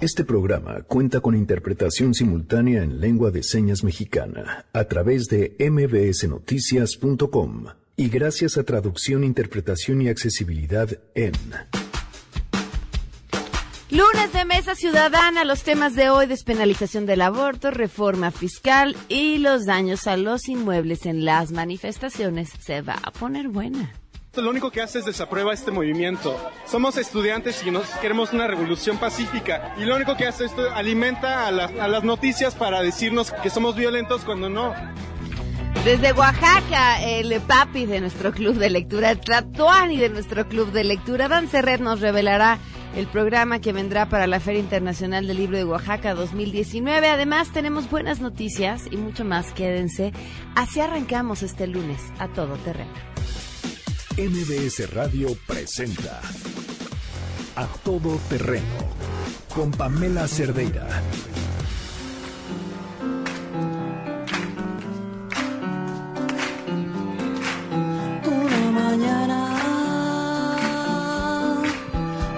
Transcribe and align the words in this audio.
Este 0.00 0.24
programa 0.24 0.80
cuenta 0.84 1.20
con 1.20 1.36
interpretación 1.36 2.14
simultánea 2.14 2.82
en 2.82 3.02
lengua 3.02 3.30
de 3.30 3.42
señas 3.42 3.84
mexicana 3.84 4.64
a 4.72 4.84
través 4.84 5.26
de 5.26 5.54
mbsnoticias.com 5.58 7.66
y 7.96 8.08
gracias 8.08 8.56
a 8.56 8.64
traducción, 8.64 9.24
interpretación 9.24 10.00
y 10.00 10.08
accesibilidad 10.08 10.88
en 11.14 11.32
Lunes 13.90 14.32
de 14.32 14.46
Mesa 14.46 14.74
Ciudadana, 14.74 15.44
los 15.44 15.64
temas 15.64 15.94
de 15.94 16.08
hoy, 16.08 16.24
despenalización 16.24 17.04
del 17.04 17.20
aborto, 17.20 17.70
reforma 17.70 18.30
fiscal 18.30 18.96
y 19.10 19.36
los 19.36 19.66
daños 19.66 20.06
a 20.06 20.16
los 20.16 20.48
inmuebles 20.48 21.04
en 21.04 21.26
las 21.26 21.52
manifestaciones. 21.52 22.52
Se 22.58 22.80
va 22.80 22.98
a 23.02 23.10
poner 23.10 23.48
buena. 23.48 23.92
Lo 24.36 24.48
único 24.48 24.70
que 24.70 24.80
hace 24.80 25.00
es 25.00 25.04
desaprueba 25.04 25.52
este 25.52 25.72
movimiento. 25.72 26.36
Somos 26.64 26.96
estudiantes 26.96 27.64
y 27.66 27.72
nos 27.72 27.88
queremos 27.96 28.32
una 28.32 28.46
revolución 28.46 28.96
pacífica. 28.96 29.74
Y 29.76 29.84
lo 29.84 29.96
único 29.96 30.16
que 30.16 30.26
hace 30.26 30.44
esto 30.44 30.70
alimenta 30.72 31.46
a, 31.46 31.48
a 31.48 31.88
las 31.88 32.04
noticias 32.04 32.54
para 32.54 32.80
decirnos 32.80 33.32
que 33.42 33.50
somos 33.50 33.74
violentos 33.74 34.24
cuando 34.24 34.48
no. 34.48 34.72
Desde 35.84 36.12
Oaxaca, 36.12 37.02
el 37.02 37.40
papi 37.40 37.86
de 37.86 38.00
nuestro 38.00 38.30
club 38.30 38.54
de 38.54 38.70
lectura, 38.70 39.16
Tlatuani 39.16 39.96
de 39.96 40.10
nuestro 40.10 40.46
club 40.46 40.70
de 40.70 40.84
lectura, 40.84 41.26
Dan 41.26 41.48
Serret 41.48 41.80
nos 41.80 42.00
revelará 42.00 42.58
el 42.94 43.08
programa 43.08 43.60
que 43.60 43.72
vendrá 43.72 44.08
para 44.08 44.28
la 44.28 44.38
Feria 44.38 44.60
Internacional 44.60 45.26
del 45.26 45.38
Libro 45.38 45.56
de 45.56 45.64
Oaxaca 45.64 46.14
2019. 46.14 47.08
Además, 47.08 47.52
tenemos 47.52 47.90
buenas 47.90 48.20
noticias 48.20 48.84
y 48.90 48.96
mucho 48.96 49.24
más. 49.24 49.52
Quédense. 49.52 50.12
Así 50.54 50.80
arrancamos 50.80 51.42
este 51.42 51.66
lunes 51.66 52.00
a 52.18 52.28
todo 52.28 52.54
terreno. 52.56 53.09
MBS 54.16 54.92
Radio 54.92 55.28
presenta 55.46 56.20
A 57.54 57.66
Todo 57.84 58.18
Terreno 58.28 58.64
con 59.54 59.70
Pamela 59.70 60.26
Cerdeira. 60.26 60.86
Una 68.26 68.70
mañana, 68.72 69.38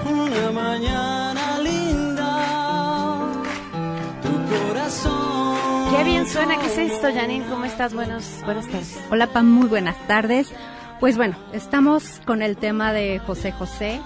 una 0.05 0.53
mañana 0.53 1.59
linda, 1.59 3.33
tu 4.23 4.31
corazón. 4.69 5.97
Qué 5.97 6.05
bien 6.05 6.29
suena. 6.29 6.59
¿Qué 6.61 6.67
es 6.67 6.79
esto, 6.93 7.09
Janine? 7.13 7.47
¿Cómo 7.49 7.65
estás? 7.65 7.95
Buenos, 7.95 8.25
buenas 8.45 8.69
tardes. 8.69 9.01
Hola 9.11 9.33
Pam, 9.33 9.47
muy 9.51 9.67
buenas 9.67 9.97
tardes. 10.07 10.53
Pues 11.03 11.17
bueno, 11.17 11.35
estamos 11.53 12.21
con 12.25 12.43
el 12.43 12.57
tema 12.57 12.93
de 12.93 13.19
José 13.19 13.51
José. 13.51 14.01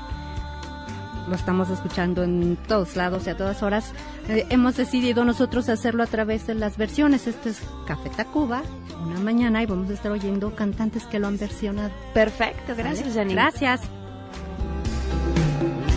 Lo 1.28 1.34
estamos 1.34 1.68
escuchando 1.68 2.24
en 2.24 2.56
todos 2.66 2.96
lados 2.96 3.26
y 3.26 3.28
a 3.28 3.36
todas 3.36 3.62
horas. 3.62 3.92
Eh, 4.30 4.46
hemos 4.48 4.78
decidido 4.78 5.22
nosotros 5.26 5.68
hacerlo 5.68 6.02
a 6.02 6.06
través 6.06 6.46
de 6.46 6.54
las 6.54 6.78
versiones. 6.78 7.26
Esto 7.26 7.50
es 7.50 7.60
Café 7.86 8.08
Tacuba, 8.08 8.62
una 9.04 9.20
mañana, 9.20 9.62
y 9.62 9.66
vamos 9.66 9.90
a 9.90 9.92
estar 9.92 10.10
oyendo 10.10 10.56
cantantes 10.56 11.04
que 11.04 11.18
lo 11.18 11.26
han 11.26 11.36
versionado. 11.36 11.90
Perfecto. 12.14 12.74
Gracias, 12.74 13.08
¿Vale? 13.08 13.12
Janine. 13.12 13.34
Gracias. 13.34 13.82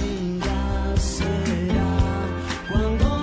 Linda 0.02 0.98
será 0.98 1.86
cuando 2.74 3.20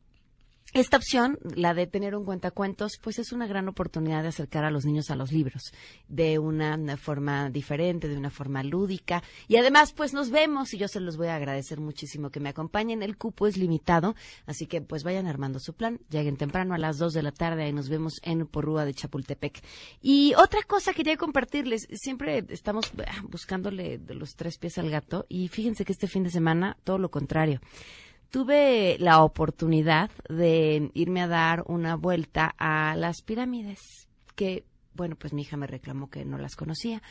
esta 0.73 0.99
opción, 0.99 1.39
la 1.55 1.75
de 1.75 1.87
tener 1.87 2.15
un 2.15 2.25
cuentacuentos, 2.25 2.99
pues 3.01 3.19
es 3.19 3.33
una 3.33 3.47
gran 3.47 3.69
oportunidad 3.69 4.23
de 4.23 4.29
acercar 4.29 4.65
a 4.65 4.71
los 4.71 4.85
niños 4.85 5.11
a 5.11 5.17
los 5.17 5.33
libros 5.33 5.73
de 6.09 6.39
una, 6.39 6.77
forma 6.97 7.49
diferente, 7.51 8.09
de 8.09 8.17
una 8.17 8.31
forma 8.31 8.63
lúdica. 8.63 9.23
Y 9.49 9.57
además, 9.57 9.93
pues 9.93 10.13
nos 10.13 10.31
vemos 10.31 10.75
y 10.75 10.79
yo 10.79 10.89
se 10.89 11.01
los 11.01 11.17
voy 11.17 11.29
a 11.29 11.37
agradecer 11.37 11.81
muchísimo 11.81 12.31
que 12.31 12.41
me 12.41 12.51
acompañen. 12.51 13.03
El 13.03 13.17
cupo 13.17 13.47
es 13.47 13.57
limitado, 13.57 14.17
así 14.45 14.67
que 14.67 14.83
pues 14.83 15.03
vayan 15.03 15.27
armando 15.27 15.61
su 15.61 15.73
plan. 15.73 16.01
Lleguen 16.11 16.37
temprano 16.37 16.75
a 16.75 16.79
las 16.79 16.99
2 16.99 17.15
de 17.15 17.23
la 17.23 17.33
tarde 17.33 17.69
y 17.69 17.73
nos 17.73 17.89
vemos 17.89 18.21
en 18.23 18.47
Porrúa 18.47 18.85
de 18.85 18.93
Chapultepec. 18.93 19.63
Y 20.03 20.35
otra 20.35 20.61
cosa 20.67 20.93
quería 20.93 21.17
compartirles. 21.17 21.89
Siempre 21.93 22.45
estamos 22.49 22.93
ah, 23.07 23.23
buscándole 23.29 23.99
de 23.99 24.15
los 24.15 24.35
tres 24.35 24.59
pies 24.59 24.77
al 24.79 24.91
gato 24.91 25.27
y 25.29 25.49
fíjense 25.49 25.85
que 25.85 25.93
este 25.93 26.09
fin 26.09 26.25
de 26.25 26.31
semana 26.31 26.77
todo 26.85 26.99
lo 26.99 27.11
contrario 27.11 27.61
tuve 28.31 28.97
la 28.99 29.23
oportunidad 29.23 30.11
de 30.29 30.91
irme 30.95 31.23
a 31.23 31.29
dar 31.29 31.65
una 31.67 31.97
vuelta 31.97 32.55
a 32.59 32.95
las 32.97 33.23
pirámides, 33.23 33.81
que, 34.35 34.65
bueno, 34.95 35.17
pues 35.17 35.33
mi 35.33 35.43
hija 35.43 35.57
me 35.57 35.67
reclamó 35.67 36.11
que 36.11 36.25
no 36.25 36.39
las 36.39 36.57
conocía. 36.57 37.03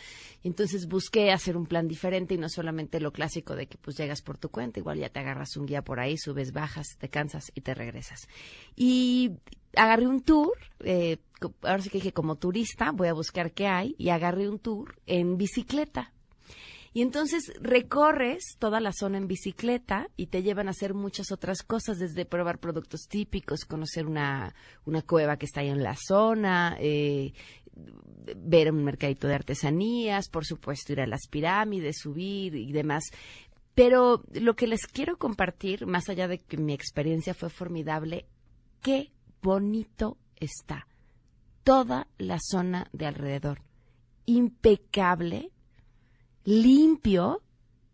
Entonces 0.44 0.88
busqué 0.88 1.31
hacer 1.31 1.58
un 1.58 1.66
plan 1.66 1.88
diferente 1.88 2.36
y 2.36 2.38
no 2.38 2.50
solamente 2.50 3.00
lo 3.00 3.12
clásico 3.12 3.56
de 3.56 3.68
que 3.68 3.78
pues 3.78 3.98
llegas 3.98 4.22
por 4.22 4.38
tu 4.38 4.50
cuenta, 4.50 4.80
igual 4.80 5.00
ya 5.00 5.09
te 5.09 5.20
agarras 5.20 5.58
un 5.58 5.66
guía 5.66 5.84
por 5.84 6.00
ahí, 6.00 6.18
subes, 6.18 6.52
bajas, 6.52 6.98
te 7.00 7.09
cansas 7.09 7.52
y 7.56 7.62
te 7.62 7.74
regresas. 7.74 8.28
Y 8.76 9.32
agarré 9.76 10.08
un 10.08 10.22
tour, 10.22 10.58
eh, 10.80 11.18
ahora 11.62 11.82
sí 11.82 11.90
que 11.90 11.97
dije 11.97 12.14
como 12.14 12.36
turista, 12.38 12.92
voy 12.92 13.08
a 13.08 13.14
buscar 13.14 13.52
qué 13.52 13.68
hay, 13.68 13.96
y 13.97 14.09
agarré 14.09 14.50
un 14.50 14.59
tour 14.59 14.96
en 15.06 15.38
bicicleta. 15.38 16.12
Y 16.96 17.02
entonces 17.02 17.52
recorres 17.60 18.56
toda 18.58 18.80
la 18.80 18.94
zona 18.94 19.18
en 19.18 19.28
bicicleta 19.28 20.08
y 20.16 20.28
te 20.28 20.44
llevan 20.44 20.70
a 20.70 20.72
hacer 20.72 20.94
muchas 20.94 21.30
otras 21.30 21.62
cosas, 21.62 22.00
desde 22.00 22.24
probar 22.24 22.58
productos 22.58 23.10
típicos, 23.10 23.66
conocer 23.66 24.06
una, 24.06 24.56
una 24.86 25.02
cueva 25.02 25.36
que 25.36 25.46
está 25.46 25.60
ahí 25.60 25.68
en 25.68 25.84
la 25.84 25.98
zona, 25.98 26.78
eh, 26.80 27.34
ver 28.38 28.72
un 28.72 28.86
mercadito 28.86 29.28
de 29.28 29.36
artesanías, 29.36 30.30
por 30.30 30.46
supuesto 30.46 30.94
ir 30.94 31.02
a 31.02 31.06
las 31.06 31.28
pirámides, 31.30 31.98
subir 32.00 32.56
y 32.56 32.72
demás. 32.72 33.04
Pero 33.74 34.24
lo 34.32 34.56
que 34.56 34.66
les 34.66 34.88
quiero 34.88 35.18
compartir, 35.18 35.86
más 35.86 36.08
allá 36.08 36.30
de 36.30 36.40
que 36.40 36.56
mi 36.56 36.72
experiencia 36.72 37.34
fue 37.34 37.50
formidable, 37.50 38.26
qué 38.82 39.12
bonito 39.42 40.18
está 40.38 40.88
toda 41.66 42.08
la 42.18 42.38
zona 42.40 42.88
de 42.94 43.06
alrededor. 43.06 43.64
Impecable, 44.28 45.52
limpio, 46.46 47.42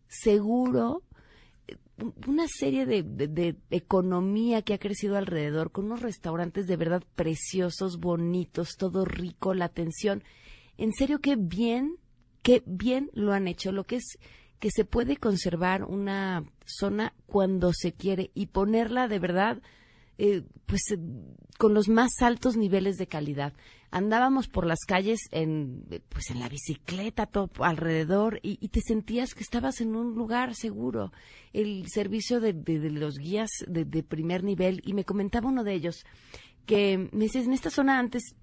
seguro, 0.07 1.01
una 2.27 2.47
serie 2.47 2.85
de- 2.85 3.03
de 3.03 3.55
economía 3.69 4.61
que 4.61 4.73
ha 4.73 4.79
crecido 4.79 5.17
alrededor, 5.17 5.71
con 5.71 5.85
unos 5.85 6.01
restaurantes 6.01 6.67
de 6.67 6.77
verdad 6.77 7.03
preciosos, 7.15 7.99
bonitos, 7.99 8.75
todo 8.77 9.05
rico, 9.05 9.53
la 9.53 9.65
atención. 9.65 10.23
En 10.77 10.93
serio, 10.93 11.19
qué 11.19 11.35
bien, 11.35 11.97
qué 12.41 12.63
bien 12.65 13.09
lo 13.13 13.33
han 13.33 13.47
hecho. 13.47 13.71
Lo 13.71 13.83
que 13.83 13.97
es 13.97 14.17
que 14.59 14.69
se 14.71 14.85
puede 14.85 15.17
conservar 15.17 15.83
una 15.83 16.43
zona 16.65 17.13
cuando 17.25 17.71
se 17.73 17.93
quiere 17.93 18.31
y 18.33 18.47
ponerla 18.47 19.07
de 19.07 19.19
verdad 19.19 19.61
eh, 20.17 20.43
pues 20.65 20.81
eh, 20.91 20.97
con 21.57 21.73
los 21.73 21.87
más 21.89 22.11
altos 22.21 22.57
niveles 22.57 22.97
de 22.97 23.07
calidad. 23.07 23.53
Andábamos 23.91 24.47
por 24.47 24.65
las 24.65 24.79
calles 24.87 25.19
en 25.31 25.83
pues 26.09 26.29
en 26.29 26.39
la 26.39 26.47
bicicleta 26.47 27.25
todo 27.25 27.49
alrededor 27.59 28.39
y, 28.41 28.57
y 28.61 28.69
te 28.69 28.79
sentías 28.81 29.33
que 29.33 29.43
estabas 29.43 29.81
en 29.81 29.95
un 29.95 30.15
lugar 30.15 30.55
seguro. 30.55 31.11
El 31.51 31.85
servicio 31.89 32.39
de, 32.39 32.53
de- 32.53 32.79
de 32.79 32.89
los 32.91 33.17
guías 33.17 33.49
de, 33.67 33.83
de 33.83 34.03
primer 34.03 34.43
nivel 34.43 34.81
y 34.85 34.93
me 34.93 35.03
comentaba 35.03 35.49
uno 35.49 35.63
de 35.65 35.73
ellos 35.73 36.05
que 36.65 37.09
me 37.11 37.25
dice 37.25 37.39
en 37.41 37.53
esta 37.53 37.69
zona 37.69 37.99
antes 37.99 38.35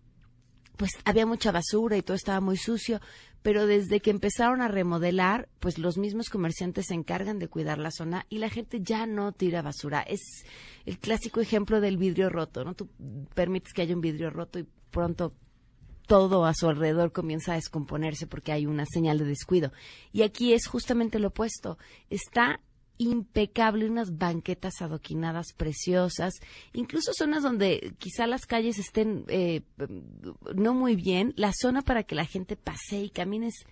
pues 0.76 0.92
había 1.04 1.26
mucha 1.26 1.50
basura 1.50 1.96
y 1.96 2.02
todo 2.02 2.14
estaba 2.16 2.40
muy 2.40 2.56
sucio, 2.56 3.00
pero 3.42 3.66
desde 3.66 4.00
que 4.00 4.10
empezaron 4.10 4.60
a 4.60 4.68
remodelar, 4.68 5.48
pues 5.60 5.78
los 5.78 5.98
mismos 5.98 6.28
comerciantes 6.28 6.86
se 6.88 6.94
encargan 6.94 7.38
de 7.38 7.48
cuidar 7.48 7.78
la 7.78 7.90
zona 7.90 8.26
y 8.28 8.38
la 8.38 8.50
gente 8.50 8.80
ya 8.82 9.06
no 9.06 9.32
tira 9.32 9.62
basura. 9.62 10.00
Es 10.02 10.44
el 10.86 10.98
clásico 10.98 11.40
ejemplo 11.40 11.80
del 11.80 11.96
vidrio 11.96 12.30
roto, 12.30 12.64
¿no? 12.64 12.74
Tú 12.74 12.88
permites 13.34 13.72
que 13.72 13.82
haya 13.82 13.94
un 13.94 14.00
vidrio 14.00 14.30
roto 14.30 14.58
y 14.58 14.66
pronto 14.90 15.34
todo 16.06 16.46
a 16.46 16.54
su 16.54 16.68
alrededor 16.68 17.12
comienza 17.12 17.52
a 17.52 17.56
descomponerse 17.56 18.26
porque 18.26 18.50
hay 18.50 18.66
una 18.66 18.86
señal 18.86 19.18
de 19.18 19.26
descuido. 19.26 19.72
Y 20.10 20.22
aquí 20.22 20.54
es 20.54 20.66
justamente 20.66 21.18
lo 21.18 21.28
opuesto. 21.28 21.78
Está 22.08 22.60
impecable, 22.98 23.88
unas 23.88 24.18
banquetas 24.18 24.82
adoquinadas 24.82 25.52
preciosas, 25.56 26.34
incluso 26.72 27.12
zonas 27.14 27.42
donde 27.42 27.94
quizá 27.98 28.26
las 28.26 28.44
calles 28.44 28.78
estén 28.78 29.24
eh, 29.28 29.62
no 30.54 30.74
muy 30.74 30.96
bien, 30.96 31.32
la 31.36 31.52
zona 31.52 31.82
para 31.82 32.02
que 32.02 32.16
la 32.16 32.26
gente 32.26 32.56
pase 32.56 32.98
y 32.98 33.10
camine 33.10 33.48
es 33.48 33.64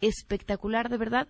espectacular, 0.00 0.88
de 0.88 0.98
verdad, 0.98 1.28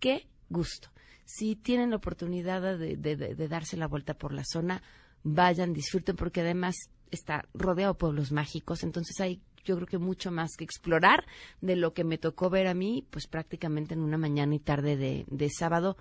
qué 0.00 0.26
gusto. 0.50 0.90
Si 1.24 1.56
tienen 1.56 1.90
la 1.90 1.96
oportunidad 1.96 2.78
de, 2.78 3.48
darse 3.48 3.76
la 3.76 3.86
vuelta 3.86 4.14
por 4.14 4.32
la 4.32 4.44
zona, 4.44 4.82
vayan, 5.22 5.72
disfruten, 5.72 6.16
porque 6.16 6.40
además 6.40 6.74
está 7.10 7.48
rodeado 7.54 7.94
de 7.94 7.98
pueblos 7.98 8.32
mágicos, 8.32 8.82
entonces 8.82 9.20
hay 9.20 9.40
yo 9.64 9.76
creo 9.76 9.86
que 9.86 9.98
mucho 9.98 10.30
más 10.30 10.56
que 10.56 10.64
explorar 10.64 11.26
de 11.60 11.76
lo 11.76 11.92
que 11.92 12.02
me 12.02 12.16
tocó 12.16 12.48
ver 12.48 12.68
a 12.68 12.74
mí, 12.74 13.06
pues 13.10 13.26
prácticamente 13.26 13.92
en 13.92 14.00
una 14.00 14.16
mañana 14.16 14.54
y 14.54 14.60
tarde 14.60 14.96
de, 14.96 15.26
de 15.28 15.50
sábado. 15.50 15.98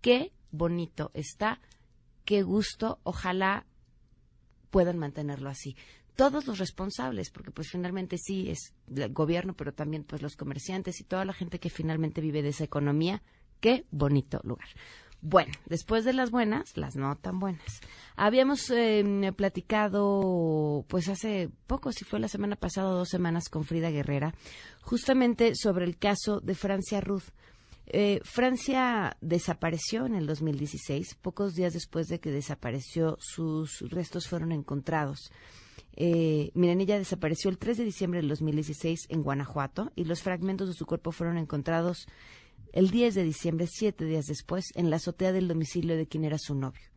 Qué 0.00 0.32
bonito 0.50 1.10
está, 1.14 1.60
qué 2.24 2.42
gusto, 2.42 3.00
ojalá 3.02 3.66
puedan 4.70 4.98
mantenerlo 4.98 5.50
así. 5.50 5.76
Todos 6.16 6.46
los 6.46 6.58
responsables, 6.58 7.30
porque 7.30 7.50
pues 7.50 7.68
finalmente 7.70 8.18
sí 8.18 8.50
es 8.50 8.74
el 8.94 9.12
gobierno, 9.12 9.54
pero 9.54 9.72
también 9.72 10.04
pues 10.04 10.22
los 10.22 10.36
comerciantes 10.36 11.00
y 11.00 11.04
toda 11.04 11.24
la 11.24 11.32
gente 11.32 11.58
que 11.58 11.70
finalmente 11.70 12.20
vive 12.20 12.42
de 12.42 12.50
esa 12.50 12.64
economía, 12.64 13.22
qué 13.60 13.86
bonito 13.90 14.40
lugar. 14.44 14.68
Bueno, 15.22 15.52
después 15.66 16.04
de 16.04 16.14
las 16.14 16.30
buenas, 16.30 16.76
las 16.78 16.96
no 16.96 17.14
tan 17.16 17.38
buenas. 17.38 17.80
Habíamos 18.16 18.70
eh, 18.70 19.32
platicado, 19.36 20.86
pues 20.88 21.08
hace 21.08 21.50
poco, 21.66 21.92
si 21.92 22.04
fue 22.04 22.20
la 22.20 22.28
semana 22.28 22.56
pasada 22.56 22.88
o 22.88 22.94
dos 22.94 23.10
semanas, 23.10 23.50
con 23.50 23.64
Frida 23.64 23.90
Guerrera, 23.90 24.34
justamente 24.80 25.54
sobre 25.54 25.84
el 25.84 25.98
caso 25.98 26.40
de 26.40 26.54
Francia 26.54 27.02
Ruth. 27.02 27.24
Eh, 27.92 28.20
Francia 28.22 29.16
desapareció 29.20 30.06
en 30.06 30.14
el 30.14 30.24
2016, 30.28 31.16
pocos 31.20 31.56
días 31.56 31.72
después 31.72 32.06
de 32.06 32.20
que 32.20 32.30
desapareció, 32.30 33.16
sus 33.18 33.80
restos 33.90 34.28
fueron 34.28 34.52
encontrados. 34.52 35.32
Eh, 35.96 36.52
miren, 36.54 36.80
ella 36.80 36.98
desapareció 36.98 37.50
el 37.50 37.58
3 37.58 37.78
de 37.78 37.84
diciembre 37.84 38.20
del 38.20 38.28
2016 38.28 39.06
en 39.08 39.24
Guanajuato 39.24 39.90
y 39.96 40.04
los 40.04 40.22
fragmentos 40.22 40.68
de 40.68 40.74
su 40.74 40.86
cuerpo 40.86 41.10
fueron 41.10 41.36
encontrados 41.36 42.06
el 42.72 42.90
10 42.90 43.16
de 43.16 43.24
diciembre, 43.24 43.66
siete 43.68 44.04
días 44.04 44.26
después, 44.26 44.66
en 44.76 44.88
la 44.88 44.96
azotea 44.96 45.32
del 45.32 45.48
domicilio 45.48 45.96
de 45.96 46.06
quien 46.06 46.24
era 46.24 46.38
su 46.38 46.54
novio. 46.54 46.88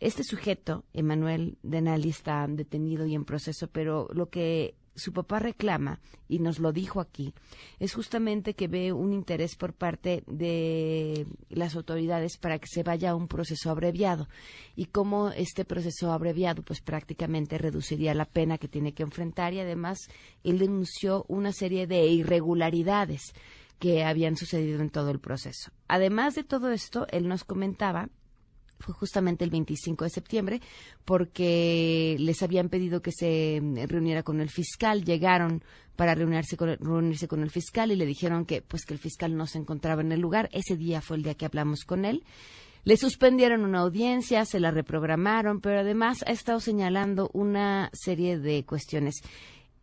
Este 0.00 0.24
sujeto, 0.24 0.84
Emanuel 0.92 1.56
Denali, 1.62 2.08
está 2.08 2.44
detenido 2.48 3.06
y 3.06 3.14
en 3.14 3.24
proceso, 3.24 3.68
pero 3.68 4.08
lo 4.12 4.28
que 4.28 4.74
su 4.94 5.12
papá 5.12 5.38
reclama, 5.38 6.00
y 6.28 6.38
nos 6.38 6.58
lo 6.58 6.72
dijo 6.72 7.00
aquí, 7.00 7.34
es 7.78 7.94
justamente 7.94 8.54
que 8.54 8.68
ve 8.68 8.92
un 8.92 9.12
interés 9.12 9.56
por 9.56 9.72
parte 9.74 10.22
de 10.26 11.26
las 11.50 11.76
autoridades 11.76 12.36
para 12.36 12.58
que 12.58 12.66
se 12.66 12.82
vaya 12.82 13.10
a 13.10 13.14
un 13.14 13.28
proceso 13.28 13.70
abreviado. 13.70 14.28
Y 14.76 14.86
cómo 14.86 15.30
este 15.30 15.64
proceso 15.64 16.12
abreviado, 16.12 16.62
pues 16.62 16.80
prácticamente 16.80 17.58
reduciría 17.58 18.14
la 18.14 18.24
pena 18.24 18.58
que 18.58 18.68
tiene 18.68 18.92
que 18.94 19.02
enfrentar 19.02 19.54
y 19.54 19.60
además 19.60 19.98
él 20.44 20.58
denunció 20.58 21.24
una 21.28 21.52
serie 21.52 21.86
de 21.86 22.06
irregularidades 22.06 23.34
que 23.78 24.04
habían 24.04 24.36
sucedido 24.36 24.80
en 24.80 24.90
todo 24.90 25.10
el 25.10 25.18
proceso. 25.18 25.72
Además 25.88 26.34
de 26.34 26.44
todo 26.44 26.70
esto, 26.70 27.06
él 27.10 27.26
nos 27.28 27.44
comentaba 27.44 28.08
fue 28.78 28.94
justamente 28.94 29.44
el 29.44 29.50
25 29.50 30.04
de 30.04 30.10
septiembre, 30.10 30.60
porque 31.04 32.16
les 32.18 32.42
habían 32.42 32.68
pedido 32.68 33.02
que 33.02 33.12
se 33.12 33.60
reuniera 33.86 34.22
con 34.22 34.40
el 34.40 34.50
fiscal, 34.50 35.04
llegaron 35.04 35.62
para 35.96 36.14
reunirse 36.14 36.56
con, 36.56 36.76
reunirse 36.78 37.28
con 37.28 37.42
el 37.42 37.50
fiscal 37.50 37.92
y 37.92 37.96
le 37.96 38.06
dijeron 38.06 38.44
que 38.44 38.62
pues 38.62 38.84
que 38.84 38.94
el 38.94 39.00
fiscal 39.00 39.36
no 39.36 39.46
se 39.46 39.58
encontraba 39.58 40.02
en 40.02 40.12
el 40.12 40.20
lugar. 40.20 40.48
Ese 40.52 40.76
día 40.76 41.00
fue 41.00 41.16
el 41.16 41.22
día 41.22 41.34
que 41.34 41.46
hablamos 41.46 41.84
con 41.84 42.04
él. 42.04 42.24
Le 42.84 42.96
suspendieron 42.96 43.64
una 43.64 43.80
audiencia, 43.80 44.44
se 44.44 44.58
la 44.58 44.72
reprogramaron, 44.72 45.60
pero 45.60 45.80
además 45.80 46.24
ha 46.26 46.32
estado 46.32 46.58
señalando 46.58 47.30
una 47.32 47.90
serie 47.92 48.38
de 48.38 48.64
cuestiones. 48.64 49.22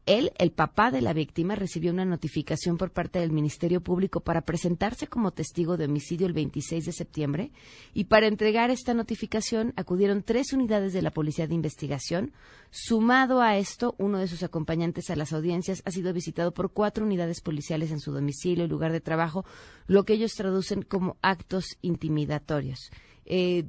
Él, 0.10 0.32
el 0.40 0.52
papá 0.52 0.90
de 0.90 1.04
la 1.04 1.14
víctima, 1.14 1.54
recibió 1.54 1.92
una 1.92 2.04
notificación 2.04 2.78
por 2.78 2.90
parte 2.90 3.20
del 3.20 3.32
Ministerio 3.32 3.80
Público 3.80 4.22
para 4.22 4.42
presentarse 4.42 5.06
como 5.06 5.30
testigo 5.30 5.78
de 5.78 5.86
homicidio 5.86 6.26
el 6.26 6.34
26 6.34 6.88
de 6.88 6.92
septiembre 6.92 7.52
y 7.94 8.06
para 8.06 8.26
entregar 8.26 8.72
esta 8.72 8.96
notificación 8.96 9.72
acudieron 9.76 10.24
tres 10.24 10.52
unidades 10.52 10.94
de 10.94 11.04
la 11.04 11.12
Policía 11.12 11.46
de 11.46 11.54
Investigación. 11.54 12.32
Sumado 12.72 13.40
a 13.40 13.60
esto, 13.60 13.94
uno 14.00 14.18
de 14.18 14.28
sus 14.28 14.42
acompañantes 14.42 15.12
a 15.12 15.16
las 15.16 15.32
audiencias 15.32 15.84
ha 15.86 15.92
sido 15.92 16.12
visitado 16.12 16.56
por 16.56 16.72
cuatro 16.72 17.06
unidades 17.06 17.40
policiales 17.40 17.92
en 17.92 18.00
su 18.00 18.12
domicilio 18.12 18.66
y 18.66 18.68
lugar 18.68 18.92
de 18.92 19.02
trabajo, 19.02 19.46
lo 19.86 20.06
que 20.06 20.14
ellos 20.14 20.32
traducen 20.32 20.82
como 20.82 21.18
actos 21.22 21.78
intimidatorios. 21.84 22.90
Eh, 23.28 23.66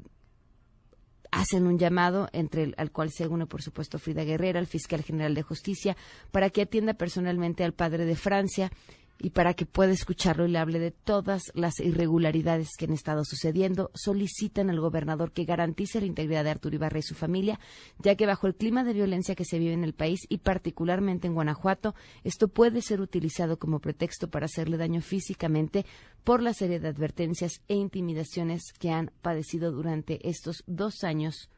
hacen 1.30 1.66
un 1.66 1.78
llamado 1.78 2.28
entre 2.32 2.64
el, 2.64 2.74
al 2.76 2.90
cual 2.90 3.10
se 3.10 3.26
une, 3.26 3.46
por 3.46 3.62
supuesto, 3.62 3.98
Frida 3.98 4.24
Guerrera, 4.24 4.60
el 4.60 4.66
fiscal 4.66 5.02
general 5.02 5.34
de 5.34 5.42
justicia, 5.42 5.96
para 6.30 6.50
que 6.50 6.62
atienda 6.62 6.94
personalmente 6.94 7.64
al 7.64 7.72
padre 7.72 8.04
de 8.04 8.16
Francia 8.16 8.70
y 9.20 9.30
para 9.30 9.54
que 9.54 9.66
pueda 9.66 9.92
escucharlo 9.92 10.46
y 10.46 10.50
le 10.50 10.58
hable 10.58 10.78
de 10.78 10.90
todas 10.90 11.42
las 11.54 11.78
irregularidades 11.80 12.70
que 12.78 12.86
han 12.86 12.92
estado 12.92 13.24
sucediendo, 13.24 13.90
solicitan 13.94 14.70
al 14.70 14.80
gobernador 14.80 15.32
que 15.32 15.44
garantice 15.44 16.00
la 16.00 16.06
integridad 16.06 16.44
de 16.44 16.50
Arturo 16.50 16.74
Ibarra 16.74 16.98
y 16.98 17.02
su 17.02 17.14
familia, 17.14 17.60
ya 17.98 18.14
que 18.14 18.26
bajo 18.26 18.46
el 18.46 18.54
clima 18.54 18.82
de 18.82 18.94
violencia 18.94 19.34
que 19.34 19.44
se 19.44 19.58
vive 19.58 19.74
en 19.74 19.84
el 19.84 19.92
país 19.92 20.20
y 20.28 20.38
particularmente 20.38 21.26
en 21.26 21.34
Guanajuato, 21.34 21.94
esto 22.24 22.48
puede 22.48 22.82
ser 22.82 23.00
utilizado 23.00 23.58
como 23.58 23.80
pretexto 23.80 24.28
para 24.30 24.46
hacerle 24.46 24.76
daño 24.76 25.02
físicamente 25.02 25.84
por 26.24 26.42
la 26.42 26.54
serie 26.54 26.80
de 26.80 26.88
advertencias 26.88 27.62
e 27.68 27.74
intimidaciones 27.74 28.72
que 28.78 28.90
han 28.90 29.10
padecido 29.22 29.70
durante 29.70 30.28
estos 30.28 30.64
dos 30.66 31.04
años, 31.04 31.50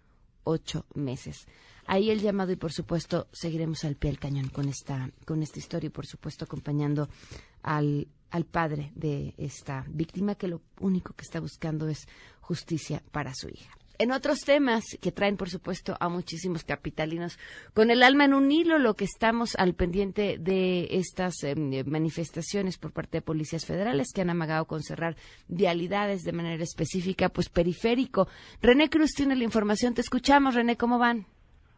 ocho 0.44 0.84
meses. 0.94 1.46
Ahí 1.86 2.10
el 2.10 2.20
llamado 2.20 2.52
y 2.52 2.56
por 2.56 2.72
supuesto 2.72 3.28
seguiremos 3.32 3.84
al 3.84 3.96
pie 3.96 4.10
del 4.10 4.20
cañón 4.20 4.48
con 4.48 4.68
esta, 4.68 5.10
con 5.24 5.42
esta 5.42 5.58
historia 5.58 5.88
y 5.88 5.90
por 5.90 6.06
supuesto 6.06 6.44
acompañando 6.44 7.08
al, 7.62 8.08
al 8.30 8.44
padre 8.44 8.92
de 8.94 9.34
esta 9.36 9.84
víctima 9.88 10.36
que 10.36 10.48
lo 10.48 10.62
único 10.80 11.14
que 11.14 11.22
está 11.22 11.40
buscando 11.40 11.88
es 11.88 12.06
justicia 12.40 13.02
para 13.10 13.34
su 13.34 13.48
hija. 13.48 13.76
En 13.98 14.10
otros 14.10 14.40
temas 14.40 14.82
que 15.00 15.12
traen, 15.12 15.36
por 15.36 15.48
supuesto, 15.48 15.96
a 16.00 16.08
muchísimos 16.08 16.64
capitalinos 16.64 17.38
con 17.72 17.90
el 17.90 18.02
alma 18.02 18.24
en 18.24 18.34
un 18.34 18.50
hilo, 18.50 18.78
lo 18.78 18.94
que 18.94 19.04
estamos 19.04 19.54
al 19.54 19.74
pendiente 19.74 20.38
de 20.40 20.88
estas 20.90 21.34
eh, 21.44 21.54
manifestaciones 21.84 22.78
por 22.78 22.92
parte 22.92 23.18
de 23.18 23.22
policías 23.22 23.64
federales 23.64 24.08
que 24.12 24.22
han 24.22 24.30
amagado 24.30 24.64
con 24.64 24.82
cerrar 24.82 25.16
vialidades 25.46 26.22
de 26.22 26.32
manera 26.32 26.64
específica, 26.64 27.28
pues 27.28 27.48
periférico. 27.48 28.26
René 28.60 28.90
Cruz 28.90 29.12
tiene 29.12 29.36
la 29.36 29.44
información. 29.44 29.94
Te 29.94 30.00
escuchamos, 30.00 30.54
René, 30.54 30.76
¿cómo 30.76 30.98
van? 30.98 31.26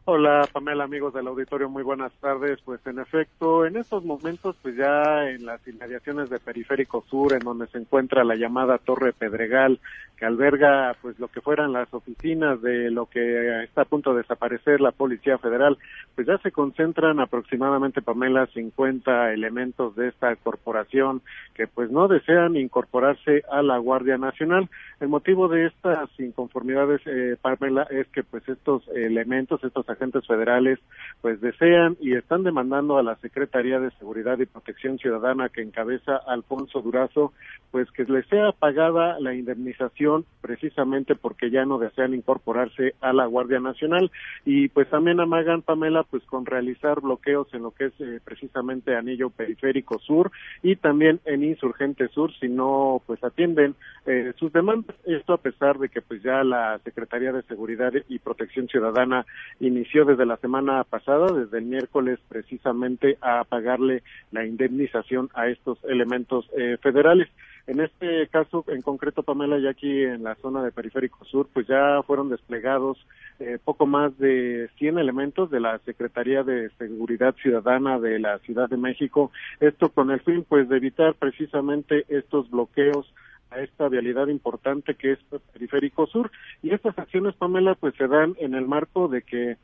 Hola 0.07 0.47
Pamela, 0.53 0.85
amigos 0.85 1.15
del 1.15 1.29
auditorio, 1.29 1.71
muy 1.71 1.83
buenas 1.83 2.13
tardes. 2.21 2.59
Pues 2.63 2.79
en 2.87 2.99
efecto, 2.99 3.65
en 3.65 3.79
estos 3.79 4.05
momentos, 4.05 4.55
pues 4.61 4.77
ya 4.77 5.31
en 5.31 5.47
las 5.47 5.67
inmediaciones 5.67 6.29
de 6.29 6.39
Periférico 6.39 7.03
Sur, 7.09 7.33
en 7.33 7.39
donde 7.39 7.69
se 7.69 7.79
encuentra 7.79 8.23
la 8.23 8.35
llamada 8.35 8.77
Torre 8.77 9.15
Pedregal, 9.15 9.81
alberga 10.25 10.97
pues 11.01 11.19
lo 11.19 11.29
que 11.29 11.41
fueran 11.41 11.73
las 11.73 11.93
oficinas 11.93 12.61
de 12.63 12.91
lo 12.91 13.07
que 13.07 13.63
está 13.65 13.83
a 13.83 13.85
punto 13.85 14.13
de 14.13 14.23
desaparecer 14.23 14.81
la 14.81 14.93
Policía 14.93 15.39
Federal, 15.39 15.77
pues 16.15 16.27
ya 16.27 16.39
se 16.39 16.53
concentran 16.53 17.21
aproximadamente, 17.21 18.03
Pamela, 18.03 18.47
50 18.47 19.33
elementos 19.33 19.95
de 19.97 20.09
esta 20.09 20.35
corporación 20.37 21.23
que 21.55 21.67
pues 21.67 21.91
no 21.91 22.09
desean 22.09 22.57
incorporarse 22.57 23.43
a 23.51 23.63
la 23.63 23.79
Guardia 23.79 24.19
Nacional. 24.19 24.69
El 25.01 25.09
motivo 25.09 25.49
de 25.49 25.67
estas 25.67 26.09
inconformidades, 26.19 27.01
eh, 27.07 27.37
Pamela, 27.41 27.87
es 27.91 28.07
que 28.09 28.23
pues 28.23 28.49
estos 28.49 28.87
elementos, 28.89 29.63
estos 29.65 29.89
agentes 29.89 30.27
federales 30.27 30.79
pues 31.21 31.41
desean 31.41 31.97
y 32.01 32.15
están 32.15 32.43
demandando 32.45 32.99
a 32.99 33.03
la 33.03 33.17
Secretaría 33.17 33.81
de 33.81 33.91
Seguridad 33.93 34.39
y 34.39 34.47
Protección 34.47 34.99
Ciudadana 34.99 35.49
que 35.49 35.63
encabeza 35.63 36.17
Alfonso 36.27 36.81
Durazo 36.81 37.33
pues 37.71 37.91
que 37.91 38.05
les 38.05 38.27
sea 38.29 38.53
pagada 38.53 39.19
la 39.19 39.35
indemnización 39.35 40.14
precisamente 40.41 41.17
porque 41.17 41.51
ya 41.51 41.65
no 41.65 41.79
desean 41.79 42.15
incorporarse 42.15 42.95
a 43.01 43.13
la 43.13 43.27
Guardia 43.27 43.59
Nacional 43.59 44.11
y 44.45 44.69
pues 44.69 44.89
también 44.91 45.19
amagan 45.19 45.63
Pamela 45.63 46.05
pues 46.05 46.23
con 46.25 46.47
realizar 46.47 47.01
bloqueos 47.01 47.53
en 47.55 47.63
lo 47.63 47.73
que 47.73 47.87
es 47.87 47.93
eh, 48.01 48.21
precisamente 48.25 48.95
Anillo 48.95 49.31
Periférico 49.31 49.99
Sur 49.99 50.31
y 50.63 50.77
también 50.77 51.21
en 51.25 51.43
Insurgente 51.43 52.09
Sur 52.09 52.33
si 52.39 52.49
no 52.49 53.03
pues 53.07 53.23
atienden 53.25 53.75
eh, 54.07 54.33
sus 54.39 54.53
demandas 54.53 54.95
esto 55.07 55.33
a 55.33 55.39
pesar 55.39 55.79
de 55.79 55.89
que 55.89 56.03
pues 56.03 56.23
ya 56.23 56.45
la 56.45 56.79
Secretaría 56.85 57.33
de 57.33 57.43
Seguridad 57.43 57.93
y 58.09 58.19
Protección 58.19 58.69
Ciudadana 58.69 59.27
inició 59.61 60.05
desde 60.05 60.27
la 60.27 60.37
semana 60.37 60.85
pasada, 60.85 61.33
desde 61.33 61.59
el 61.59 61.65
miércoles 61.65 62.19
precisamente, 62.29 63.19
a 63.21 63.45
pagarle 63.45 64.03
la 64.33 64.45
indemnización 64.45 65.31
a 65.35 65.49
estos 65.49 65.79
elementos 65.85 66.49
eh, 66.57 66.77
federales. 66.83 67.29
En 67.67 67.81
este 67.81 68.29
caso, 68.29 68.65
en 68.69 68.83
concreto, 68.83 69.23
Pamela, 69.23 69.59
ya 69.59 69.71
aquí 69.71 70.03
en 70.03 70.23
la 70.23 70.35
zona 70.37 70.63
de 70.63 70.71
Periférico 70.71 71.25
Sur, 71.25 71.49
pues 71.53 71.67
ya 71.67 72.03
fueron 72.07 72.29
desplegados 72.29 72.99
eh, 73.41 73.59
poco 73.65 73.87
más 73.87 74.17
de 74.19 74.69
100 74.79 74.99
elementos 74.99 75.51
de 75.51 75.61
la 75.61 75.79
Secretaría 75.79 76.43
de 76.43 76.69
Seguridad 76.77 77.35
Ciudadana 77.37 77.99
de 77.99 78.19
la 78.19 78.39
Ciudad 78.41 78.69
de 78.69 78.77
México. 78.77 79.33
Esto 79.61 79.89
con 79.89 80.11
el 80.11 80.21
fin, 80.21 80.45
pues, 80.47 80.69
de 80.69 80.77
evitar 80.77 81.15
precisamente 81.15 82.05
estos 82.09 82.51
bloqueos 82.51 83.13
a 83.51 83.61
esta 83.61 83.89
vialidad 83.89 84.27
importante 84.29 84.95
que 84.95 85.13
es 85.13 85.19
Periférico 85.53 86.07
Sur. 86.07 86.31
Y 86.63 86.75
estas 86.75 86.99
acciones, 86.99 87.35
Pamela, 87.35 87.77
pues 87.77 87.95
se 87.97 88.09
dan 88.09 88.35
en 88.41 88.55
el 88.55 88.67
marco 88.67 89.09
de 89.09 89.23
que 89.23 89.57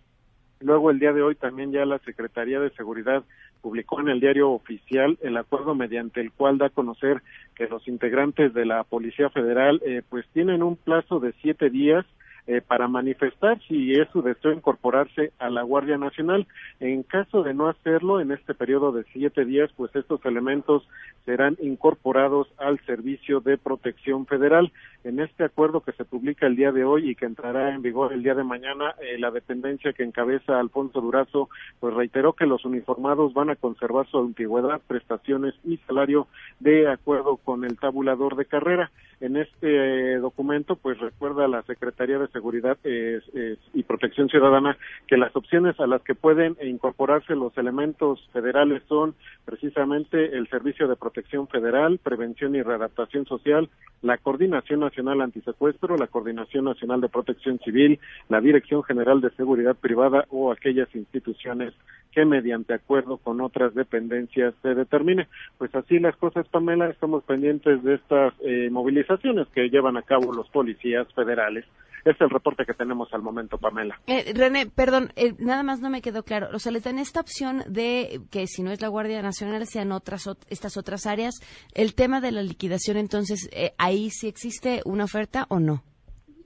Luego, 0.60 0.90
el 0.90 0.98
día 0.98 1.12
de 1.12 1.22
hoy 1.22 1.34
también 1.34 1.72
ya 1.72 1.84
la 1.86 1.98
Secretaría 2.00 2.60
de 2.60 2.70
Seguridad 2.70 3.24
publicó 3.62 4.00
en 4.00 4.08
el 4.08 4.20
diario 4.20 4.50
oficial 4.50 5.18
el 5.22 5.36
acuerdo 5.36 5.74
mediante 5.74 6.20
el 6.20 6.32
cual 6.32 6.58
da 6.58 6.66
a 6.66 6.70
conocer 6.70 7.22
que 7.54 7.66
los 7.66 7.86
integrantes 7.88 8.54
de 8.54 8.66
la 8.66 8.84
Policía 8.84 9.30
Federal 9.30 9.80
eh, 9.84 10.02
pues 10.08 10.26
tienen 10.32 10.62
un 10.62 10.76
plazo 10.76 11.20
de 11.20 11.32
siete 11.42 11.70
días 11.70 12.04
eh, 12.50 12.60
para 12.66 12.88
manifestar 12.88 13.60
si 13.68 13.92
es 13.92 14.08
su 14.08 14.22
deseo 14.22 14.50
incorporarse 14.50 15.30
a 15.38 15.50
la 15.50 15.62
Guardia 15.62 15.96
Nacional. 15.98 16.48
En 16.80 17.04
caso 17.04 17.44
de 17.44 17.54
no 17.54 17.68
hacerlo, 17.68 18.20
en 18.20 18.32
este 18.32 18.54
periodo 18.54 18.90
de 18.90 19.04
siete 19.12 19.44
días, 19.44 19.70
pues 19.76 19.94
estos 19.94 20.18
elementos 20.24 20.82
serán 21.24 21.56
incorporados 21.62 22.48
al 22.58 22.80
Servicio 22.86 23.38
de 23.38 23.56
Protección 23.56 24.26
Federal. 24.26 24.72
En 25.04 25.20
este 25.20 25.44
acuerdo 25.44 25.82
que 25.82 25.92
se 25.92 26.04
publica 26.04 26.48
el 26.48 26.56
día 26.56 26.72
de 26.72 26.82
hoy 26.82 27.10
y 27.10 27.14
que 27.14 27.26
entrará 27.26 27.72
en 27.72 27.82
vigor 27.82 28.12
el 28.12 28.24
día 28.24 28.34
de 28.34 28.42
mañana, 28.42 28.96
eh, 29.00 29.16
la 29.20 29.30
dependencia 29.30 29.92
que 29.92 30.02
encabeza 30.02 30.58
Alfonso 30.58 31.00
Durazo, 31.00 31.50
pues 31.78 31.94
reiteró 31.94 32.32
que 32.32 32.46
los 32.46 32.64
uniformados 32.64 33.32
van 33.32 33.50
a 33.50 33.56
conservar 33.56 34.08
su 34.08 34.18
antigüedad, 34.18 34.80
prestaciones 34.88 35.54
y 35.62 35.76
salario 35.86 36.26
de 36.58 36.90
acuerdo 36.90 37.36
con 37.36 37.64
el 37.64 37.78
tabulador 37.78 38.34
de 38.34 38.46
carrera. 38.46 38.90
En 39.20 39.36
este 39.36 40.14
eh, 40.14 40.18
documento, 40.18 40.76
pues 40.76 40.98
recuerda 40.98 41.46
la 41.46 41.62
Secretaría 41.62 42.18
de 42.18 42.28
Seguridad 42.28 42.78
y 42.84 43.82
Protección 43.82 44.30
Ciudadana 44.30 44.78
que 45.06 45.18
las 45.18 45.36
opciones 45.36 45.78
a 45.78 45.86
las 45.86 46.00
que 46.02 46.14
pueden 46.14 46.56
incorporarse 46.62 47.34
los 47.34 47.56
elementos 47.58 48.26
federales 48.32 48.82
son 48.88 49.14
precisamente 49.44 50.36
el 50.36 50.48
Servicio 50.48 50.88
de 50.88 50.96
Protección 50.96 51.48
Federal, 51.48 51.98
Prevención 52.02 52.54
y 52.54 52.62
Readaptación 52.62 53.26
Social, 53.26 53.68
la 54.00 54.16
Coordinación 54.16 54.80
Nacional 54.80 55.20
Antisecuestro, 55.20 55.96
la 55.96 56.06
Coordinación 56.06 56.64
Nacional 56.64 57.02
de 57.02 57.08
Protección 57.08 57.58
Civil, 57.58 58.00
la 58.30 58.40
Dirección 58.40 58.82
General 58.82 59.20
de 59.20 59.30
Seguridad 59.30 59.76
Privada 59.76 60.24
o 60.30 60.50
aquellas 60.50 60.88
instituciones 60.94 61.74
que 62.12 62.24
mediante 62.24 62.74
acuerdo 62.74 63.18
con 63.18 63.40
otras 63.40 63.74
dependencias 63.74 64.54
se 64.62 64.74
determine. 64.74 65.28
Pues 65.58 65.74
así 65.74 65.98
las 65.98 66.16
cosas, 66.16 66.46
Pamela, 66.48 66.88
estamos 66.88 67.24
pendientes 67.24 67.82
de 67.82 67.94
estas 67.94 68.34
eh, 68.44 68.68
movilizaciones 68.70 69.46
que 69.54 69.68
llevan 69.68 69.96
a 69.96 70.02
cabo 70.02 70.32
los 70.32 70.48
policías 70.50 71.06
federales. 71.14 71.64
Es 72.04 72.18
el 72.20 72.30
reporte 72.30 72.64
que 72.64 72.72
tenemos 72.72 73.12
al 73.12 73.20
momento, 73.20 73.58
Pamela. 73.58 74.00
Eh, 74.06 74.32
René, 74.34 74.66
perdón, 74.66 75.12
eh, 75.16 75.34
nada 75.38 75.62
más 75.62 75.80
no 75.80 75.90
me 75.90 76.00
quedó 76.00 76.22
claro. 76.22 76.48
O 76.54 76.58
sea, 76.58 76.72
les 76.72 76.82
dan 76.84 76.98
esta 76.98 77.20
opción 77.20 77.62
de 77.68 78.22
que 78.30 78.46
si 78.46 78.62
no 78.62 78.70
es 78.70 78.80
la 78.80 78.88
Guardia 78.88 79.20
Nacional 79.20 79.66
sean 79.66 79.92
otras 79.92 80.26
ot- 80.26 80.46
estas 80.48 80.78
otras 80.78 81.06
áreas. 81.06 81.34
El 81.74 81.94
tema 81.94 82.22
de 82.22 82.32
la 82.32 82.42
liquidación, 82.42 82.96
entonces, 82.96 83.50
eh, 83.52 83.72
ahí 83.76 84.08
sí 84.10 84.28
existe 84.28 84.80
una 84.86 85.04
oferta 85.04 85.44
o 85.50 85.60
no. 85.60 85.82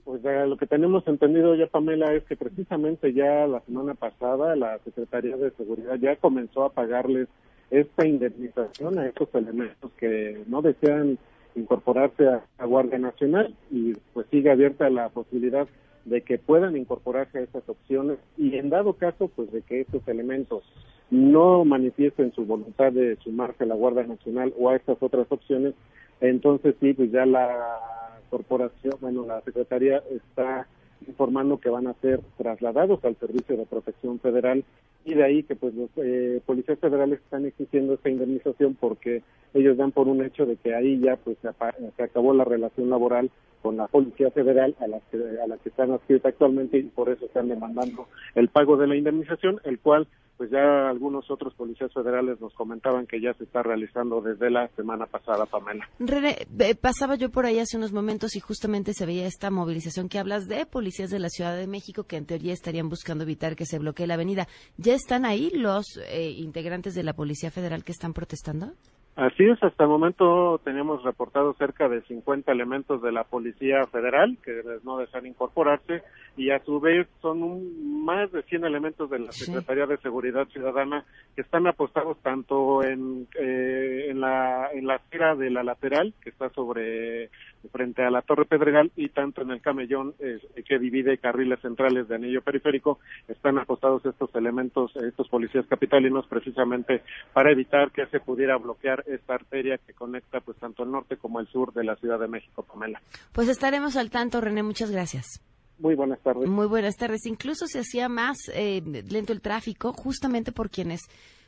Pues 0.05 0.21
lo 0.23 0.55
que 0.55 0.67
tenemos 0.67 1.07
entendido 1.07 1.55
ya, 1.55 1.65
Pamela, 1.65 2.13
es 2.13 2.23
que 2.25 2.35
precisamente 2.35 3.11
ya 3.11 3.47
la 3.47 3.59
semana 3.61 3.95
pasada 3.95 4.55
la 4.55 4.77
Secretaría 4.85 5.35
de 5.35 5.49
Seguridad 5.51 5.95
ya 5.95 6.15
comenzó 6.17 6.63
a 6.63 6.73
pagarles 6.73 7.27
esta 7.71 8.05
indemnización 8.05 8.99
a 8.99 9.07
estos 9.07 9.33
elementos 9.33 9.91
que 9.97 10.43
no 10.45 10.61
desean 10.61 11.17
incorporarse 11.55 12.27
a, 12.27 12.45
a 12.59 12.65
Guardia 12.65 12.99
Nacional 12.99 13.55
y 13.71 13.93
pues 14.13 14.27
sigue 14.29 14.51
abierta 14.51 14.91
la 14.91 15.09
posibilidad 15.09 15.67
de 16.05 16.21
que 16.21 16.37
puedan 16.37 16.77
incorporarse 16.77 17.39
a 17.39 17.41
estas 17.41 17.67
opciones 17.67 18.19
y 18.37 18.57
en 18.57 18.69
dado 18.69 18.93
caso 18.93 19.31
pues 19.35 19.51
de 19.51 19.63
que 19.63 19.81
estos 19.81 20.07
elementos 20.07 20.63
no 21.09 21.65
manifiesten 21.65 22.31
su 22.33 22.45
voluntad 22.45 22.91
de 22.91 23.15
sumarse 23.23 23.63
a 23.63 23.67
la 23.67 23.75
Guardia 23.75 24.03
Nacional 24.03 24.53
o 24.59 24.69
a 24.69 24.75
estas 24.75 25.01
otras 25.01 25.25
opciones, 25.31 25.73
entonces 26.21 26.75
sí, 26.79 26.93
pues 26.93 27.11
ya 27.11 27.25
la 27.25 28.04
corporación, 28.35 28.95
bueno, 28.99 29.25
la 29.25 29.39
Secretaría 29.41 30.03
está 30.11 30.67
informando 31.07 31.57
que 31.57 31.69
van 31.69 31.87
a 31.87 31.93
ser 32.01 32.19
trasladados 32.37 33.03
al 33.05 33.15
Servicio 33.15 33.55
de 33.55 33.65
Protección 33.65 34.19
Federal 34.19 34.65
y 35.05 35.13
de 35.13 35.23
ahí 35.23 35.43
que 35.43 35.55
pues 35.55 35.73
los 35.73 35.89
eh, 35.97 36.41
policías 36.45 36.79
federales 36.79 37.19
están 37.21 37.45
exigiendo 37.45 37.93
esta 37.93 38.09
indemnización 38.09 38.75
porque 38.77 39.21
ellos 39.53 39.77
dan 39.77 39.93
por 39.93 40.09
un 40.09 40.21
hecho 40.21 40.45
de 40.45 40.57
que 40.57 40.75
ahí 40.75 40.99
ya 40.99 41.15
pues 41.15 41.37
se, 41.41 42.03
acabó 42.03 42.33
la 42.33 42.43
relación 42.43 42.89
laboral 42.89 43.29
con 43.61 43.77
la 43.77 43.87
Policía 43.87 44.31
Federal 44.31 44.75
a 44.81 44.87
la 44.87 44.99
que, 45.09 45.17
a 45.41 45.47
la 45.47 45.57
que 45.57 45.69
están 45.69 45.91
adscritas 45.91 46.33
actualmente 46.33 46.77
y 46.77 46.83
por 46.83 47.07
eso 47.07 47.25
están 47.25 47.47
demandando 47.47 48.07
el 48.35 48.49
pago 48.49 48.75
de 48.75 48.87
la 48.87 48.97
indemnización, 48.97 49.61
el 49.63 49.79
cual 49.79 50.07
pues 50.37 50.49
ya 50.51 50.89
algunos 50.89 51.29
otros 51.31 51.53
policías 51.53 51.93
federales 51.93 52.39
nos 52.41 52.53
comentaban 52.53 53.07
que 53.07 53.21
ya 53.21 53.33
se 53.33 53.45
está 53.45 53.63
realizando 53.63 54.21
desde 54.21 54.49
la 54.49 54.67
semana 54.75 55.05
pasada, 55.05 55.45
Pamela. 55.45 55.87
René, 55.99 56.47
pasaba 56.81 57.15
yo 57.15 57.29
por 57.29 57.45
ahí 57.45 57.59
hace 57.59 57.77
unos 57.77 57.93
momentos 57.93 58.35
y 58.35 58.39
justamente 58.39 58.93
se 58.93 59.05
veía 59.05 59.27
esta 59.27 59.49
movilización 59.49 60.09
que 60.09 60.19
hablas 60.19 60.47
de 60.47 60.65
policías 60.65 61.09
de 61.09 61.19
la 61.19 61.29
Ciudad 61.29 61.55
de 61.55 61.67
México 61.67 62.03
que 62.03 62.17
en 62.17 62.25
teoría 62.25 62.53
estarían 62.53 62.89
buscando 62.89 63.23
evitar 63.23 63.55
que 63.55 63.65
se 63.65 63.79
bloquee 63.79 64.07
la 64.07 64.15
avenida. 64.15 64.47
¿Ya 64.77 64.93
están 64.93 65.25
ahí 65.25 65.49
los 65.51 65.97
eh, 66.09 66.31
integrantes 66.31 66.95
de 66.95 67.03
la 67.03 67.13
Policía 67.13 67.51
Federal 67.51 67.83
que 67.83 67.91
están 67.91 68.13
protestando? 68.13 68.73
Así 69.15 69.45
es, 69.45 69.63
hasta 69.63 69.85
el 69.85 69.89
momento 69.89 70.59
tenemos 70.65 71.01
reportado 71.03 71.53
cerca 71.53 71.87
de 71.87 72.01
50 72.01 72.51
elementos 72.51 73.01
de 73.01 73.13
la 73.13 73.23
Policía 73.23 73.85
Federal 73.89 74.37
que 74.43 74.61
no 74.83 74.97
desean 74.97 75.25
incorporarse 75.25 76.03
y 76.35 76.49
a 76.49 76.59
su 76.65 76.81
vez 76.81 77.07
son 77.21 77.41
un- 77.41 78.03
más 78.03 78.29
de 78.33 78.43
100 78.43 78.65
elementos 78.65 79.09
de 79.09 79.19
la 79.19 79.31
Sí. 79.31 79.45
Secretaría 79.45 79.85
de 79.87 79.97
Seguridad 79.99 80.47
Ciudadana 80.49 81.05
que 81.33 81.41
están 81.43 81.65
apostados 81.65 82.17
tanto 82.23 82.83
en, 82.83 83.25
eh, 83.39 84.07
en 84.09 84.19
la 84.19 84.69
en 84.73 84.85
la 84.85 84.95
acera 84.95 85.33
de 85.35 85.49
la 85.49 85.63
lateral 85.63 86.13
que 86.21 86.29
está 86.31 86.49
sobre 86.49 87.29
frente 87.71 88.03
a 88.03 88.09
la 88.09 88.21
Torre 88.21 88.45
Pedregal 88.45 88.91
y 88.95 89.09
tanto 89.09 89.41
en 89.41 89.51
el 89.51 89.61
camellón 89.61 90.13
eh, 90.19 90.39
que 90.67 90.79
divide 90.79 91.17
carriles 91.17 91.59
centrales 91.61 92.07
de 92.07 92.15
anillo 92.15 92.41
periférico 92.41 92.99
están 93.27 93.57
apostados 93.57 94.05
estos 94.05 94.33
elementos, 94.35 94.95
estos 94.95 95.27
policías 95.29 95.65
capitalinos 95.67 96.25
precisamente 96.27 97.01
para 97.33 97.51
evitar 97.51 97.91
que 97.91 98.05
se 98.07 98.19
pudiera 98.19 98.57
bloquear 98.57 99.03
esta 99.07 99.35
arteria 99.35 99.77
que 99.77 99.93
conecta 99.93 100.39
pues 100.41 100.57
tanto 100.57 100.83
el 100.83 100.91
norte 100.91 101.17
como 101.17 101.39
el 101.39 101.47
sur 101.47 101.73
de 101.73 101.83
la 101.83 101.95
Ciudad 101.95 102.19
de 102.19 102.27
México, 102.27 102.63
Pamela. 102.63 103.01
Pues 103.33 103.49
estaremos 103.49 103.97
al 103.97 104.09
tanto, 104.09 104.41
René. 104.41 104.63
Muchas 104.63 104.91
gracias. 104.91 105.41
Muy 105.79 105.95
buenas 105.95 106.19
tardes. 106.21 106.47
Muy 106.47 106.67
buenas 106.67 106.95
tardes. 106.95 107.25
Incluso 107.25 107.67
se 107.67 107.79
hacía 107.79 108.07
más 108.07 108.37
eh, 108.53 108.81
lento 109.09 109.33
el 109.33 109.41
tráfico 109.41 109.91
justamente 109.93 110.51
por 110.51 110.69
quienes 110.69 111.01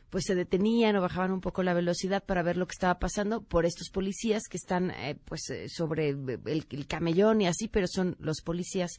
pues 0.10 0.26
se 0.26 0.36
detenían 0.36 0.96
o 0.96 1.02
bajaban 1.02 1.32
un 1.32 1.42
poco 1.42 1.64
la 1.64 1.74
velocidad 1.74 2.24
para 2.24 2.44
ver 2.44 2.58
lo 2.58 2.68
que 2.68 2.74
estaba 2.74 3.00
pasando 3.00 3.42
por 3.42 3.66
estos 3.66 3.90
policías 3.90 4.44
que 4.50 4.58
están 4.58 4.92
eh, 4.92 5.18
pues 5.26 5.50
eh, 5.50 5.68
sobre 5.70 6.10
el, 6.10 6.40
el 6.70 6.88
camellón 6.88 7.42
y 7.42 7.48
así, 7.48 7.68
pero 7.68 7.88
son 7.88 8.16
los 8.20 8.42
policías 8.42 8.92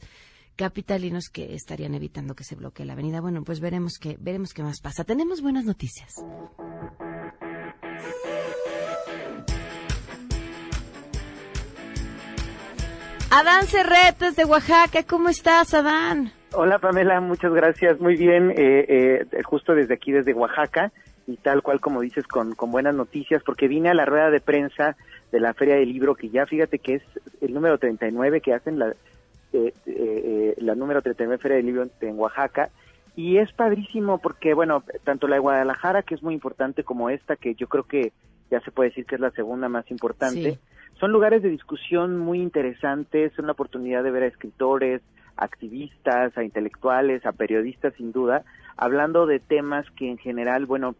capitalinos 0.55 1.29
que 1.29 1.55
estarían 1.55 1.95
evitando 1.95 2.35
que 2.35 2.43
se 2.43 2.55
bloquee 2.55 2.85
la 2.85 2.93
avenida. 2.93 3.21
Bueno, 3.21 3.43
pues 3.43 3.61
veremos 3.61 3.93
qué 3.97 4.17
veremos 4.19 4.53
qué 4.53 4.61
más 4.61 4.81
pasa. 4.81 5.05
Tenemos 5.05 5.41
buenas 5.41 5.63
noticias. 5.65 6.15
Adán 13.31 13.67
Cerretes 13.67 14.35
de 14.35 14.43
Oaxaca, 14.43 15.03
¿cómo 15.03 15.29
estás, 15.29 15.73
Adán? 15.73 16.33
Hola 16.53 16.79
Pamela, 16.79 17.21
muchas 17.21 17.53
gracias. 17.53 17.99
Muy 17.99 18.15
bien, 18.15 18.51
eh, 18.51 19.25
eh, 19.31 19.43
justo 19.43 19.75
desde 19.75 19.93
aquí, 19.93 20.11
desde 20.11 20.33
Oaxaca, 20.33 20.91
y 21.27 21.37
tal 21.37 21.61
cual 21.61 21.79
como 21.79 22.01
dices, 22.01 22.25
con, 22.27 22.55
con 22.55 22.71
buenas 22.71 22.95
noticias, 22.95 23.43
porque 23.43 23.67
vine 23.67 23.89
a 23.89 23.93
la 23.93 24.05
rueda 24.05 24.31
de 24.31 24.39
prensa 24.39 24.97
de 25.31 25.39
la 25.39 25.53
Feria 25.53 25.75
del 25.75 25.89
Libro, 25.93 26.15
que 26.15 26.29
ya 26.29 26.47
fíjate 26.47 26.79
que 26.79 26.95
es 26.95 27.03
el 27.41 27.53
número 27.53 27.77
39 27.77 28.41
que 28.41 28.53
hacen 28.53 28.79
la, 28.79 28.93
eh, 29.53 29.73
eh, 29.85 30.55
la 30.57 30.73
número 30.73 31.03
39 31.03 31.39
Feria 31.39 31.57
del 31.57 31.67
Libro 31.67 31.87
en 32.01 32.19
Oaxaca, 32.19 32.69
y 33.15 33.37
es 33.37 33.51
padrísimo 33.53 34.17
porque, 34.17 34.55
bueno, 34.55 34.83
tanto 35.03 35.27
la 35.27 35.35
de 35.35 35.41
Guadalajara, 35.41 36.01
que 36.01 36.15
es 36.15 36.23
muy 36.23 36.33
importante, 36.33 36.83
como 36.83 37.11
esta, 37.11 37.35
que 37.35 37.53
yo 37.53 37.67
creo 37.67 37.83
que 37.83 38.11
ya 38.49 38.59
se 38.61 38.71
puede 38.71 38.89
decir 38.89 39.05
que 39.05 39.15
es 39.15 39.21
la 39.21 39.31
segunda 39.31 39.69
más 39.69 39.89
importante, 39.91 40.53
Sí. 40.53 40.59
son 40.99 41.11
lugares 41.11 41.43
de 41.43 41.49
discusión 41.49 42.17
muy 42.17 42.41
interesantes, 42.41 43.33
son 43.33 43.45
la 43.45 43.51
oportunidad 43.51 44.03
de 44.03 44.09
ver 44.09 44.23
a 44.23 44.27
escritores, 44.27 45.01
activistas, 45.39 46.37
a 46.37 46.43
intelectuales, 46.43 47.25
a 47.25 47.31
periodistas 47.31 47.93
sin 47.95 48.11
duda, 48.11 48.43
hablando 48.77 49.25
de 49.25 49.39
temas 49.39 49.85
que 49.97 50.09
en 50.09 50.17
general, 50.17 50.65
bueno, 50.65 50.95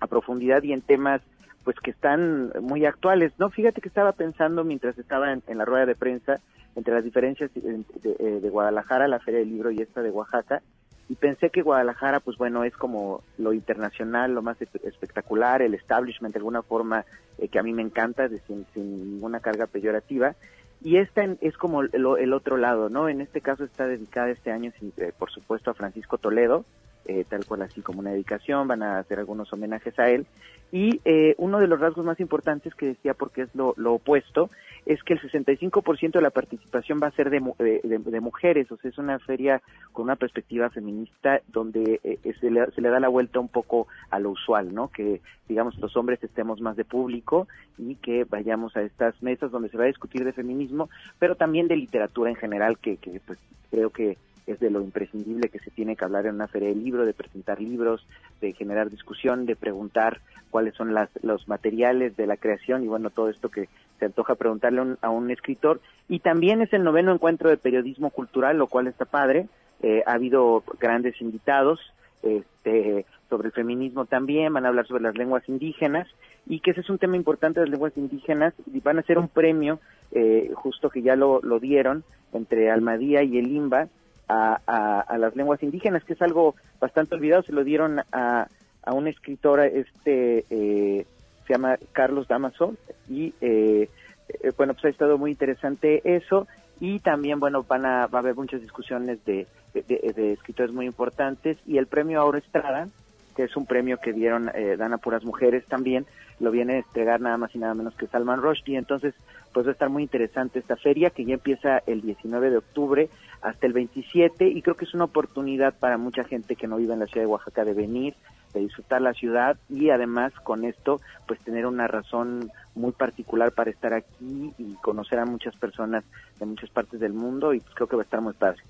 a 0.00 0.06
profundidad 0.06 0.62
y 0.62 0.72
en 0.72 0.82
temas 0.82 1.22
pues 1.64 1.76
que 1.80 1.90
están 1.90 2.52
muy 2.60 2.84
actuales, 2.84 3.32
¿no? 3.38 3.50
Fíjate 3.50 3.80
que 3.80 3.88
estaba 3.88 4.12
pensando 4.12 4.62
mientras 4.62 4.96
estaba 4.98 5.32
en, 5.32 5.42
la 5.58 5.64
rueda 5.64 5.84
de 5.86 5.96
prensa 5.96 6.40
entre 6.76 6.94
las 6.94 7.02
diferencias 7.02 7.50
eh, 7.56 8.40
de 8.40 8.50
Guadalajara, 8.50 9.08
la 9.08 9.18
Feria 9.18 9.40
del 9.40 9.48
Libro 9.48 9.70
y 9.72 9.80
esta 9.82 10.00
de 10.02 10.10
Oaxaca, 10.10 10.62
y 11.08 11.14
pensé 11.16 11.50
que 11.50 11.62
Guadalajara, 11.62 12.20
pues 12.20 12.36
bueno, 12.36 12.64
es 12.64 12.76
como 12.76 13.22
lo 13.38 13.52
internacional, 13.52 14.32
lo 14.32 14.42
más 14.42 14.58
espe- 14.60 14.84
espectacular, 14.84 15.62
el 15.62 15.74
establishment 15.74 16.34
de 16.34 16.38
alguna 16.38 16.62
forma 16.62 17.04
eh, 17.38 17.48
que 17.48 17.58
a 17.58 17.62
mí 17.62 17.72
me 17.72 17.82
encanta, 17.82 18.28
de- 18.28 18.40
sin, 18.46 18.66
sin 18.74 19.12
ninguna 19.14 19.40
carga 19.40 19.66
peyorativa. 19.66 20.34
Y 20.82 20.98
esta 20.98 21.24
es 21.40 21.56
como 21.56 21.82
el, 21.82 22.32
otro 22.32 22.56
lado, 22.56 22.88
¿no? 22.88 23.08
En 23.08 23.20
este 23.20 23.40
caso 23.40 23.64
está 23.64 23.86
dedicada 23.86 24.30
este 24.30 24.52
año, 24.52 24.72
eh, 24.98 25.12
por 25.18 25.30
supuesto, 25.30 25.70
a 25.70 25.74
Francisco 25.74 26.18
Toledo, 26.18 26.64
eh, 27.08 27.24
tal 27.28 27.44
cual 27.44 27.62
así 27.62 27.80
como 27.82 28.00
una 28.00 28.10
dedicación, 28.10 28.68
van 28.68 28.82
a 28.82 28.98
hacer 28.98 29.18
algunos 29.18 29.52
homenajes 29.52 29.98
a 29.98 30.08
él. 30.10 30.26
Y 30.72 31.00
eh, 31.04 31.34
uno 31.38 31.60
de 31.60 31.68
los 31.68 31.78
rasgos 31.78 32.04
más 32.04 32.18
importantes 32.18 32.74
que 32.74 32.86
decía, 32.86 33.14
porque 33.14 33.42
es 33.42 33.54
lo, 33.54 33.72
lo 33.76 33.94
opuesto, 33.94 34.50
es 34.84 35.02
que 35.02 35.14
el 35.14 35.20
65% 35.20 36.12
de 36.12 36.20
la 36.20 36.30
participación 36.30 37.00
va 37.02 37.08
a 37.08 37.12
ser 37.12 37.30
de, 37.30 37.40
mu- 37.40 37.54
de, 37.58 37.80
de 37.84 38.20
mujeres, 38.20 38.70
o 38.70 38.76
sea, 38.76 38.90
es 38.90 38.98
una 38.98 39.18
feria 39.18 39.60
con 39.92 40.04
una 40.04 40.16
perspectiva 40.16 40.70
feminista 40.70 41.40
donde 41.48 42.00
eh, 42.04 42.18
se, 42.40 42.50
le, 42.50 42.70
se 42.72 42.80
le 42.80 42.88
da 42.88 43.00
la 43.00 43.08
vuelta 43.08 43.40
un 43.40 43.48
poco 43.48 43.86
a 44.10 44.18
lo 44.18 44.30
usual, 44.30 44.74
¿no? 44.74 44.88
Que, 44.88 45.20
digamos, 45.48 45.76
los 45.78 45.96
hombres 45.96 46.22
estemos 46.22 46.60
más 46.60 46.76
de 46.76 46.84
público 46.84 47.46
y 47.78 47.96
que 47.96 48.24
vayamos 48.24 48.76
a 48.76 48.82
estas 48.82 49.20
mesas 49.22 49.50
donde 49.50 49.68
se 49.70 49.76
va 49.76 49.84
a 49.84 49.88
discutir 49.88 50.24
de 50.24 50.32
feminismo, 50.32 50.88
pero 51.18 51.34
también 51.36 51.68
de 51.68 51.76
literatura 51.76 52.30
en 52.30 52.36
general, 52.36 52.78
que, 52.78 52.96
que 52.96 53.20
pues 53.26 53.38
creo 53.70 53.90
que 53.90 54.16
es 54.46 54.60
de 54.60 54.70
lo 54.70 54.80
imprescindible 54.80 55.48
que 55.48 55.58
se 55.58 55.70
tiene 55.70 55.96
que 55.96 56.04
hablar 56.04 56.26
en 56.26 56.36
una 56.36 56.48
feria 56.48 56.68
de 56.68 56.76
libro, 56.76 57.04
de 57.04 57.14
presentar 57.14 57.60
libros, 57.60 58.06
de 58.40 58.52
generar 58.52 58.90
discusión, 58.90 59.44
de 59.46 59.56
preguntar 59.56 60.20
cuáles 60.50 60.74
son 60.74 60.94
las, 60.94 61.10
los 61.22 61.48
materiales 61.48 62.16
de 62.16 62.26
la 62.26 62.36
creación 62.36 62.84
y 62.84 62.86
bueno, 62.86 63.10
todo 63.10 63.28
esto 63.28 63.48
que 63.48 63.68
se 63.98 64.04
antoja 64.04 64.36
preguntarle 64.36 64.80
a 64.80 64.82
un, 64.82 64.98
a 65.02 65.10
un 65.10 65.30
escritor. 65.30 65.80
Y 66.08 66.20
también 66.20 66.62
es 66.62 66.72
el 66.72 66.84
noveno 66.84 67.12
encuentro 67.12 67.50
de 67.50 67.56
periodismo 67.56 68.10
cultural, 68.10 68.56
lo 68.56 68.68
cual 68.68 68.86
está 68.86 69.04
padre. 69.04 69.48
Eh, 69.82 70.02
ha 70.06 70.12
habido 70.12 70.62
grandes 70.78 71.20
invitados 71.20 71.80
este, 72.22 73.04
sobre 73.28 73.48
el 73.48 73.52
feminismo 73.52 74.06
también, 74.06 74.52
van 74.52 74.64
a 74.64 74.68
hablar 74.68 74.86
sobre 74.86 75.02
las 75.02 75.16
lenguas 75.16 75.46
indígenas 75.48 76.08
y 76.46 76.60
que 76.60 76.70
ese 76.70 76.80
es 76.80 76.90
un 76.90 76.98
tema 76.98 77.16
importante 77.16 77.60
de 77.60 77.66
las 77.66 77.72
lenguas 77.72 77.96
indígenas 77.96 78.54
y 78.72 78.80
van 78.80 78.96
a 78.96 79.00
hacer 79.00 79.18
un 79.18 79.28
premio, 79.28 79.80
eh, 80.12 80.50
justo 80.54 80.90
que 80.90 81.02
ya 81.02 81.16
lo, 81.16 81.40
lo 81.42 81.58
dieron, 81.58 82.04
entre 82.32 82.70
Almadía 82.70 83.22
y 83.22 83.38
el 83.38 83.48
IMBA 83.48 83.88
a, 84.28 85.02
a, 85.06 85.18
las 85.18 85.36
lenguas 85.36 85.62
indígenas, 85.62 86.04
que 86.04 86.14
es 86.14 86.22
algo 86.22 86.54
bastante 86.80 87.14
olvidado, 87.14 87.42
se 87.42 87.52
lo 87.52 87.64
dieron 87.64 88.00
a, 88.12 88.48
a 88.82 88.92
un 88.94 89.06
escritor, 89.08 89.60
este, 89.60 90.44
eh, 90.50 91.06
se 91.46 91.52
llama 91.52 91.76
Carlos 91.92 92.26
Damaso, 92.28 92.74
y 93.08 93.34
eh, 93.40 93.88
eh, 94.28 94.52
bueno, 94.56 94.74
pues 94.74 94.86
ha 94.86 94.88
estado 94.88 95.18
muy 95.18 95.30
interesante 95.30 96.00
eso, 96.04 96.46
y 96.80 96.98
también, 97.00 97.40
bueno, 97.40 97.62
van 97.62 97.86
a, 97.86 98.06
va 98.06 98.18
a 98.18 98.22
haber 98.22 98.34
muchas 98.34 98.60
discusiones 98.60 99.24
de- 99.24 99.46
de 99.74 100.32
escritores 100.32 100.72
muy 100.72 100.86
importantes, 100.86 101.58
y 101.66 101.78
el 101.78 101.86
premio 101.86 102.20
Auro 102.20 102.38
Estrada, 102.38 102.88
que 103.36 103.44
es 103.44 103.56
un 103.56 103.66
premio 103.66 103.98
que 103.98 104.14
dieron, 104.14 104.50
eh, 104.54 104.76
dan 104.78 104.94
a 104.94 104.98
puras 104.98 105.22
mujeres 105.24 105.64
también, 105.66 106.06
lo 106.40 106.50
viene 106.50 106.74
a 106.74 106.78
entregar 106.78 107.20
nada 107.20 107.36
más 107.36 107.54
y 107.54 107.58
nada 107.58 107.74
menos 107.74 107.94
que 107.94 108.06
Salman 108.06 108.40
Rushdie, 108.40 108.78
entonces 108.78 109.14
pues 109.52 109.66
va 109.66 109.70
a 109.70 109.72
estar 109.72 109.90
muy 109.90 110.02
interesante 110.02 110.58
esta 110.58 110.76
feria 110.76 111.10
que 111.10 111.24
ya 111.24 111.34
empieza 111.34 111.82
el 111.86 112.00
19 112.00 112.50
de 112.50 112.56
octubre 112.56 113.10
hasta 113.42 113.66
el 113.66 113.74
27 113.74 114.48
y 114.48 114.62
creo 114.62 114.76
que 114.76 114.86
es 114.86 114.94
una 114.94 115.04
oportunidad 115.04 115.74
para 115.74 115.98
mucha 115.98 116.24
gente 116.24 116.56
que 116.56 116.66
no 116.66 116.76
vive 116.76 116.94
en 116.94 117.00
la 117.00 117.06
ciudad 117.06 117.26
de 117.26 117.32
Oaxaca 117.32 117.64
de 117.64 117.74
venir, 117.74 118.14
de 118.54 118.60
disfrutar 118.60 119.02
la 119.02 119.12
ciudad 119.12 119.56
y 119.68 119.90
además 119.90 120.32
con 120.42 120.64
esto 120.64 121.00
pues 121.26 121.38
tener 121.40 121.66
una 121.66 121.86
razón 121.86 122.50
muy 122.74 122.92
particular 122.92 123.52
para 123.52 123.70
estar 123.70 123.92
aquí 123.92 124.52
y 124.58 124.74
conocer 124.82 125.18
a 125.18 125.26
muchas 125.26 125.54
personas 125.56 126.04
de 126.38 126.46
muchas 126.46 126.70
partes 126.70 127.00
del 127.00 127.12
mundo 127.12 127.52
y 127.52 127.60
pues 127.60 127.74
creo 127.74 127.86
que 127.86 127.96
va 127.96 128.02
a 128.02 128.04
estar 128.04 128.20
muy 128.20 128.34
padre. 128.34 128.62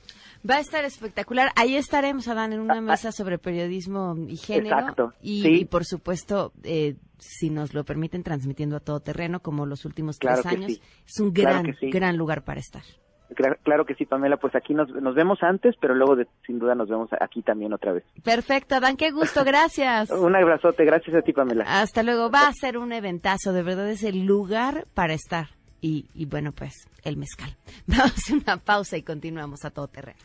Va 0.49 0.57
a 0.57 0.61
estar 0.61 0.85
espectacular. 0.85 1.51
Ahí 1.57 1.77
estaremos, 1.77 2.29
Adán, 2.29 2.53
en 2.53 2.61
una 2.61 2.81
mesa 2.81 3.13
sobre 3.13 3.39
periodismo 3.39 4.15
y 4.29 4.37
género. 4.37 4.79
Exacto, 4.79 5.13
Y, 5.21 5.43
sí. 5.43 5.49
y, 5.61 5.65
por 5.65 5.85
supuesto, 5.85 6.53
eh, 6.63 6.97
si 7.19 7.51
nos 7.51 7.75
lo 7.75 7.85
permiten, 7.85 8.23
transmitiendo 8.23 8.77
a 8.77 8.81
todo 8.81 9.01
terreno, 9.01 9.41
como 9.41 9.67
los 9.67 9.85
últimos 9.85 10.19
Claro 10.19 10.43
tres 10.43 10.53
años. 10.55 10.73
sí. 10.73 10.83
Es 11.07 11.21
un 11.21 11.33
gran, 11.33 11.75
sí. 11.81 11.91
gran 11.91 12.17
lugar 12.17 12.45
para 12.45 12.61
estar. 12.61 12.83
Claro, 13.35 13.57
claro 13.65 13.85
que 13.85 13.97
sí, 13.97 14.07
Pamela, 14.07 14.37
pues 14.37 14.55
aquí 14.55 14.73
nos, 14.73 14.89
nos 14.89 15.17
vemos 15.17 15.39
antes, 15.43 15.75
pero 15.81 15.97
luego 15.97 16.15
de- 16.15 16.29
sin 16.47 16.61
duda 16.61 16.77
nos 16.77 16.89
vemos 16.89 17.11
aquí 17.21 17.43
también 17.43 17.73
otra 17.73 17.93
vez. 17.93 18.05
Perfecto, 18.23 18.77
Adán, 18.77 18.97
qué 18.97 19.11
gusto, 19.11 19.45
gracias. 19.45 20.11
Un 20.13 20.37
abrazote, 20.37 20.85
gracias 20.85 21.17
a 21.17 21.23
ti, 21.23 21.33
Pamela. 21.33 21.65
Hasta 21.67 22.05
luego. 22.05 22.31
Va 22.31 22.47
a 22.47 22.53
ser 22.53 22.79
un 22.79 22.93
eventazo, 22.93 23.53
de 23.53 23.65
verdad 23.65 23.91
es 23.91 24.05
el 24.05 24.25
lugar 24.27 24.87
para 24.95 25.15
estar. 25.15 25.49
Y, 25.81 26.07
y 26.15 26.25
bueno, 26.27 26.53
pues, 26.53 26.73
el 27.03 27.17
mezcal. 27.17 27.57
Vamos 27.89 28.31
a 28.31 28.35
una 28.35 28.57
pausa 28.59 28.97
y 28.97 29.03
continuamos 29.03 29.65
a 29.65 29.71
todo 29.71 29.89
terreno. 29.89 30.19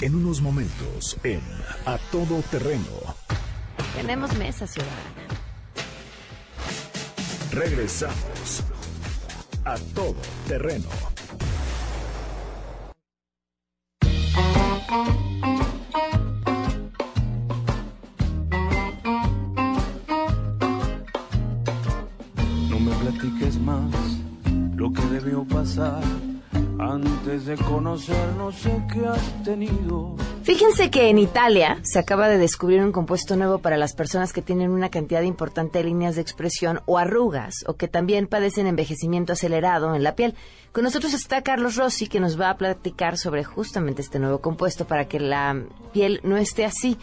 En 0.00 0.14
unos 0.14 0.40
momentos, 0.40 1.16
en 1.22 1.40
A 1.86 1.98
Todo 2.10 2.42
Terreno, 2.50 2.84
Tenemos 3.94 4.34
mesa 4.36 4.66
ciudadana. 4.66 4.94
regresamos. 7.52 8.62
A 9.64 9.76
Todo 9.94 10.16
Terreno. 10.46 10.88
No 22.70 22.80
me 22.80 22.90
platiques 22.96 23.58
más 23.58 23.92
lo 24.76 24.92
que 24.92 25.02
debió 25.06 25.44
pasar 25.44 26.02
antes 26.78 27.46
de 27.46 27.56
conocernos 27.56 28.54
sé 28.56 28.82
que 28.92 29.06
has 29.06 29.42
tenido. 29.42 30.14
Fíjense 30.42 30.90
que 30.90 31.08
en 31.08 31.18
Italia 31.18 31.78
se 31.82 31.98
acaba 31.98 32.28
de 32.28 32.36
descubrir 32.36 32.82
un 32.82 32.92
compuesto 32.92 33.36
nuevo 33.36 33.58
para 33.58 33.76
las 33.76 33.94
personas 33.94 34.32
que 34.32 34.42
tienen 34.42 34.70
una 34.70 34.90
cantidad 34.90 35.22
importante 35.22 35.78
de 35.78 35.84
líneas 35.84 36.16
de 36.16 36.20
expresión 36.20 36.80
o 36.86 36.98
arrugas 36.98 37.64
o 37.66 37.74
que 37.74 37.88
también 37.88 38.26
padecen 38.26 38.66
envejecimiento 38.66 39.32
acelerado 39.32 39.94
en 39.94 40.02
la 40.02 40.14
piel. 40.14 40.34
Con 40.72 40.84
nosotros 40.84 41.14
está 41.14 41.42
Carlos 41.42 41.76
Rossi 41.76 42.08
que 42.08 42.20
nos 42.20 42.38
va 42.38 42.50
a 42.50 42.58
platicar 42.58 43.16
sobre 43.16 43.44
justamente 43.44 44.02
este 44.02 44.18
nuevo 44.18 44.40
compuesto 44.40 44.86
para 44.86 45.06
que 45.06 45.20
la 45.20 45.62
piel 45.92 46.20
no 46.24 46.36
esté 46.36 46.64
así. 46.64 46.98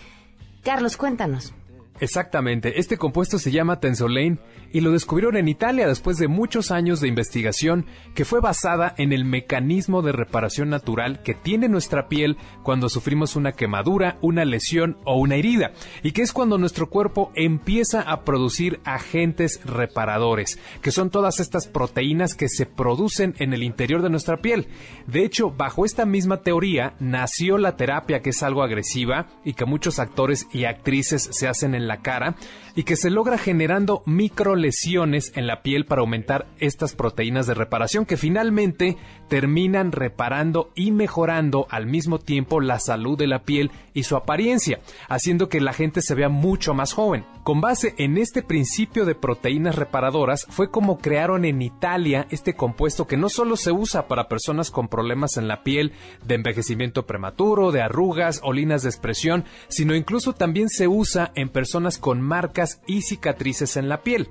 Carlos, 0.63 0.97
cuéntanos. 0.97 1.53
Exactamente, 1.99 2.79
este 2.79 2.97
compuesto 2.97 3.37
se 3.37 3.51
llama 3.51 3.79
Tensolane 3.79 4.39
y 4.73 4.81
lo 4.81 4.91
descubrieron 4.91 5.38
en 5.38 5.47
Italia 5.47 5.88
después 5.88 6.17
de 6.17 6.27
muchos 6.27 6.71
años 6.71 7.01
de 7.01 7.07
investigación 7.07 7.86
que 8.15 8.25
fue 8.25 8.39
basada 8.39 8.93
en 8.97 9.13
el 9.13 9.25
mecanismo 9.25 10.01
de 10.01 10.12
reparación 10.12 10.69
natural 10.69 11.21
que 11.23 11.34
tiene 11.34 11.67
nuestra 11.67 12.07
piel 12.07 12.38
cuando 12.63 12.89
sufrimos 12.89 13.36
una 13.36 13.53
quemadura, 13.53 14.17
una 14.21 14.45
lesión 14.45 14.97
o 15.05 15.17
una 15.17 15.36
herida 15.36 15.71
y 16.03 16.12
que 16.12 16.21
es 16.21 16.34
cuando 16.34 16.57
nuestro 16.57 16.89
cuerpo 16.89 17.31
empieza 17.36 18.01
a 18.01 18.23
producir 18.23 18.79
agentes 18.86 19.62
reparadores, 19.65 20.60
que 20.81 20.91
son 20.91 21.10
todas 21.10 21.39
estas 21.39 21.67
proteínas 21.67 22.36
que 22.36 22.49
se 22.49 22.65
producen 22.65 23.36
en 23.39 23.53
el 23.53 23.63
interior 23.63 24.01
de 24.01 24.10
nuestra 24.10 24.38
piel. 24.38 24.67
De 25.07 25.23
hecho, 25.23 25.51
bajo 25.51 25.86
esta 25.86 26.05
misma 26.05 26.41
teoría 26.41 26.95
nació 26.99 27.57
la 27.57 27.75
terapia 27.75 28.21
que 28.21 28.31
es 28.31 28.43
algo 28.43 28.63
agresiva 28.63 29.27
y 29.43 29.53
que 29.53 29.65
muchos 29.65 29.99
actores 29.99 30.47
y 30.51 30.65
actrices 30.65 31.29
se 31.31 31.47
hacen 31.47 31.75
en 31.75 31.88
la 31.88 32.01
cara 32.01 32.36
y 32.75 32.84
que 32.84 32.95
se 32.95 33.10
logra 33.10 33.38
generando 33.38 34.03
microlesiones 34.05 35.31
en 35.36 35.47
la 35.47 35.62
piel 35.62 35.86
para 35.86 36.01
aumentar 36.01 36.47
estas 36.60 36.95
proteínas 36.95 37.47
de 37.47 37.53
reparación 37.53 38.05
que 38.05 38.17
finalmente 38.17 38.97
terminan 39.32 39.94
reparando 39.94 40.72
y 40.76 40.91
mejorando 40.91 41.65
al 41.70 41.86
mismo 41.86 42.20
tiempo 42.20 42.60
la 42.60 42.80
salud 42.80 43.17
de 43.17 43.28
la 43.28 43.44
piel 43.44 43.72
y 43.94 44.04
su 44.04 44.17
apariencia, 44.17 44.82
haciendo 45.08 45.48
que 45.48 45.62
la 45.62 45.72
gente 45.72 46.02
se 46.02 46.15
vea 46.15 46.28
mucho 46.28 46.74
más 46.74 46.91
joven. 46.91 47.24
Con 47.44 47.62
base 47.62 47.96
en 47.98 48.17
este 48.17 48.44
principio 48.44 49.06
de 49.06 49.15
proteínas 49.15 49.78
reparadoras 49.78 50.46
fue 50.50 50.70
como 50.70 50.98
crearon 50.98 51.46
en 51.46 51.62
Italia 51.62 52.28
este 52.30 52.56
compuesto 52.56 53.08
que 53.08 53.15
no 53.15 53.30
solo 53.30 53.56
se 53.56 53.72
usa 53.72 54.10
para 54.10 54.28
personas 54.28 54.70
con 54.70 54.89
problemas 54.89 55.38
en 55.38 55.48
la 55.48 55.63
piel, 55.63 55.94
de 56.26 56.36
envejecimiento 56.36 57.06
prematuro, 57.06 57.72
de 57.72 57.82
arrugas 57.82 58.41
o 58.44 58.52
líneas 58.52 58.84
de 58.84 58.89
expresión, 58.89 59.46
sino 59.70 59.96
incluso 59.96 60.34
también 60.34 60.67
se 60.67 60.89
usa 60.89 61.32
en 61.36 61.48
personas 61.48 61.98
con 61.98 62.20
marcas 62.20 62.82
y 62.86 63.02
cicatrices 63.04 63.78
en 63.78 63.88
la 63.88 64.02
piel. 64.02 64.28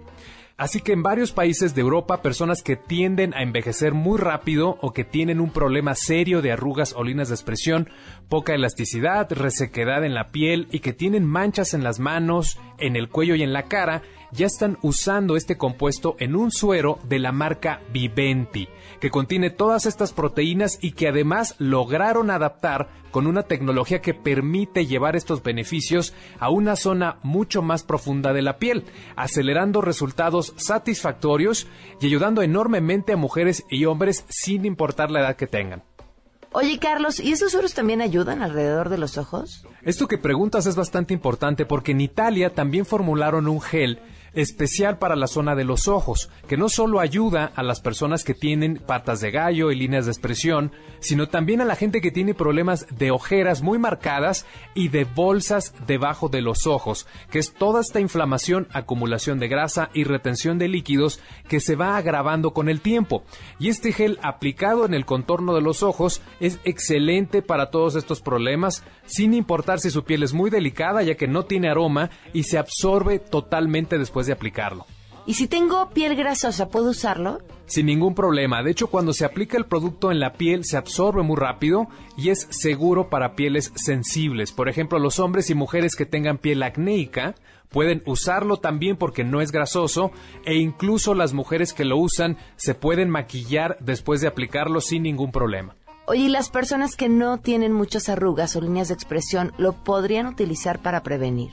Así 0.60 0.82
que 0.82 0.92
en 0.92 1.02
varios 1.02 1.32
países 1.32 1.74
de 1.74 1.80
Europa, 1.80 2.20
personas 2.20 2.62
que 2.62 2.76
tienden 2.76 3.32
a 3.32 3.42
envejecer 3.42 3.94
muy 3.94 4.18
rápido 4.18 4.76
o 4.82 4.92
que 4.92 5.04
tienen 5.04 5.40
un 5.40 5.48
problema 5.48 5.94
serio 5.94 6.42
de 6.42 6.52
arrugas 6.52 6.92
o 6.94 7.02
líneas 7.02 7.30
de 7.30 7.34
expresión, 7.34 7.88
poca 8.28 8.52
elasticidad, 8.52 9.32
resequedad 9.32 10.04
en 10.04 10.12
la 10.12 10.28
piel 10.28 10.68
y 10.70 10.80
que 10.80 10.92
tienen 10.92 11.24
manchas 11.24 11.72
en 11.72 11.82
las 11.82 11.98
manos, 11.98 12.58
en 12.76 12.96
el 12.96 13.08
cuello 13.08 13.36
y 13.36 13.42
en 13.42 13.54
la 13.54 13.68
cara, 13.68 14.02
ya 14.32 14.46
están 14.46 14.78
usando 14.82 15.36
este 15.36 15.56
compuesto 15.56 16.16
en 16.18 16.36
un 16.36 16.50
suero 16.50 16.98
de 17.08 17.18
la 17.18 17.32
marca 17.32 17.80
Viventi, 17.92 18.68
que 19.00 19.10
contiene 19.10 19.50
todas 19.50 19.86
estas 19.86 20.12
proteínas 20.12 20.78
y 20.80 20.92
que 20.92 21.08
además 21.08 21.54
lograron 21.58 22.30
adaptar 22.30 22.88
con 23.10 23.26
una 23.26 23.42
tecnología 23.42 24.00
que 24.00 24.14
permite 24.14 24.86
llevar 24.86 25.16
estos 25.16 25.42
beneficios 25.42 26.14
a 26.38 26.50
una 26.50 26.76
zona 26.76 27.18
mucho 27.22 27.62
más 27.62 27.82
profunda 27.82 28.32
de 28.32 28.42
la 28.42 28.58
piel, 28.58 28.84
acelerando 29.16 29.80
resultados 29.80 30.54
satisfactorios 30.56 31.66
y 32.00 32.06
ayudando 32.06 32.42
enormemente 32.42 33.12
a 33.12 33.16
mujeres 33.16 33.64
y 33.68 33.84
hombres 33.84 34.24
sin 34.28 34.64
importar 34.64 35.10
la 35.10 35.20
edad 35.20 35.36
que 35.36 35.46
tengan. 35.46 35.82
Oye, 36.52 36.80
Carlos, 36.80 37.20
¿y 37.20 37.30
esos 37.30 37.52
sueros 37.52 37.74
también 37.74 38.00
ayudan 38.00 38.42
alrededor 38.42 38.88
de 38.88 38.98
los 38.98 39.18
ojos? 39.18 39.64
Esto 39.82 40.08
que 40.08 40.18
preguntas 40.18 40.66
es 40.66 40.74
bastante 40.74 41.14
importante 41.14 41.64
porque 41.64 41.92
en 41.92 42.00
Italia 42.00 42.54
también 42.54 42.84
formularon 42.84 43.46
un 43.46 43.60
gel 43.60 44.00
especial 44.34 44.98
para 44.98 45.16
la 45.16 45.26
zona 45.26 45.54
de 45.54 45.64
los 45.64 45.88
ojos, 45.88 46.30
que 46.48 46.56
no 46.56 46.68
solo 46.68 47.00
ayuda 47.00 47.52
a 47.54 47.62
las 47.62 47.80
personas 47.80 48.24
que 48.24 48.34
tienen 48.34 48.76
patas 48.76 49.20
de 49.20 49.30
gallo 49.30 49.70
y 49.70 49.76
líneas 49.76 50.06
de 50.06 50.12
expresión, 50.12 50.72
sino 51.00 51.28
también 51.28 51.60
a 51.60 51.64
la 51.64 51.76
gente 51.76 52.00
que 52.00 52.10
tiene 52.10 52.34
problemas 52.34 52.86
de 52.96 53.10
ojeras 53.10 53.62
muy 53.62 53.78
marcadas 53.78 54.46
y 54.74 54.88
de 54.88 55.04
bolsas 55.04 55.74
debajo 55.86 56.28
de 56.28 56.42
los 56.42 56.66
ojos, 56.66 57.06
que 57.30 57.38
es 57.38 57.52
toda 57.52 57.80
esta 57.80 58.00
inflamación, 58.00 58.68
acumulación 58.72 59.38
de 59.38 59.48
grasa 59.48 59.90
y 59.94 60.04
retención 60.04 60.58
de 60.58 60.68
líquidos 60.68 61.20
que 61.48 61.60
se 61.60 61.76
va 61.76 61.96
agravando 61.96 62.52
con 62.52 62.68
el 62.68 62.80
tiempo. 62.80 63.24
Y 63.58 63.68
este 63.68 63.92
gel 63.92 64.18
aplicado 64.22 64.84
en 64.84 64.94
el 64.94 65.06
contorno 65.06 65.54
de 65.54 65.62
los 65.62 65.82
ojos 65.82 66.22
es 66.40 66.58
excelente 66.64 67.42
para 67.42 67.70
todos 67.70 67.96
estos 67.96 68.20
problemas, 68.20 68.84
sin 69.04 69.34
importar 69.34 69.80
si 69.80 69.90
su 69.90 70.04
piel 70.04 70.22
es 70.22 70.32
muy 70.32 70.50
delicada 70.50 71.02
ya 71.02 71.16
que 71.16 71.28
no 71.28 71.44
tiene 71.44 71.70
aroma 71.70 72.10
y 72.32 72.44
se 72.44 72.58
absorbe 72.58 73.18
totalmente 73.18 73.98
después 74.20 74.26
de 74.26 74.32
aplicarlo. 74.32 74.86
¿Y 75.26 75.34
si 75.34 75.46
tengo 75.46 75.90
piel 75.90 76.16
grasosa, 76.16 76.68
puedo 76.68 76.90
usarlo? 76.90 77.38
Sin 77.66 77.86
ningún 77.86 78.14
problema. 78.14 78.62
De 78.62 78.70
hecho, 78.70 78.88
cuando 78.88 79.12
se 79.12 79.24
aplica 79.24 79.56
el 79.56 79.66
producto 79.66 80.10
en 80.10 80.18
la 80.18 80.32
piel, 80.32 80.64
se 80.64 80.76
absorbe 80.76 81.22
muy 81.22 81.36
rápido 81.36 81.86
y 82.16 82.30
es 82.30 82.48
seguro 82.50 83.10
para 83.10 83.36
pieles 83.36 83.72
sensibles. 83.76 84.50
Por 84.50 84.68
ejemplo, 84.68 84.98
los 84.98 85.20
hombres 85.20 85.50
y 85.50 85.54
mujeres 85.54 85.94
que 85.94 86.06
tengan 86.06 86.38
piel 86.38 86.62
acnéica 86.62 87.34
pueden 87.68 88.02
usarlo 88.06 88.56
también 88.56 88.96
porque 88.96 89.22
no 89.22 89.40
es 89.40 89.52
grasoso 89.52 90.10
e 90.44 90.56
incluso 90.56 91.14
las 91.14 91.32
mujeres 91.32 91.72
que 91.72 91.84
lo 91.84 91.96
usan 91.98 92.36
se 92.56 92.74
pueden 92.74 93.08
maquillar 93.08 93.76
después 93.80 94.20
de 94.20 94.26
aplicarlo 94.26 94.80
sin 94.80 95.04
ningún 95.04 95.30
problema. 95.30 95.76
Oye, 96.06 96.22
¿y 96.22 96.28
las 96.28 96.50
personas 96.50 96.96
que 96.96 97.08
no 97.08 97.38
tienen 97.38 97.72
muchas 97.72 98.08
arrugas 98.08 98.56
o 98.56 98.60
líneas 98.60 98.88
de 98.88 98.94
expresión 98.94 99.52
lo 99.58 99.74
podrían 99.84 100.26
utilizar 100.26 100.80
para 100.80 101.04
prevenir? 101.04 101.50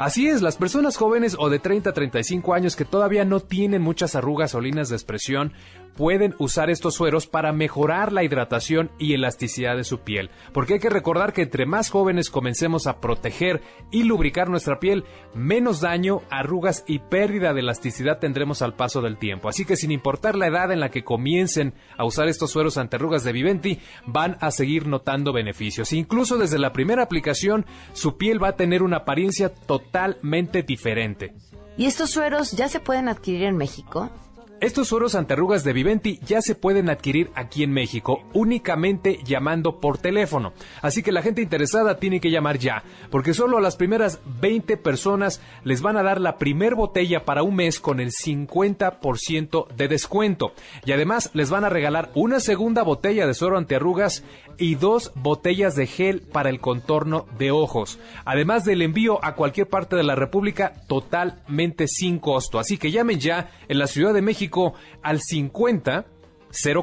Así 0.00 0.28
es, 0.28 0.40
las 0.40 0.56
personas 0.56 0.96
jóvenes 0.96 1.36
o 1.38 1.50
de 1.50 1.58
30 1.58 1.90
a 1.90 1.92
35 1.92 2.54
años 2.54 2.74
que 2.74 2.86
todavía 2.86 3.26
no 3.26 3.40
tienen 3.40 3.82
muchas 3.82 4.14
arrugas 4.14 4.54
o 4.54 4.60
líneas 4.62 4.88
de 4.88 4.96
expresión 4.96 5.52
pueden 5.96 6.34
usar 6.38 6.70
estos 6.70 6.94
sueros 6.94 7.26
para 7.26 7.52
mejorar 7.52 8.12
la 8.12 8.24
hidratación 8.24 8.90
y 8.98 9.14
elasticidad 9.14 9.76
de 9.76 9.84
su 9.84 10.00
piel. 10.00 10.30
Porque 10.52 10.74
hay 10.74 10.80
que 10.80 10.90
recordar 10.90 11.32
que 11.32 11.42
entre 11.42 11.66
más 11.66 11.90
jóvenes 11.90 12.30
comencemos 12.30 12.86
a 12.86 13.00
proteger 13.00 13.60
y 13.90 14.04
lubricar 14.04 14.48
nuestra 14.48 14.80
piel, 14.80 15.04
menos 15.34 15.80
daño, 15.80 16.22
arrugas 16.30 16.84
y 16.86 16.98
pérdida 16.98 17.52
de 17.52 17.60
elasticidad 17.60 18.18
tendremos 18.18 18.62
al 18.62 18.74
paso 18.74 19.00
del 19.00 19.18
tiempo. 19.18 19.48
Así 19.48 19.64
que 19.64 19.76
sin 19.76 19.90
importar 19.90 20.36
la 20.36 20.46
edad 20.46 20.72
en 20.72 20.80
la 20.80 20.90
que 20.90 21.04
comiencen 21.04 21.74
a 21.96 22.04
usar 22.04 22.28
estos 22.28 22.50
sueros 22.50 22.78
antiarrugas 22.78 23.24
de 23.24 23.32
Viventi, 23.32 23.78
van 24.06 24.36
a 24.40 24.50
seguir 24.50 24.86
notando 24.86 25.32
beneficios. 25.32 25.92
Incluso 25.92 26.38
desde 26.38 26.58
la 26.58 26.72
primera 26.72 27.02
aplicación, 27.02 27.66
su 27.92 28.16
piel 28.16 28.42
va 28.42 28.48
a 28.48 28.56
tener 28.56 28.82
una 28.82 28.98
apariencia 28.98 29.52
totalmente 29.52 30.62
diferente. 30.62 31.34
¿Y 31.76 31.86
estos 31.86 32.10
sueros 32.10 32.52
ya 32.52 32.68
se 32.68 32.80
pueden 32.80 33.08
adquirir 33.08 33.44
en 33.44 33.56
México? 33.56 34.10
Estos 34.60 34.88
sueros 34.88 35.14
antiarrugas 35.14 35.64
de 35.64 35.72
Viventi 35.72 36.20
ya 36.22 36.42
se 36.42 36.54
pueden 36.54 36.90
adquirir 36.90 37.30
aquí 37.34 37.62
en 37.62 37.72
México 37.72 38.20
únicamente 38.34 39.18
llamando 39.24 39.80
por 39.80 39.96
teléfono. 39.96 40.52
Así 40.82 41.02
que 41.02 41.12
la 41.12 41.22
gente 41.22 41.40
interesada 41.40 41.98
tiene 41.98 42.20
que 42.20 42.30
llamar 42.30 42.58
ya, 42.58 42.84
porque 43.10 43.32
solo 43.32 43.56
a 43.56 43.62
las 43.62 43.76
primeras 43.76 44.20
20 44.42 44.76
personas 44.76 45.40
les 45.64 45.80
van 45.80 45.96
a 45.96 46.02
dar 46.02 46.20
la 46.20 46.36
primer 46.36 46.74
botella 46.74 47.24
para 47.24 47.42
un 47.42 47.56
mes 47.56 47.80
con 47.80 48.00
el 48.00 48.10
50% 48.10 49.66
de 49.68 49.88
descuento. 49.88 50.52
Y 50.84 50.92
además 50.92 51.30
les 51.32 51.48
van 51.48 51.64
a 51.64 51.70
regalar 51.70 52.10
una 52.14 52.38
segunda 52.38 52.82
botella 52.82 53.26
de 53.26 53.32
suero 53.32 53.56
antiarrugas 53.56 54.24
y 54.60 54.74
dos 54.74 55.10
botellas 55.16 55.74
de 55.74 55.86
gel 55.86 56.20
para 56.20 56.50
el 56.50 56.60
contorno 56.60 57.26
de 57.38 57.50
ojos. 57.50 57.98
Además 58.26 58.64
del 58.64 58.82
envío 58.82 59.18
a 59.24 59.34
cualquier 59.34 59.66
parte 59.66 59.96
de 59.96 60.04
la 60.04 60.14
República 60.14 60.74
totalmente 60.86 61.88
sin 61.88 62.18
costo. 62.18 62.58
Así 62.58 62.76
que 62.76 62.92
llamen 62.92 63.18
ya 63.18 63.50
en 63.68 63.78
la 63.78 63.86
Ciudad 63.86 64.12
de 64.12 64.22
México 64.22 64.74
al 65.02 65.20
50 65.20 66.04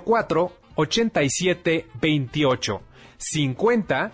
04 0.04 0.52
87 0.76 1.86
28. 2.02 2.82
50 3.18 4.12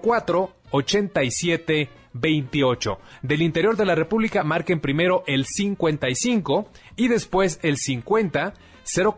04 0.00 0.52
87 0.70 1.90
28. 2.12 2.98
Del 3.22 3.42
interior 3.42 3.76
de 3.76 3.84
la 3.84 3.96
República 3.96 4.44
marquen 4.44 4.80
primero 4.80 5.24
el 5.26 5.44
55 5.44 6.68
y 6.96 7.08
después 7.08 7.58
el 7.62 7.78
50 7.78 8.54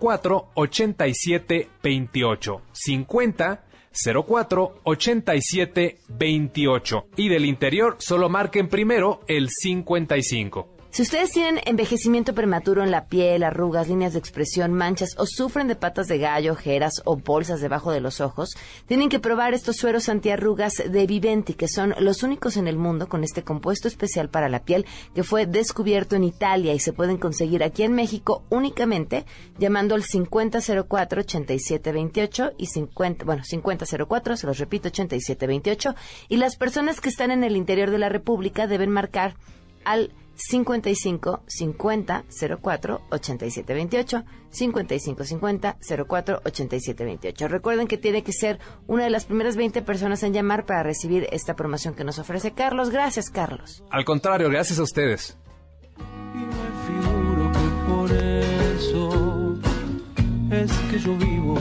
04 0.00 0.48
87 0.54 1.68
28. 1.82 2.62
50 2.72 3.64
04 3.94 4.80
87 4.82 5.98
28. 6.08 7.06
Y 7.16 7.28
del 7.28 7.44
interior 7.44 7.96
solo 7.98 8.28
marquen 8.28 8.68
primero 8.68 9.20
el 9.28 9.48
55. 9.48 10.73
Si 10.94 11.02
ustedes 11.02 11.32
tienen 11.32 11.60
envejecimiento 11.66 12.34
prematuro 12.36 12.84
en 12.84 12.92
la 12.92 13.06
piel, 13.06 13.42
arrugas, 13.42 13.88
líneas 13.88 14.12
de 14.12 14.20
expresión, 14.20 14.72
manchas 14.72 15.16
o 15.18 15.26
sufren 15.26 15.66
de 15.66 15.74
patas 15.74 16.06
de 16.06 16.18
gallo, 16.18 16.52
ojeras 16.52 17.02
o 17.04 17.16
bolsas 17.16 17.60
debajo 17.60 17.90
de 17.90 18.00
los 18.00 18.20
ojos, 18.20 18.50
tienen 18.86 19.08
que 19.08 19.18
probar 19.18 19.54
estos 19.54 19.74
sueros 19.74 20.08
antiarrugas 20.08 20.84
de 20.88 21.06
Viventi, 21.08 21.54
que 21.54 21.66
son 21.66 21.96
los 21.98 22.22
únicos 22.22 22.56
en 22.56 22.68
el 22.68 22.76
mundo 22.76 23.08
con 23.08 23.24
este 23.24 23.42
compuesto 23.42 23.88
especial 23.88 24.28
para 24.28 24.48
la 24.48 24.62
piel 24.62 24.86
que 25.16 25.24
fue 25.24 25.46
descubierto 25.46 26.14
en 26.14 26.22
Italia 26.22 26.74
y 26.74 26.78
se 26.78 26.92
pueden 26.92 27.16
conseguir 27.16 27.64
aquí 27.64 27.82
en 27.82 27.94
México 27.94 28.44
únicamente 28.48 29.26
llamando 29.58 29.96
al 29.96 30.04
5004-8728 30.04 32.52
y 32.56 32.66
50, 32.66 33.24
bueno, 33.24 33.42
5004, 33.42 34.36
se 34.36 34.46
los 34.46 34.58
repito, 34.58 34.86
8728. 34.86 35.96
Y 36.28 36.36
las 36.36 36.54
personas 36.54 37.00
que 37.00 37.08
están 37.08 37.32
en 37.32 37.42
el 37.42 37.56
interior 37.56 37.90
de 37.90 37.98
la 37.98 38.10
República 38.10 38.68
deben 38.68 38.90
marcar 38.90 39.34
al 39.84 40.12
55 40.36 41.42
50 41.46 42.24
04 42.60 43.02
87 43.10 43.74
28 43.74 44.24
55 44.50 45.24
50 45.24 45.76
04 46.06 46.40
87 46.44 47.04
28. 47.04 47.48
Recuerden 47.48 47.86
que 47.86 47.98
tiene 47.98 48.22
que 48.22 48.32
ser 48.32 48.58
una 48.86 49.04
de 49.04 49.10
las 49.10 49.24
primeras 49.24 49.56
20 49.56 49.82
personas 49.82 50.22
en 50.22 50.32
llamar 50.32 50.66
para 50.66 50.82
recibir 50.82 51.28
esta 51.32 51.54
promoción 51.54 51.94
que 51.94 52.04
nos 52.04 52.18
ofrece 52.18 52.52
Carlos. 52.52 52.90
Gracias, 52.90 53.30
Carlos. 53.30 53.82
Al 53.90 54.04
contrario, 54.04 54.48
gracias 54.50 54.78
a 54.78 54.82
ustedes. 54.82 55.36
Y 56.34 56.38
me 56.38 57.08
figuro 57.08 57.52
que 57.52 57.92
por 57.92 58.12
eso 58.12 59.58
es 60.50 60.72
que 60.90 60.98
yo 60.98 61.16
vivo 61.16 61.58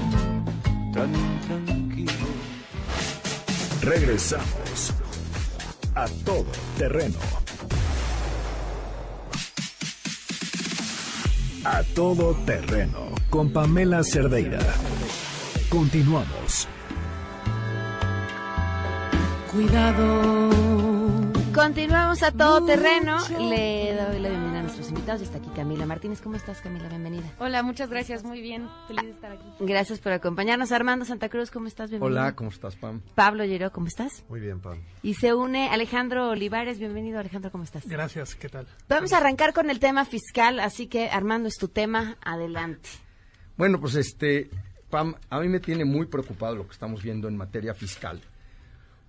tan 0.94 1.12
tranquilo. 1.48 2.12
Regresamos 3.82 4.94
a 5.96 6.08
todo 6.26 6.46
terreno. 6.78 7.20
A 11.66 11.82
todo 11.96 12.34
terreno 12.46 13.16
con 13.30 13.50
Pamela 13.54 14.04
Cerdeira. 14.04 14.60
Continuamos. 15.70 16.68
Cuidado. 19.50 20.93
Continuamos 21.54 22.24
a 22.24 22.32
todo 22.32 22.66
terreno. 22.66 23.18
Le 23.30 23.94
doy 23.94 24.20
la 24.20 24.30
bienvenida 24.30 24.60
a 24.60 24.64
nuestros 24.64 24.90
invitados. 24.90 25.22
Está 25.22 25.38
aquí 25.38 25.50
Camila 25.56 25.86
Martínez. 25.86 26.20
¿Cómo 26.20 26.36
estás, 26.36 26.62
Camila? 26.62 26.90
Bienvenida. 26.90 27.32
Hola, 27.38 27.62
muchas 27.62 27.92
gracias. 27.92 28.24
Muy 28.24 28.42
bien. 28.42 28.68
Feliz 28.88 29.04
de 29.04 29.12
estar 29.12 29.34
aquí. 29.34 29.46
Gracias 29.60 30.00
por 30.00 30.14
acompañarnos. 30.14 30.72
Armando 30.72 31.06
Santa 31.06 31.30
Cruz, 31.30 31.52
¿cómo 31.52 31.68
estás? 31.68 31.92
Bienvenido. 31.92 32.22
Hola, 32.22 32.36
¿cómo 32.36 32.50
estás, 32.50 32.76
Pam? 32.76 33.02
Pablo 33.14 33.46
Llero, 33.46 33.72
¿cómo 33.72 33.86
estás? 33.86 34.24
Muy 34.30 34.40
bien, 34.40 34.62
Pam. 34.62 34.80
Y 35.04 35.14
se 35.14 35.36
une 35.36 35.70
Alejandro 35.70 36.30
Olivares. 36.30 36.80
Bienvenido, 36.80 37.20
Alejandro, 37.20 37.52
¿cómo 37.52 37.64
estás? 37.64 37.88
Gracias, 37.88 38.34
¿qué 38.34 38.50
tal? 38.50 38.66
Vamos 38.90 39.14
a 39.14 39.18
arrancar 39.18 39.54
con 39.54 39.70
el 39.70 39.80
tema 39.80 40.06
fiscal, 40.06 40.60
así 40.60 40.88
que 40.88 41.10
Armando, 41.10 41.48
es 41.50 41.58
tu 41.58 41.68
tema. 41.68 42.18
Adelante. 42.24 42.90
Bueno, 43.58 43.80
pues 43.80 43.94
este, 43.94 44.50
Pam, 44.90 45.14
a 45.30 45.40
mí 45.40 45.50
me 45.50 45.60
tiene 45.60 45.86
muy 45.86 46.08
preocupado 46.08 46.56
lo 46.56 46.66
que 46.66 46.74
estamos 46.74 47.04
viendo 47.04 47.28
en 47.28 47.38
materia 47.38 47.76
fiscal. 47.76 48.20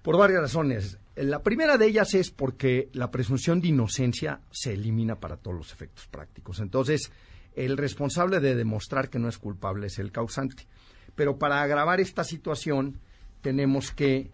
Por 0.02 0.18
varias 0.18 0.42
razones. 0.42 0.98
La 1.16 1.42
primera 1.42 1.78
de 1.78 1.86
ellas 1.86 2.14
es 2.14 2.30
porque 2.30 2.88
la 2.92 3.10
presunción 3.10 3.60
de 3.60 3.68
inocencia 3.68 4.40
se 4.50 4.72
elimina 4.72 5.20
para 5.20 5.36
todos 5.36 5.56
los 5.56 5.72
efectos 5.72 6.08
prácticos. 6.08 6.58
Entonces, 6.58 7.12
el 7.54 7.76
responsable 7.76 8.40
de 8.40 8.56
demostrar 8.56 9.08
que 9.10 9.20
no 9.20 9.28
es 9.28 9.38
culpable 9.38 9.86
es 9.86 9.98
el 9.98 10.10
causante. 10.10 10.66
Pero 11.14 11.38
para 11.38 11.62
agravar 11.62 12.00
esta 12.00 12.24
situación, 12.24 12.98
tenemos 13.42 13.92
que 13.92 14.32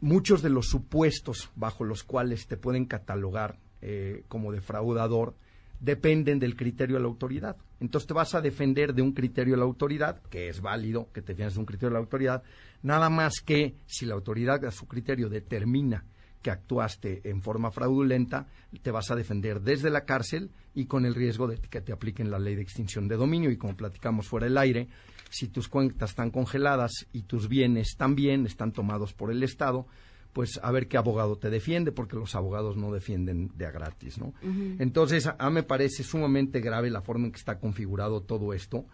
muchos 0.00 0.42
de 0.42 0.50
los 0.50 0.66
supuestos 0.66 1.50
bajo 1.54 1.84
los 1.84 2.02
cuales 2.02 2.46
te 2.48 2.56
pueden 2.56 2.86
catalogar 2.86 3.58
eh, 3.80 4.24
como 4.28 4.50
defraudador 4.50 5.34
dependen 5.80 6.38
del 6.38 6.56
criterio 6.56 6.96
de 6.96 7.02
la 7.02 7.08
autoridad. 7.08 7.56
Entonces 7.80 8.06
te 8.06 8.14
vas 8.14 8.34
a 8.34 8.40
defender 8.40 8.94
de 8.94 9.02
un 9.02 9.12
criterio 9.12 9.54
de 9.54 9.58
la 9.58 9.64
autoridad, 9.64 10.22
que 10.30 10.48
es 10.48 10.60
válido 10.60 11.08
que 11.12 11.22
te 11.22 11.32
defiendas 11.32 11.54
de 11.54 11.60
un 11.60 11.66
criterio 11.66 11.88
de 11.88 11.94
la 11.94 12.00
autoridad, 12.00 12.42
nada 12.82 13.10
más 13.10 13.40
que 13.44 13.76
si 13.86 14.06
la 14.06 14.14
autoridad 14.14 14.64
a 14.64 14.70
su 14.70 14.86
criterio 14.86 15.28
determina 15.28 16.04
que 16.42 16.50
actuaste 16.50 17.20
en 17.28 17.42
forma 17.42 17.70
fraudulenta, 17.70 18.46
te 18.82 18.90
vas 18.90 19.10
a 19.10 19.16
defender 19.16 19.60
desde 19.60 19.90
la 19.90 20.04
cárcel 20.04 20.50
y 20.74 20.86
con 20.86 21.04
el 21.04 21.14
riesgo 21.14 21.46
de 21.46 21.58
que 21.58 21.80
te 21.80 21.92
apliquen 21.92 22.30
la 22.30 22.38
ley 22.38 22.54
de 22.54 22.62
extinción 22.62 23.08
de 23.08 23.16
dominio. 23.16 23.50
Y 23.50 23.58
como 23.58 23.76
platicamos 23.76 24.26
fuera 24.26 24.46
del 24.46 24.56
aire, 24.56 24.88
si 25.28 25.48
tus 25.48 25.68
cuentas 25.68 26.10
están 26.10 26.30
congeladas 26.30 27.06
y 27.12 27.22
tus 27.22 27.48
bienes 27.48 27.96
también 27.96 28.46
están 28.46 28.72
tomados 28.72 29.12
por 29.12 29.30
el 29.30 29.42
Estado, 29.42 29.86
pues 30.32 30.60
a 30.62 30.70
ver 30.70 30.88
qué 30.88 30.96
abogado 30.96 31.36
te 31.36 31.50
defiende, 31.50 31.92
porque 31.92 32.16
los 32.16 32.34
abogados 32.34 32.76
no 32.76 32.92
defienden 32.92 33.50
de 33.56 33.66
a 33.66 33.70
gratis, 33.70 34.18
¿no? 34.18 34.32
Entonces, 34.78 35.26
a, 35.26 35.50
me 35.50 35.62
parece 35.62 36.02
sumamente 36.02 36.60
grave 36.60 36.90
la 36.90 37.02
forma 37.02 37.26
en 37.26 37.32
que 37.32 37.38
está 37.38 37.58
configurado 37.58 38.22
todo 38.22 38.52
esto. 38.54 38.86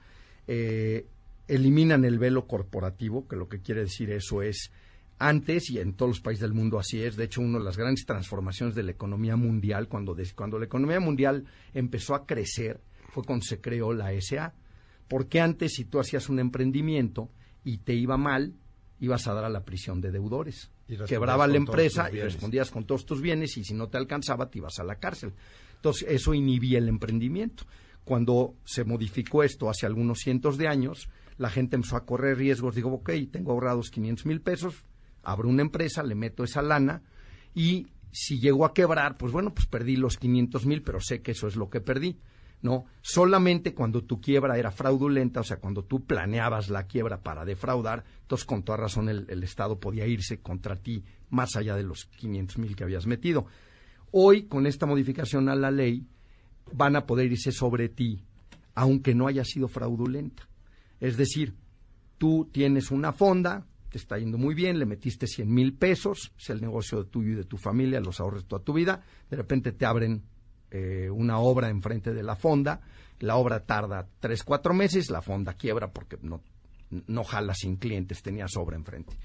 Eh, 0.46 1.06
eliminan 1.48 2.04
el 2.04 2.18
velo 2.18 2.46
corporativo, 2.46 3.28
que 3.28 3.36
lo 3.36 3.48
que 3.48 3.60
quiere 3.60 3.82
decir 3.82 4.10
eso 4.10 4.42
es 4.42 4.70
antes 5.18 5.70
y 5.70 5.78
en 5.78 5.94
todos 5.94 6.10
los 6.10 6.20
países 6.20 6.42
del 6.42 6.54
mundo 6.54 6.78
así 6.78 7.02
es. 7.02 7.16
De 7.16 7.24
hecho, 7.24 7.40
una 7.40 7.58
de 7.58 7.64
las 7.64 7.76
grandes 7.76 8.04
transformaciones 8.04 8.74
de 8.74 8.82
la 8.82 8.90
economía 8.92 9.36
mundial, 9.36 9.88
cuando, 9.88 10.16
cuando 10.34 10.58
la 10.58 10.66
economía 10.66 11.00
mundial 11.00 11.44
empezó 11.74 12.14
a 12.14 12.26
crecer, 12.26 12.80
fue 13.10 13.24
cuando 13.24 13.44
se 13.44 13.60
creó 13.60 13.92
la 13.92 14.10
SA. 14.20 14.54
Porque 15.08 15.40
antes, 15.40 15.74
si 15.74 15.84
tú 15.84 16.00
hacías 16.00 16.28
un 16.28 16.38
emprendimiento 16.38 17.30
y 17.64 17.78
te 17.78 17.94
iba 17.94 18.16
mal, 18.16 18.54
ibas 19.00 19.26
a 19.26 19.34
dar 19.34 19.44
a 19.44 19.48
la 19.48 19.64
prisión 19.64 20.00
de 20.00 20.10
deudores. 20.10 20.70
Quebraba 21.06 21.46
la 21.46 21.56
empresa 21.56 22.10
y 22.12 22.20
respondías 22.20 22.70
con 22.70 22.84
todos 22.84 23.04
tus 23.04 23.20
bienes 23.20 23.56
y 23.56 23.64
si 23.64 23.74
no 23.74 23.88
te 23.88 23.98
alcanzaba, 23.98 24.50
te 24.50 24.58
ibas 24.58 24.78
a 24.78 24.84
la 24.84 24.96
cárcel. 24.96 25.32
Entonces, 25.74 26.06
eso 26.08 26.32
inhibía 26.32 26.78
el 26.78 26.88
emprendimiento. 26.88 27.64
Cuando 28.04 28.54
se 28.64 28.84
modificó 28.84 29.42
esto 29.42 29.68
hace 29.68 29.84
algunos 29.84 30.20
cientos 30.20 30.58
de 30.58 30.68
años, 30.68 31.08
la 31.38 31.50
gente 31.50 31.74
empezó 31.74 31.96
a 31.96 32.06
correr 32.06 32.38
riesgos. 32.38 32.76
Digo, 32.76 32.92
ok, 32.92 33.10
tengo 33.32 33.52
ahorrados 33.52 33.90
500 33.90 34.26
mil 34.26 34.40
pesos, 34.40 34.84
abro 35.22 35.48
una 35.48 35.62
empresa, 35.62 36.04
le 36.04 36.14
meto 36.14 36.44
esa 36.44 36.62
lana 36.62 37.02
y 37.54 37.88
si 38.12 38.38
llego 38.38 38.64
a 38.64 38.72
quebrar, 38.72 39.18
pues 39.18 39.32
bueno, 39.32 39.52
pues 39.52 39.66
perdí 39.66 39.96
los 39.96 40.16
500 40.16 40.66
mil, 40.66 40.82
pero 40.82 41.00
sé 41.00 41.20
que 41.20 41.32
eso 41.32 41.48
es 41.48 41.56
lo 41.56 41.68
que 41.68 41.80
perdí. 41.80 42.18
No, 42.62 42.86
solamente 43.02 43.74
cuando 43.74 44.02
tu 44.02 44.20
quiebra 44.20 44.58
era 44.58 44.70
fraudulenta, 44.70 45.40
o 45.40 45.44
sea, 45.44 45.58
cuando 45.58 45.84
tú 45.84 46.04
planeabas 46.04 46.68
la 46.68 46.86
quiebra 46.86 47.22
para 47.22 47.44
defraudar, 47.44 48.04
entonces 48.22 48.46
con 48.46 48.62
toda 48.62 48.78
razón 48.78 49.08
el, 49.08 49.42
Estado 49.42 49.78
podía 49.78 50.06
irse 50.06 50.40
contra 50.40 50.76
ti 50.76 51.04
más 51.30 51.54
allá 51.56 51.76
de 51.76 51.82
los 51.82 52.06
500 52.06 52.58
mil 52.58 52.74
que 52.74 52.84
habías 52.84 53.06
metido. 53.06 53.46
Hoy, 54.10 54.44
con 54.44 54.66
esta 54.66 54.86
modificación 54.86 55.48
a 55.48 55.54
la 55.54 55.70
ley, 55.70 56.06
van 56.72 56.96
a 56.96 57.06
poder 57.06 57.30
irse 57.30 57.52
sobre 57.52 57.88
ti, 57.88 58.24
aunque 58.74 59.14
no 59.14 59.26
haya 59.28 59.44
sido 59.44 59.68
fraudulenta. 59.68 60.48
Es 60.98 61.16
decir, 61.16 61.54
tú 62.18 62.48
tienes 62.50 62.90
una 62.90 63.12
fonda, 63.12 63.66
te 63.90 63.98
está 63.98 64.18
yendo 64.18 64.38
muy 64.38 64.54
bien, 64.54 64.78
le 64.78 64.86
metiste 64.86 65.26
100 65.26 65.52
mil 65.52 65.74
pesos, 65.74 66.32
es 66.38 66.50
el 66.50 66.60
negocio 66.60 67.04
tuyo 67.04 67.32
y 67.32 67.34
de 67.34 67.44
tu 67.44 67.58
familia, 67.58 68.00
los 68.00 68.18
ahorres 68.20 68.46
toda 68.46 68.64
tu 68.64 68.72
vida, 68.72 69.02
de 69.30 69.36
repente 69.36 69.72
te 69.72 69.86
abren 69.86 70.22
eh, 70.70 71.08
una 71.10 71.38
obra 71.38 71.68
enfrente 71.68 72.12
de 72.12 72.22
la 72.22 72.36
fonda, 72.36 72.80
la 73.20 73.36
obra 73.36 73.60
tarda 73.60 74.06
tres, 74.20 74.42
cuatro 74.42 74.74
meses, 74.74 75.10
la 75.10 75.22
fonda 75.22 75.54
quiebra 75.54 75.92
porque 75.92 76.18
no, 76.22 76.42
no 76.90 77.24
jala 77.24 77.54
sin 77.54 77.76
clientes, 77.76 78.22
tenías 78.22 78.56
obra 78.56 78.76
enfrente. 78.76 79.16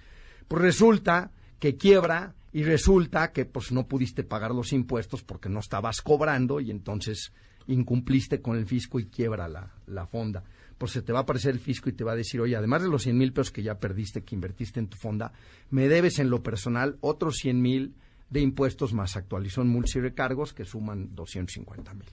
Pues 0.47 0.61
resulta 0.61 1.31
que 1.59 1.77
quiebra 1.77 2.35
y 2.53 2.63
resulta 2.63 3.31
que 3.31 3.45
pues 3.45 3.71
no 3.71 3.87
pudiste 3.87 4.23
pagar 4.23 4.51
los 4.51 4.73
impuestos 4.73 5.23
porque 5.23 5.49
no 5.49 5.59
estabas 5.59 6.01
cobrando 6.01 6.59
y 6.59 6.71
entonces 6.71 7.31
incumpliste 7.67 8.41
con 8.41 8.57
el 8.57 8.65
fisco 8.65 8.99
y 8.99 9.05
quiebra 9.05 9.47
la, 9.47 9.71
la 9.87 10.05
fonda. 10.05 10.43
Pues 10.77 10.91
se 10.91 11.01
te 11.01 11.13
va 11.13 11.19
a 11.19 11.21
aparecer 11.23 11.53
el 11.53 11.59
fisco 11.59 11.89
y 11.89 11.93
te 11.93 12.03
va 12.03 12.13
a 12.13 12.15
decir, 12.15 12.41
oye, 12.41 12.55
además 12.55 12.81
de 12.81 12.89
los 12.89 13.03
100 13.03 13.17
mil 13.17 13.33
pesos 13.33 13.51
que 13.51 13.61
ya 13.63 13.79
perdiste, 13.79 14.23
que 14.23 14.35
invertiste 14.35 14.79
en 14.79 14.87
tu 14.87 14.97
fonda, 14.97 15.31
me 15.69 15.87
debes 15.87 16.19
en 16.19 16.29
lo 16.29 16.41
personal 16.41 16.97
otros 17.01 17.37
100 17.37 17.61
mil 17.61 17.95
de 18.31 18.39
impuestos 18.39 18.93
más 18.93 19.15
actualización 19.15 19.67
multirecargos 19.67 20.53
que 20.53 20.65
suman 20.65 21.13
250 21.13 21.93
mil. 21.93 22.09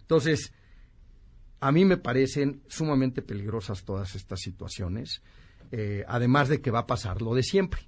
Entonces, 0.00 0.52
a 1.60 1.70
mí 1.70 1.84
me 1.84 1.98
parecen 1.98 2.62
sumamente 2.68 3.22
peligrosas 3.22 3.84
todas 3.84 4.14
estas 4.14 4.40
situaciones, 4.40 5.22
eh, 5.70 6.04
además 6.08 6.48
de 6.48 6.60
que 6.60 6.70
va 6.70 6.80
a 6.80 6.86
pasar 6.86 7.22
lo 7.22 7.34
de 7.34 7.42
siempre. 7.42 7.87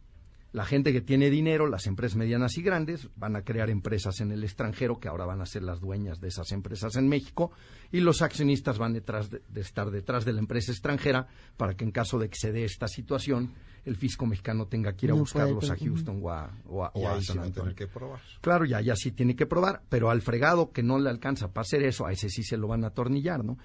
La 0.52 0.64
gente 0.64 0.92
que 0.92 1.00
tiene 1.00 1.30
dinero, 1.30 1.68
las 1.68 1.86
empresas 1.86 2.16
medianas 2.16 2.58
y 2.58 2.62
grandes, 2.62 3.08
van 3.16 3.36
a 3.36 3.42
crear 3.42 3.70
empresas 3.70 4.20
en 4.20 4.32
el 4.32 4.42
extranjero 4.42 4.98
que 4.98 5.06
ahora 5.08 5.24
van 5.24 5.40
a 5.40 5.46
ser 5.46 5.62
las 5.62 5.80
dueñas 5.80 6.20
de 6.20 6.26
esas 6.28 6.50
empresas 6.50 6.96
en 6.96 7.08
México 7.08 7.52
y 7.92 8.00
los 8.00 8.20
accionistas 8.20 8.76
van 8.76 8.92
detrás 8.92 9.30
de, 9.30 9.42
de 9.48 9.60
estar 9.60 9.90
detrás 9.92 10.24
de 10.24 10.32
la 10.32 10.40
empresa 10.40 10.72
extranjera 10.72 11.28
para 11.56 11.74
que 11.74 11.84
en 11.84 11.92
caso 11.92 12.18
de 12.18 12.28
que 12.28 12.36
se 12.36 12.50
dé 12.50 12.64
esta 12.64 12.88
situación 12.88 13.52
el 13.84 13.96
fisco 13.96 14.26
mexicano 14.26 14.66
tenga 14.66 14.92
que 14.94 15.06
ir 15.06 15.12
a 15.12 15.14
No 15.14 15.20
buscarlos 15.20 15.66
puede, 15.68 15.72
a 15.72 15.76
Houston 15.86 16.20
o 16.22 16.30
a, 16.30 16.50
o 16.66 16.84
a- 16.84 16.92
Y 16.96 16.98
o 17.04 17.08
a 17.08 17.14
ahí 17.14 17.22
San 17.24 17.36
que 17.74 17.86
probar. 17.86 18.20
Claro, 18.42 18.64
ya, 18.66 18.80
ya 18.82 18.94
sí 18.96 19.12
tiene 19.12 19.34
que 19.36 19.46
probar, 19.46 19.82
pero 19.88 20.10
al 20.10 20.20
fregado 20.20 20.70
que 20.72 20.82
no 20.82 20.98
le 20.98 21.08
alcanza 21.08 21.48
para 21.52 21.62
hacer 21.62 21.82
eso, 21.84 22.04
a 22.06 22.12
ese 22.12 22.28
sí 22.28 22.42
se 22.42 22.56
lo 22.58 22.66
van 22.68 22.84
a 22.84 22.88
atornillar, 22.88 23.42
¿no? 23.44 23.56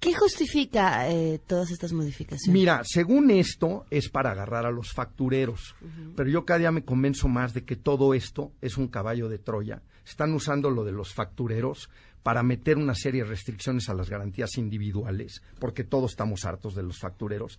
¿Qué 0.00 0.12
justifica 0.14 1.08
eh, 1.10 1.40
todas 1.46 1.70
estas 1.70 1.92
modificaciones? 1.92 2.52
Mira, 2.52 2.82
según 2.84 3.30
esto 3.30 3.86
es 3.90 4.10
para 4.10 4.32
agarrar 4.32 4.66
a 4.66 4.70
los 4.70 4.92
factureros, 4.92 5.74
pero 6.14 6.28
yo 6.28 6.44
cada 6.44 6.58
día 6.58 6.70
me 6.72 6.84
convenzo 6.84 7.26
más 7.28 7.54
de 7.54 7.64
que 7.64 7.76
todo 7.76 8.12
esto 8.12 8.52
es 8.60 8.76
un 8.76 8.88
caballo 8.88 9.28
de 9.28 9.38
Troya. 9.38 9.82
Están 10.06 10.34
usando 10.34 10.68
lo 10.70 10.84
de 10.84 10.92
los 10.92 11.14
factureros 11.14 11.88
para 12.22 12.42
meter 12.42 12.76
una 12.76 12.94
serie 12.94 13.22
de 13.22 13.30
restricciones 13.30 13.88
a 13.88 13.94
las 13.94 14.10
garantías 14.10 14.56
individuales, 14.58 15.42
porque 15.58 15.84
todos 15.84 16.10
estamos 16.12 16.44
hartos 16.44 16.74
de 16.74 16.82
los 16.82 16.98
factureros. 16.98 17.58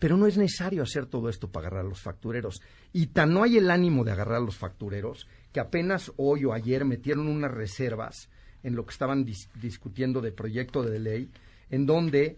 Pero 0.00 0.16
no 0.16 0.26
es 0.26 0.36
necesario 0.36 0.82
hacer 0.82 1.06
todo 1.06 1.28
esto 1.28 1.48
para 1.48 1.68
agarrar 1.68 1.86
a 1.86 1.88
los 1.88 2.00
factureros. 2.00 2.60
Y 2.92 3.06
tan 3.08 3.32
no 3.32 3.44
hay 3.44 3.56
el 3.58 3.70
ánimo 3.70 4.02
de 4.02 4.10
agarrar 4.10 4.36
a 4.38 4.44
los 4.44 4.56
factureros 4.56 5.28
que 5.52 5.60
apenas 5.60 6.10
hoy 6.16 6.44
o 6.44 6.52
ayer 6.52 6.84
metieron 6.84 7.28
unas 7.28 7.52
reservas 7.52 8.28
en 8.64 8.74
lo 8.74 8.84
que 8.84 8.90
estaban 8.92 9.24
dis- 9.24 9.48
discutiendo 9.60 10.20
de 10.20 10.32
proyecto 10.32 10.82
de 10.82 10.98
ley, 10.98 11.30
en 11.70 11.86
donde 11.86 12.36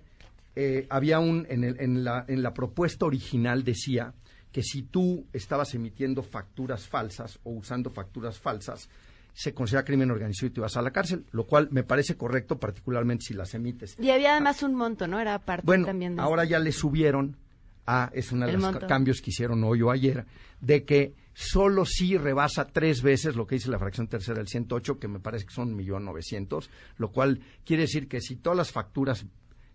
eh, 0.55 0.87
había 0.89 1.19
un, 1.21 1.47
en, 1.51 1.65
el- 1.65 1.81
en 1.81 2.03
la, 2.05 2.25
en 2.29 2.43
la 2.43 2.55
propuesta 2.55 3.05
original 3.07 3.63
decía 3.65 4.15
que 4.53 4.63
si 4.63 4.83
tú 4.83 5.27
estabas 5.33 5.75
emitiendo 5.75 6.23
facturas 6.23 6.87
falsas 6.89 7.39
o 7.45 7.51
usando 7.51 7.91
facturas 7.91 8.39
falsas, 8.39 8.89
se 9.35 9.53
considera 9.53 9.85
crimen 9.85 10.11
organizado 10.11 10.47
y 10.47 10.51
te 10.51 10.63
vas 10.63 10.79
a 10.79 10.83
la 10.83 10.91
cárcel, 10.93 11.27
lo 11.33 11.45
cual 11.45 11.69
me 11.71 11.83
parece 11.83 12.17
correcto, 12.17 12.59
particularmente 12.59 13.27
si 13.27 13.35
las 13.35 13.53
emites. 13.53 13.95
Y 14.01 14.11
había 14.11 14.33
además 14.33 14.63
un 14.63 14.75
monto, 14.75 15.07
¿no? 15.07 15.21
Era 15.21 15.39
parte 15.41 15.67
Bueno, 15.67 15.85
también 15.85 16.17
de 16.17 16.23
ahora 16.23 16.45
ya 16.47 16.59
le 16.59 16.73
subieron 16.73 17.37
a, 17.85 18.11
es 18.15 18.33
uno 18.33 18.47
de 18.47 18.53
El 18.53 18.61
los 18.61 18.65
monto. 18.73 18.87
cambios 18.87 19.21
que 19.21 19.29
hicieron 19.31 19.63
hoy 19.63 19.83
o 19.83 19.91
ayer, 19.91 20.25
de 20.63 20.85
que 20.85 21.13
solo 21.37 21.85
si 21.85 22.17
rebasa 22.17 22.67
tres 22.67 23.03
veces 23.03 23.37
lo 23.37 23.47
que 23.47 23.57
dice 23.57 23.69
la 23.69 23.79
fracción 23.79 24.09
tercera 24.09 24.39
del 24.39 24.49
108, 24.49 24.99
que 24.99 25.07
me 25.07 25.21
parece 25.21 25.45
que 25.45 25.53
son 25.53 25.77
1.900.000, 25.77 26.69
lo 26.97 27.13
cual 27.13 27.43
quiere 27.63 27.83
decir 27.83 28.09
que 28.09 28.23
si 28.23 28.37
todas 28.37 28.57
las 28.57 28.73
facturas 28.73 29.27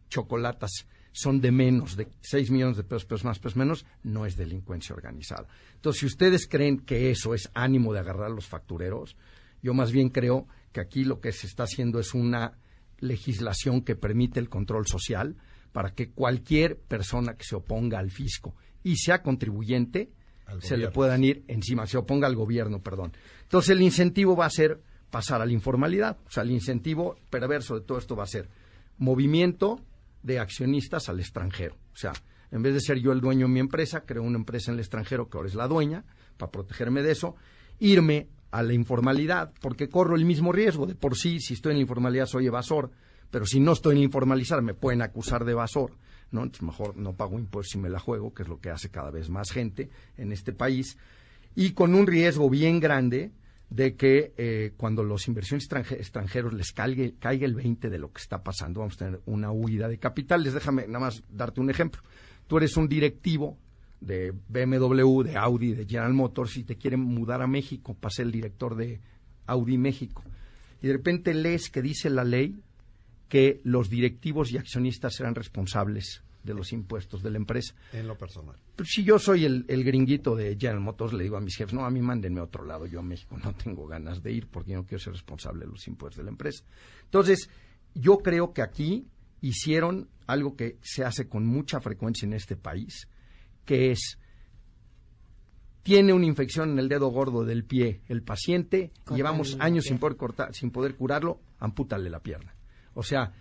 chocolatas 0.10 0.88
son 1.12 1.39
de 1.39 1.52
menos, 1.52 1.95
de 1.95 2.08
6 2.21 2.50
millones 2.50 2.78
de 2.78 2.84
pesos, 2.84 3.06
pesos 3.06 3.26
más, 3.26 3.38
pesos 3.38 3.58
menos, 3.58 3.86
no 4.02 4.26
es 4.26 4.38
delincuencia 4.38 4.95
organizada. 4.95 5.47
Entonces, 5.76 6.00
si 6.00 6.06
ustedes 6.08 6.47
creen 6.47 6.80
que 6.80 7.12
eso 7.12 7.36
es 7.36 7.52
ánimo 7.54 7.93
de 7.93 8.00
agarrar 8.00 8.32
a 8.32 8.36
los 8.36 8.47
factureros, 8.47 9.15
yo 9.62 9.76
más 9.76 9.91
bien 9.91 10.10
creo 10.10 10.47
que 10.71 10.82
aquí 10.82 11.04
lo 11.04 11.21
que 11.21 11.32
se 11.32 11.45
está 11.45 11.63
haciendo 11.63 12.00
es 12.00 12.15
una 12.15 12.58
legislación 12.97 13.84
que 13.84 13.95
permite 13.95 14.39
el 14.39 14.50
control 14.50 14.88
social 14.88 15.38
para 15.74 15.93
que 15.93 16.10
cualquier 16.10 16.80
persona 16.80 17.36
que 17.36 17.43
se 17.43 17.56
oponga 17.56 18.00
al 18.00 18.10
fisco 18.10 18.56
y 18.82 18.95
sea 18.95 19.21
contribuyente 19.21 20.12
se 20.60 20.77
le 20.77 20.89
puedan 20.89 21.23
ir 21.23 21.43
encima, 21.47 21.88
se 21.88 21.97
oponga 21.97 22.27
al 22.27 22.36
gobierno, 22.36 22.82
perdón. 22.82 23.13
Entonces 23.43 23.71
el 23.71 23.82
incentivo 23.82 24.36
va 24.36 24.45
a 24.45 24.49
ser 24.49 24.82
pasar 25.10 25.41
a 25.41 25.45
la 25.45 25.51
informalidad, 25.51 26.17
o 26.25 26.32
sea, 26.32 26.43
el 26.43 26.51
incentivo 26.51 27.17
perverso 27.30 27.75
de 27.75 27.82
todo 27.82 27.97
esto 27.97 28.15
va 28.15 28.23
a 28.23 28.27
ser 28.27 28.49
movimiento 28.97 29.82
de 30.23 30.39
accionistas 30.39 31.10
al 31.10 31.19
extranjero, 31.19 31.75
o 31.93 31.97
sea, 31.97 32.13
en 32.51 32.62
vez 32.62 32.73
de 32.73 32.82
ser 32.82 32.99
yo 32.99 33.12
el 33.12 33.21
dueño 33.21 33.47
de 33.47 33.54
mi 33.54 33.60
empresa, 33.60 34.01
creo 34.01 34.23
una 34.23 34.38
empresa 34.38 34.71
en 34.71 34.75
el 34.75 34.82
extranjero 34.82 35.30
que 35.30 35.38
ahora 35.38 35.49
es 35.49 35.56
la 35.56 35.67
dueña, 35.67 36.04
para 36.38 36.51
protegerme 36.51 37.01
de 37.01 37.12
eso, 37.12 37.36
irme 37.80 38.27
a 38.51 38.63
la 38.63 38.73
informalidad, 38.73 39.54
porque 39.62 39.89
corro 39.89 40.15
el 40.15 40.25
mismo 40.25 40.51
riesgo. 40.51 40.86
De 40.86 40.95
por 40.95 41.15
sí, 41.15 41.39
si 41.39 41.54
estoy 41.54 41.71
en 41.71 41.77
la 41.77 41.84
informalidad 41.84 42.25
soy 42.25 42.47
evasor, 42.47 42.91
pero 43.30 43.45
si 43.45 43.60
no 43.60 43.71
estoy 43.71 43.93
en 43.93 43.99
la 43.99 44.06
informalidad 44.06 44.62
me 44.62 44.73
pueden 44.73 45.01
acusar 45.01 45.45
de 45.45 45.54
evasor, 45.54 45.93
¿no? 46.32 46.44
Entonces 46.44 46.63
mejor 46.63 46.96
no 46.98 47.13
pago 47.13 47.38
impuestos 47.39 47.76
y 47.76 47.80
me 47.80 47.89
la 47.89 48.00
juego, 48.00 48.34
que 48.34 48.44
es 48.44 48.50
lo 48.50 48.60
que 48.60 48.70
hace 48.70 48.89
cada 48.89 49.12
vez 49.12 49.30
más 49.30 49.52
gente 49.52 49.89
en 50.17 50.32
este 50.32 50.54
país, 50.54 50.98
y 51.56 51.72
con 51.72 51.94
un 51.96 52.08
riesgo 52.08 52.50
bien 52.50 52.80
grande 52.80 53.32
de 53.70 53.96
que 53.96 54.34
eh, 54.38 54.74
cuando 54.76 55.04
los 55.04 55.28
inversiones 55.28 55.70
extranje- 55.70 55.96
extranjeros 55.98 56.54
les 56.54 56.72
caiga, 56.74 57.10
caiga 57.20 57.46
el 57.46 57.56
20 57.56 57.89
de 57.89 58.00
lo 58.00 58.12
que 58.12 58.22
está 58.22 58.44
pasando, 58.44 58.82
vamos 58.82 58.96
a 58.96 59.06
tener 59.06 59.22
una 59.26 59.52
huida 59.52 59.88
de 59.88 59.98
capitales. 59.98 60.54
Déjame 60.54 60.88
nada 60.88 61.00
más 61.00 61.24
darte 61.30 61.62
un 61.62 61.70
ejemplo. 61.70 62.02
Tú 62.48 62.58
eres 62.58 62.76
un 62.76 62.89
directivo 62.89 63.58
de 64.02 64.34
BMW, 64.50 65.22
de 65.24 65.38
Audi, 65.38 65.74
de 65.74 65.86
General 65.86 66.13
Motors 66.13 66.58
y 66.58 66.63
te 66.63 66.76
quieren 66.76 67.00
mudar 67.00 67.41
a 67.41 67.48
México 67.48 67.94
para 67.94 68.12
ser 68.12 68.26
el 68.26 68.32
director 68.34 68.76
de 68.76 69.00
Audi 69.46 69.78
México. 69.78 70.22
Y 70.82 70.88
de 70.88 70.94
repente 70.94 71.34
lees 71.34 71.70
que 71.70 71.82
dice 71.82 72.10
la 72.10 72.24
ley 72.26 72.60
que 73.32 73.62
los 73.63 73.89
directivos 73.89 74.52
y 74.52 74.58
accionistas 74.58 75.15
serán 75.15 75.36
responsables 75.36 76.22
de 76.44 76.54
los 76.54 76.74
impuestos 76.74 77.24
de 77.24 77.32
la 77.32 77.38
empresa. 77.38 77.74
En 77.94 78.06
lo 78.06 78.17
personal. 78.17 78.58
Pues 78.76 78.89
si 78.89 79.06
yo 79.06 79.20
soy 79.20 79.46
el, 79.46 79.63
el 79.70 79.86
gringuito 79.86 80.36
de 80.36 80.58
General 80.60 80.82
Motors, 80.82 81.13
le 81.13 81.24
digo 81.24 81.38
a 81.38 81.39
mis 81.39 81.56
jefes, 81.56 81.74
no, 81.74 81.86
a 81.86 81.89
mí 81.89 82.02
mándenme 82.02 82.41
a 82.41 82.44
otro 82.44 82.65
lado, 82.65 82.88
yo 82.88 83.00
a 83.00 83.04
México 83.04 83.38
no 83.41 83.56
tengo 83.56 83.88
ganas 83.88 84.22
de 84.22 84.34
ir 84.34 84.48
porque 84.48 84.74
no 84.74 84.86
quiero 84.86 85.02
ser 85.02 85.13
responsable 85.13 85.62
de 85.62 85.72
los 85.72 85.88
impuestos 85.88 86.17
de 86.17 86.26
la 86.26 86.32
empresa. 86.32 86.65
Entonces, 87.06 87.50
yo 87.96 88.17
creo 88.17 88.52
que 88.52 88.63
aquí 88.63 89.08
hicieron 89.39 90.10
algo 90.28 90.58
que 90.58 90.78
se 90.82 91.06
hace 91.06 91.30
con 91.30 91.46
mucha 91.46 91.80
frecuencia 91.80 92.26
en 92.26 92.34
este 92.34 92.58
país, 92.58 93.08
que 93.63 93.91
es 93.91 94.20
tiene 95.84 96.12
una 96.12 96.26
infección 96.26 96.72
en 96.72 96.80
el 96.80 96.89
dedo 96.89 97.08
gordo 97.08 97.46
del 97.46 97.63
pie 97.63 98.02
el 98.10 98.24
paciente, 98.24 98.91
llevamos 99.15 99.56
años 99.62 99.86
sin 99.86 100.00
poder 100.00 100.17
cortar, 100.17 100.54
sin 100.54 100.70
poder 100.70 100.96
curarlo, 100.98 101.39
ampútale 101.60 102.10
la 102.10 102.20
pierna. 102.20 102.54
O 102.93 103.04
sea, 103.04 103.32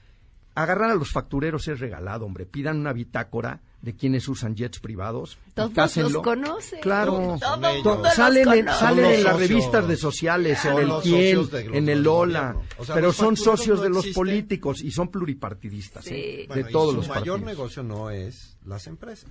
agarrar 0.55 0.91
a 0.91 0.95
los 0.95 1.11
factureros 1.11 1.67
es 1.69 1.81
regalado, 1.81 2.27
hombre. 2.27 2.47
Pidan 2.47 2.79
una 2.79 2.93
bitácora 2.93 3.61
de 3.83 3.97
quienes 3.97 4.29
usan 4.29 4.55
jets 4.57 4.79
privados. 4.79 5.39
Todos 5.55 5.97
los 5.97 6.23
conocen. 6.23 6.81
Claro. 6.83 7.13
Todo 7.13 7.39
Son 7.39 7.65
ellos. 7.65 7.75
mundo 7.85 8.03
los 8.05 8.15
Salen, 8.15 8.49
en, 8.53 8.65
conoce. 8.67 8.79
salen 8.81 9.05
Son 9.05 9.13
en 9.15 9.25
los 9.25 9.33
las 9.33 9.39
revistas 9.41 9.89
de 9.89 9.97
sociales, 9.97 10.59
Son 10.59 10.73
en 10.75 10.79
el 10.81 10.89
los 10.89 11.03
Quién, 11.03 11.37
socios 11.37 11.51
de 11.51 11.65
los 11.65 11.77
en 11.77 11.89
el 11.89 12.03
Lola, 12.03 12.53
gobierno. 12.53 12.69
O 12.79 12.85
sea, 12.85 12.95
pero 12.95 13.13
son 13.13 13.37
socios 13.37 13.79
no 13.79 13.83
de 13.85 13.89
los 13.89 13.99
existen. 13.99 14.15
políticos 14.21 14.83
y 14.83 14.91
son 14.91 15.09
pluripartidistas, 15.09 16.05
Sí. 16.05 16.15
¿eh? 16.15 16.45
Bueno, 16.49 16.63
de 16.65 16.69
y 16.69 16.73
todos 16.73 16.91
su 16.91 16.97
los 16.99 17.09
mayor 17.09 17.39
partidos. 17.39 17.41
negocio 17.43 17.83
no 17.83 18.11
es 18.11 18.57
las 18.67 18.87
empresas. 18.87 19.31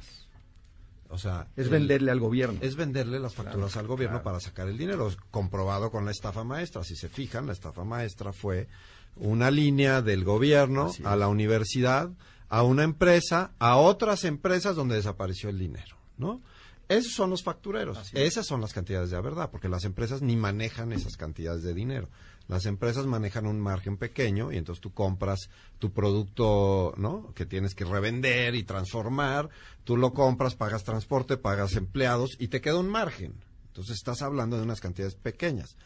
O 1.11 1.17
sea, 1.17 1.47
Es 1.55 1.65
el- 1.65 1.71
venderle 1.71 2.11
al 2.11 2.19
gobierno. 2.19 2.59
es 2.61 2.75
venderle 2.75 3.19
las 3.19 3.33
facturas 3.35 3.75
al 3.77 3.87
gobierno 3.87 4.17
claro. 4.17 4.23
para 4.23 4.39
sacar 4.39 4.67
el 4.67 4.77
dinero. 4.77 5.07
Es 5.07 5.17
comprobado 5.31 5.91
con 5.91 6.05
la 6.05 6.11
estafa 6.11 6.43
maestra. 6.43 6.83
Si 6.83 6.95
se 6.95 7.09
fijan, 7.09 7.45
la 7.47 7.53
estafa 7.53 7.83
maestra 7.83 8.31
fue 8.33 8.67
una 9.15 9.51
línea 9.51 10.01
del 10.01 10.23
gobierno 10.23 10.91
a 11.03 11.15
la 11.15 11.27
universidad, 11.27 12.11
a 12.47 12.63
una 12.63 12.83
empresa, 12.83 13.51
a 13.59 13.77
otras 13.77 14.23
empresas 14.23 14.75
donde 14.75 14.95
desapareció 14.95 15.49
el 15.49 15.59
dinero, 15.59 15.97
¿no? 16.17 16.41
Esos 16.87 17.13
son 17.13 17.29
los 17.29 17.43
factureros. 17.43 17.99
Es. 17.99 18.13
Esas 18.15 18.47
son 18.47 18.61
las 18.61 18.73
cantidades 18.73 19.11
de 19.11 19.15
la 19.15 19.21
verdad, 19.21 19.51
porque 19.51 19.69
las 19.69 19.85
empresas 19.85 20.23
ni 20.23 20.35
manejan 20.35 20.91
esas 20.91 21.17
cantidades 21.17 21.61
de 21.61 21.75
dinero. 21.75 22.09
Las 22.47 22.65
empresas 22.65 23.05
manejan 23.05 23.45
un 23.45 23.59
margen 23.59 23.95
pequeño 23.97 24.51
y 24.51 24.57
entonces 24.57 24.81
tú 24.81 24.91
compras 24.91 25.51
tu 25.77 25.93
producto, 25.93 26.95
¿no? 26.97 27.31
Que 27.35 27.45
tienes 27.45 27.75
que 27.75 27.85
revender 27.85 28.55
y 28.55 28.63
transformar. 28.63 29.49
Tú 29.83 29.97
lo 29.97 30.13
compras, 30.15 30.55
pagas 30.55 30.83
transporte, 30.83 31.37
pagas 31.37 31.75
empleados 31.75 32.31
y 32.39 32.47
te 32.47 32.59
queda 32.59 32.77
un 32.77 32.89
margen. 32.89 33.35
Entonces 33.67 33.97
estás 33.97 34.23
hablando 34.23 34.57
de 34.57 34.63
unas 34.63 34.81
cantidades 34.81 35.13
pequeñas. 35.13 35.77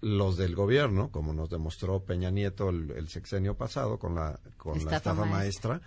Los 0.00 0.36
del 0.36 0.54
gobierno, 0.54 1.10
como 1.10 1.32
nos 1.32 1.48
demostró 1.50 2.00
Peña 2.04 2.30
Nieto 2.30 2.68
el, 2.70 2.90
el 2.90 3.08
sexenio 3.08 3.56
pasado 3.56 3.98
con 3.98 4.14
la 4.14 4.38
con 4.56 4.84
la 4.84 4.96
Estafa 4.96 5.24
maestra. 5.24 5.74
maestra, 5.76 5.80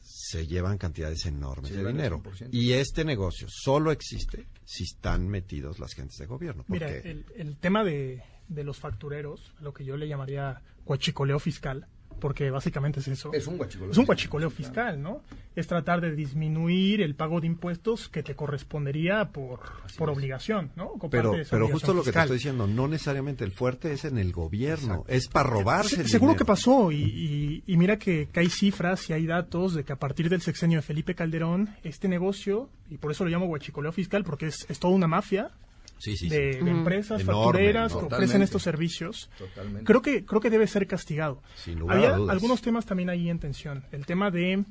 se 0.00 0.46
llevan 0.46 0.78
cantidades 0.78 1.24
enormes 1.26 1.70
Se 1.70 1.82
de 1.82 1.86
dinero. 1.86 2.22
100%. 2.22 2.48
Y 2.52 2.72
este 2.72 3.04
negocio 3.04 3.46
solo 3.50 3.90
existe 3.90 4.46
si 4.64 4.84
están 4.84 5.28
metidos 5.28 5.78
las 5.78 5.92
gentes 5.94 6.18
de 6.18 6.26
gobierno. 6.26 6.64
Mira, 6.68 6.86
Porque 6.88 7.10
el, 7.10 7.26
el 7.36 7.56
tema 7.58 7.84
de, 7.84 8.22
de 8.48 8.64
los 8.64 8.78
factureros, 8.78 9.52
lo 9.60 9.72
que 9.72 9.84
yo 9.84 9.96
le 9.96 10.08
llamaría 10.08 10.62
huachicoleo 10.86 11.38
fiscal, 11.38 11.86
porque 12.20 12.50
básicamente 12.50 13.00
es 13.00 13.08
eso. 13.08 13.32
Es 13.32 13.46
un 13.46 13.58
huachicoleo 13.60 13.90
Es 13.92 13.98
un 13.98 14.02
fiscal, 14.04 14.08
huachicoleo 14.08 14.50
fiscal, 14.50 15.02
¿no? 15.02 15.20
Es 15.56 15.66
tratar 15.66 16.00
de 16.00 16.14
disminuir 16.14 17.00
el 17.02 17.14
pago 17.14 17.40
de 17.40 17.46
impuestos 17.46 18.08
que 18.08 18.22
te 18.22 18.34
correspondería 18.34 19.26
por, 19.30 19.60
por 19.98 20.10
obligación, 20.10 20.70
¿no? 20.76 20.88
Como 20.88 20.98
parte 21.10 21.16
pero, 21.18 21.32
de 21.32 21.42
esa 21.42 21.50
pero 21.50 21.68
justo 21.68 21.92
lo 21.94 22.02
que 22.02 22.12
te 22.12 22.18
estoy 22.20 22.36
diciendo, 22.38 22.66
no 22.66 22.88
necesariamente 22.88 23.44
el 23.44 23.52
fuerte 23.52 23.92
es 23.92 24.04
en 24.04 24.18
el 24.18 24.32
gobierno, 24.32 25.04
es 25.08 25.28
para 25.28 25.48
robarse 25.50 25.96
Se- 25.96 26.02
el 26.02 26.08
seguro 26.08 26.32
dinero. 26.32 26.44
que 26.46 26.48
pasó 26.48 26.90
y, 26.92 27.02
y- 27.02 27.62
y 27.66 27.76
mira 27.76 27.98
que, 27.98 28.28
que 28.32 28.40
hay 28.40 28.48
cifras 28.50 29.08
y 29.10 29.12
hay 29.12 29.26
datos 29.26 29.74
de 29.74 29.84
que 29.84 29.92
a 29.92 29.96
partir 29.96 30.28
del 30.28 30.40
sexenio 30.42 30.78
de 30.78 30.82
Felipe 30.82 31.14
Calderón 31.14 31.70
este 31.84 32.08
negocio 32.08 32.68
y 32.90 32.96
por 32.96 33.10
eso 33.10 33.24
lo 33.24 33.30
llamo 33.30 33.46
huachicoleo 33.46 33.92
fiscal 33.92 34.24
porque 34.24 34.46
es, 34.46 34.66
es 34.68 34.78
toda 34.78 34.94
una 34.94 35.06
mafia 35.06 35.50
Sí, 35.98 36.16
sí, 36.16 36.28
sí. 36.28 36.34
de, 36.34 36.58
empresas 36.58 37.20
Enorme, 37.20 37.42
factureras 37.42 37.92
que 37.92 37.94
totalmente. 37.94 38.14
ofrecen 38.16 38.42
estos 38.42 38.62
servicios 38.62 39.30
Totalmente. 39.38 39.84
creo 39.84 40.02
que 40.02 40.24
creo 40.24 40.40
que 40.40 40.50
debe 40.50 40.66
ser 40.66 40.86
castigado 40.86 41.42
Sin 41.54 41.78
lugar 41.78 41.96
había 41.96 42.14
a 42.14 42.16
dudas. 42.16 42.32
algunos 42.34 42.60
temas 42.62 42.84
también 42.84 43.10
ahí 43.10 43.30
en 43.30 43.38
tensión 43.38 43.84
el 43.92 44.04
tema 44.04 44.30
de 44.30 44.64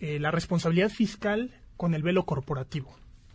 eh, 0.00 0.18
la 0.18 0.30
responsabilidad 0.30 0.88
fiscal 0.90 1.50
con 1.76 1.94
el 1.94 2.02
velo 2.02 2.24
corporativo 2.24 2.90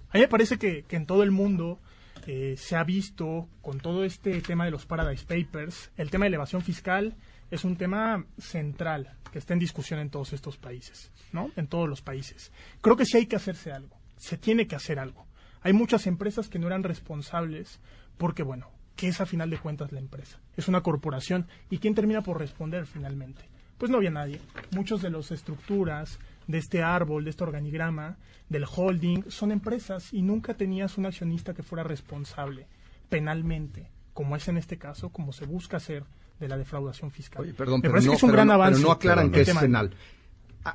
a 0.10 0.18
mí 0.18 0.22
me 0.22 0.28
parece 0.28 0.58
que, 0.58 0.84
que 0.84 0.96
en 0.96 1.06
todo 1.06 1.24
el 1.24 1.32
mundo 1.32 1.80
eh, 2.26 2.56
se 2.58 2.76
ha 2.76 2.84
visto 2.84 3.50
con 3.62 3.80
todo 3.80 4.04
este 4.06 4.42
tema 4.42 4.66
de 4.66 4.72
los 4.72 4.86
Paradise 4.86 5.26
Papers, 5.26 5.92
el 5.98 6.10
tema 6.10 6.24
de 6.26 6.30
elevación 6.30 6.62
fiscal 6.62 7.16
es 7.52 7.66
un 7.66 7.76
tema 7.76 8.26
central 8.40 9.18
que 9.32 9.40
está 9.40 9.54
en 9.54 9.60
discusión 9.60 10.00
en 10.00 10.10
todos 10.10 10.32
estos 10.32 10.58
países, 10.58 11.12
¿no? 11.32 11.52
En 11.56 11.68
todos 11.68 11.90
los 11.90 12.02
países. 12.02 12.52
Creo 12.82 12.96
que 12.96 13.06
sí 13.06 13.18
hay 13.18 13.26
que 13.26 13.36
hacerse 13.36 13.72
algo, 13.72 13.98
se 14.18 14.38
tiene 14.38 14.68
que 14.68 14.76
hacer 14.76 15.00
algo. 15.00 15.26
Hay 15.64 15.74
muchas 15.74 16.08
empresas 16.08 16.50
que 16.50 16.60
no 16.60 16.68
eran 16.68 16.84
responsables 16.84 17.80
porque, 18.18 18.44
bueno, 18.44 18.68
¿qué 18.96 19.08
es 19.08 19.22
a 19.22 19.26
final 19.26 19.50
de 19.50 19.58
cuentas 19.58 19.92
la 19.92 20.00
empresa? 20.00 20.40
Es 20.58 20.68
una 20.68 20.82
corporación 20.82 21.48
y 21.70 21.78
¿quién 21.80 21.96
termina 21.96 22.22
por 22.22 22.38
responder 22.40 22.86
finalmente? 22.86 23.46
Pues 23.78 23.90
no 23.90 23.98
había 23.98 24.12
nadie. 24.12 24.40
Muchos 24.72 25.02
de 25.02 25.10
las 25.10 25.32
estructuras 25.32 26.20
de 26.48 26.58
este 26.58 26.84
árbol, 26.84 27.24
de 27.24 27.30
este 27.32 27.44
organigrama, 27.44 28.18
del 28.50 28.66
holding, 28.70 29.24
son 29.30 29.52
empresas 29.52 30.14
y 30.14 30.22
nunca 30.22 30.54
tenías 30.54 30.98
un 30.98 31.06
accionista 31.06 31.54
que 31.54 31.64
fuera 31.64 31.84
responsable 31.84 32.68
penalmente, 33.10 33.90
como 34.14 34.36
es 34.36 34.48
en 34.48 34.58
este 34.58 34.78
caso, 34.78 35.10
como 35.10 35.32
se 35.34 35.46
busca 35.46 35.78
hacer 35.78 36.04
de 36.40 36.48
la 36.48 36.58
defraudación 36.58 37.12
fiscal. 37.12 37.42
Oye, 37.44 37.54
perdón, 37.54 37.78
Me 37.78 37.82
pero 37.84 37.92
parece 37.94 38.08
no, 38.08 38.12
que 38.12 38.18
es 38.18 38.24
un 38.24 38.32
gran 38.32 38.48
no- 38.48 38.54
pero 38.54 38.64
avance. 38.64 38.82
no 38.82 38.92
aclaran 38.92 39.32
que 39.32 39.42
es 39.42 39.56
penal. 39.58 39.96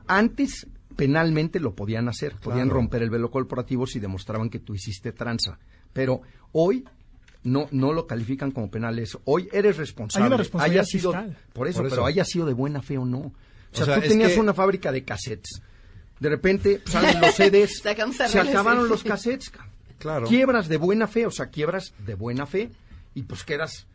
Antes, 0.07 0.67
penalmente 0.99 1.61
lo 1.61 1.77
podían 1.77 2.09
hacer. 2.09 2.35
Podían 2.35 2.71
romper 2.71 3.05
el 3.05 3.11
velo 3.11 3.31
corporativo 3.31 3.87
si 3.87 4.01
demostraban 4.01 4.51
que 4.51 4.59
tú 4.59 4.75
hiciste 4.75 5.13
tranza. 5.13 5.57
Pero 5.93 6.23
hoy 6.51 6.85
no, 7.45 7.69
no 7.71 7.93
lo 7.93 8.09
califican 8.09 8.51
como 8.51 8.69
penal 8.69 8.99
eso. 8.99 9.23
Hoy 9.25 9.49
eres 9.53 9.77
responsable. 9.77 10.25
Hay 10.25 10.27
una 10.27 10.37
responsabilidad 10.39 10.81
haya 10.83 10.91
sido, 10.91 11.13
fiscal. 11.13 11.37
Por 11.53 11.69
eso, 11.69 11.79
Por 11.79 11.87
eso. 11.87 11.95
pero 11.95 12.07
haya 12.07 12.25
sido 12.25 12.47
de 12.47 12.53
buena 12.53 12.83
fe 12.83 12.99
o 12.99 13.05
no. 13.05 13.19
O 13.19 13.33
sea, 13.71 13.85
sea, 13.87 14.01
tú 14.01 14.09
tenías 14.09 14.33
que- 14.33 14.41
una 14.41 14.53
fábrica 14.55 14.91
de 14.91 15.05
cassettes. 15.05 15.63
De 16.19 16.29
repente 16.31 16.83
salen 16.85 17.21
los 17.21 17.33
CDs. 17.37 17.81
Se 18.29 18.41
acabaron 18.41 18.89
los 18.89 19.05
cassettes. 19.05 19.51
ca- 19.51 19.69
Claro. 20.01 20.27
Quiebras 20.27 20.67
de 20.69 20.79
buena 20.79 21.07
fe, 21.07 21.27
o 21.27 21.31
sea, 21.31 21.47
quiebras 21.47 21.95
de 22.05 22.15
buena 22.17 22.45
fe 22.47 22.71
y 23.15 23.23
pues 23.23 23.45
quedas 23.45 23.87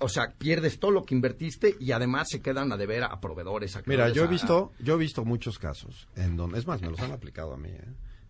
o 0.00 0.08
sea, 0.08 0.32
pierdes 0.32 0.78
todo 0.78 0.90
lo 0.90 1.04
que 1.04 1.14
invertiste 1.14 1.76
y 1.80 1.92
además 1.92 2.28
se 2.30 2.40
quedan 2.40 2.72
a 2.72 2.76
deber 2.76 3.04
a 3.04 3.20
proveedores. 3.20 3.76
a 3.76 3.82
Mira, 3.86 4.08
yo 4.10 4.24
he 4.24 4.28
visto, 4.28 4.72
yo 4.78 4.94
he 4.94 4.98
visto 4.98 5.24
muchos 5.24 5.58
casos 5.58 6.08
en 6.16 6.36
donde, 6.36 6.58
es 6.58 6.66
más, 6.66 6.80
me 6.80 6.90
los 6.90 7.00
han 7.00 7.12
aplicado 7.12 7.54
a 7.54 7.56
mí, 7.56 7.70
¿eh? 7.70 7.84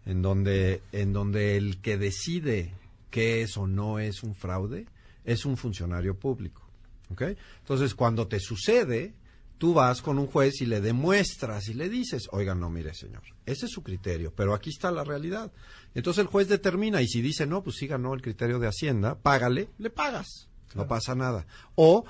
en 0.06 0.22
donde, 0.22 0.82
en 0.92 1.12
donde 1.12 1.56
el 1.56 1.80
que 1.80 1.98
decide 1.98 2.74
qué 3.10 3.42
es 3.42 3.56
o 3.56 3.66
no 3.66 3.98
es 3.98 4.22
un 4.22 4.34
fraude 4.34 4.86
es 5.24 5.44
un 5.44 5.56
funcionario 5.56 6.18
público, 6.18 6.66
¿ok? 7.10 7.22
Entonces, 7.60 7.94
cuando 7.94 8.26
te 8.26 8.40
sucede, 8.40 9.14
tú 9.58 9.74
vas 9.74 10.00
con 10.00 10.18
un 10.18 10.26
juez 10.26 10.62
y 10.62 10.66
le 10.66 10.80
demuestras 10.80 11.68
y 11.68 11.74
le 11.74 11.88
dices, 11.88 12.28
oiga, 12.32 12.54
no, 12.54 12.70
mire, 12.70 12.94
señor, 12.94 13.22
ese 13.44 13.66
es 13.66 13.72
su 13.72 13.82
criterio, 13.82 14.32
pero 14.34 14.54
aquí 14.54 14.70
está 14.70 14.90
la 14.90 15.04
realidad. 15.04 15.52
Entonces 15.94 16.22
el 16.22 16.28
juez 16.28 16.48
determina 16.48 17.02
y 17.02 17.08
si 17.08 17.20
dice, 17.20 17.46
no, 17.46 17.62
pues 17.62 17.76
sí 17.76 17.86
ganó 17.86 18.14
el 18.14 18.22
criterio 18.22 18.58
de 18.58 18.68
Hacienda, 18.68 19.18
págale, 19.18 19.68
le 19.78 19.90
pagas, 19.90 20.47
no 20.74 20.86
pasa 20.86 21.14
nada. 21.14 21.46
O 21.74 22.04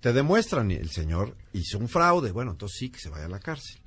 te 0.00 0.12
demuestran, 0.12 0.70
y 0.70 0.74
el 0.74 0.90
señor 0.90 1.36
hizo 1.52 1.78
un 1.78 1.88
fraude, 1.88 2.30
bueno, 2.32 2.52
entonces 2.52 2.78
sí 2.78 2.90
que 2.90 2.98
se 2.98 3.10
vaya 3.10 3.26
a 3.26 3.28
la 3.28 3.40
cárcel. 3.40 3.80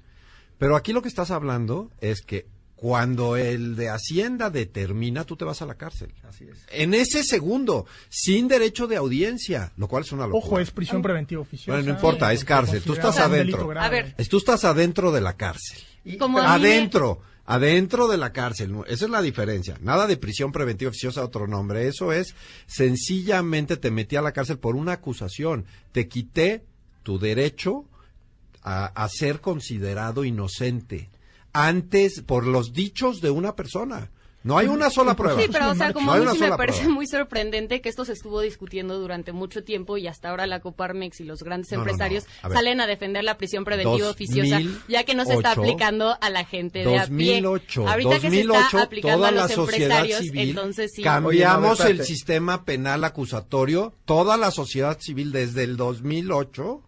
Pero 0.57 0.75
aquí 0.75 0.93
lo 0.93 1.01
que 1.01 1.07
estás 1.09 1.31
hablando 1.31 1.89
es 1.99 2.21
que 2.21 2.45
cuando 2.75 3.37
el 3.37 3.75
de 3.77 3.89
Hacienda 3.89 4.49
determina, 4.49 5.23
tú 5.23 5.37
te 5.37 5.45
vas 5.45 5.61
a 5.61 5.65
la 5.65 5.75
cárcel. 5.75 6.13
Así 6.27 6.43
es. 6.43 6.65
En 6.69 6.93
ese 6.93 7.23
segundo, 7.23 7.85
sin 8.09 8.47
derecho 8.49 8.87
de 8.87 8.97
audiencia, 8.97 9.71
lo 9.77 9.87
cual 9.87 10.03
es 10.03 10.11
una 10.11 10.27
locura. 10.27 10.45
Ojo, 10.45 10.59
es 10.59 10.71
prisión 10.71 11.01
preventiva 11.01 11.41
oficiosa. 11.41 11.71
Bueno, 11.71 11.85
no 11.87 11.93
importa, 11.95 12.33
es 12.33 12.43
cárcel. 12.43 12.83
Tú 12.83 12.93
estás 12.93 13.17
adentro. 13.19 13.71
A 13.79 13.89
ver. 13.89 14.15
Tú 14.29 14.37
estás 14.37 14.65
adentro 14.65 15.11
de 15.13 15.21
la 15.21 15.37
cárcel. 15.37 15.79
Como 16.19 16.39
a 16.39 16.57
mí 16.57 16.63
me- 16.63 16.69
adentro, 17.45 18.07
de 18.07 18.17
la 18.17 18.31
cárcel. 18.31 18.75
Esa 18.87 19.05
es 19.05 19.11
la 19.11 19.21
diferencia. 19.21 19.77
Nada 19.81 20.07
de 20.07 20.17
prisión 20.17 20.51
preventiva 20.51 20.89
oficiosa, 20.89 21.23
otro 21.23 21.47
nombre. 21.47 21.87
Eso 21.87 22.11
es, 22.11 22.35
sencillamente 22.65 23.77
te 23.77 23.91
metí 23.91 24.15
a 24.15 24.21
la 24.21 24.31
cárcel 24.31 24.59
por 24.59 24.75
una 24.75 24.93
acusación. 24.93 25.65
Te 25.91 26.07
quité 26.07 26.65
tu 27.03 27.19
derecho 27.19 27.85
a, 28.61 28.85
a 28.85 29.09
ser 29.09 29.41
considerado 29.41 30.23
inocente. 30.23 31.09
Antes, 31.51 32.21
por 32.21 32.47
los 32.47 32.73
dichos 32.73 33.21
de 33.21 33.29
una 33.29 33.55
persona. 33.55 34.09
No 34.43 34.57
hay 34.57 34.67
una 34.67 34.89
sola 34.89 35.15
prueba. 35.15 35.39
Sí, 35.41 35.47
pero 35.51 35.71
o 35.71 35.75
sea, 35.75 35.93
como 35.93 36.07
No 36.15 36.21
a 36.29 36.31
mí 36.31 36.37
sí 36.37 36.39
me 36.43 36.51
parece 36.57 36.79
prueba. 36.79 36.93
muy 36.95 37.07
sorprendente 37.07 37.81
que 37.81 37.89
esto 37.89 38.03
se 38.05 38.11
estuvo 38.13 38.41
discutiendo 38.41 38.99
durante 38.99 39.31
mucho 39.31 39.63
tiempo 39.63 39.97
y 39.97 40.07
hasta 40.07 40.29
ahora 40.29 40.47
la 40.47 40.59
Coparmex 40.59 41.21
y 41.21 41.23
los 41.23 41.43
grandes 41.43 41.71
No, 41.71 41.77
no, 41.77 41.85
no. 41.85 41.89
empresarios 41.89 42.25
A 42.41 42.49
salen 42.49 42.81
a 42.81 42.87
defender 42.87 43.23
la 43.23 43.37
prisión 43.37 43.63
preventiva 43.63 44.07
2008, 44.07 44.11
oficiosa, 44.11 44.61
ya 44.87 45.03
que 45.05 45.15
no 45.15 45.25
se 45.25 45.33
está 45.35 45.51
aplicando 45.53 46.17
a 46.19 46.29
la 46.29 46.43
gente 46.45 46.79
de 46.79 46.97
a 46.97 47.07
pie. 47.07 47.41
2008, 47.41 47.87
Ahorita 47.87 48.09
que 48.15 48.29
se 48.29 48.43
2008, 48.43 48.59
está 48.65 48.81
aplicando 48.83 49.17
toda 49.17 49.27
a 49.29 49.31
los 49.31 49.49
la 49.49 49.63
empresarios, 49.63 50.19
civil 50.19 50.49
entonces 50.49 50.91
sí. 50.93 51.01
cambiamos 51.03 51.79
el 51.81 52.03
sistema 52.03 52.65
penal 52.65 53.03
acusatorio, 53.03 53.93
toda 54.05 54.35
la 54.37 54.51
sociedad 54.51 54.99
civil 54.99 55.31
desde 55.31 55.63
el 55.63 55.77
2008 55.77 56.81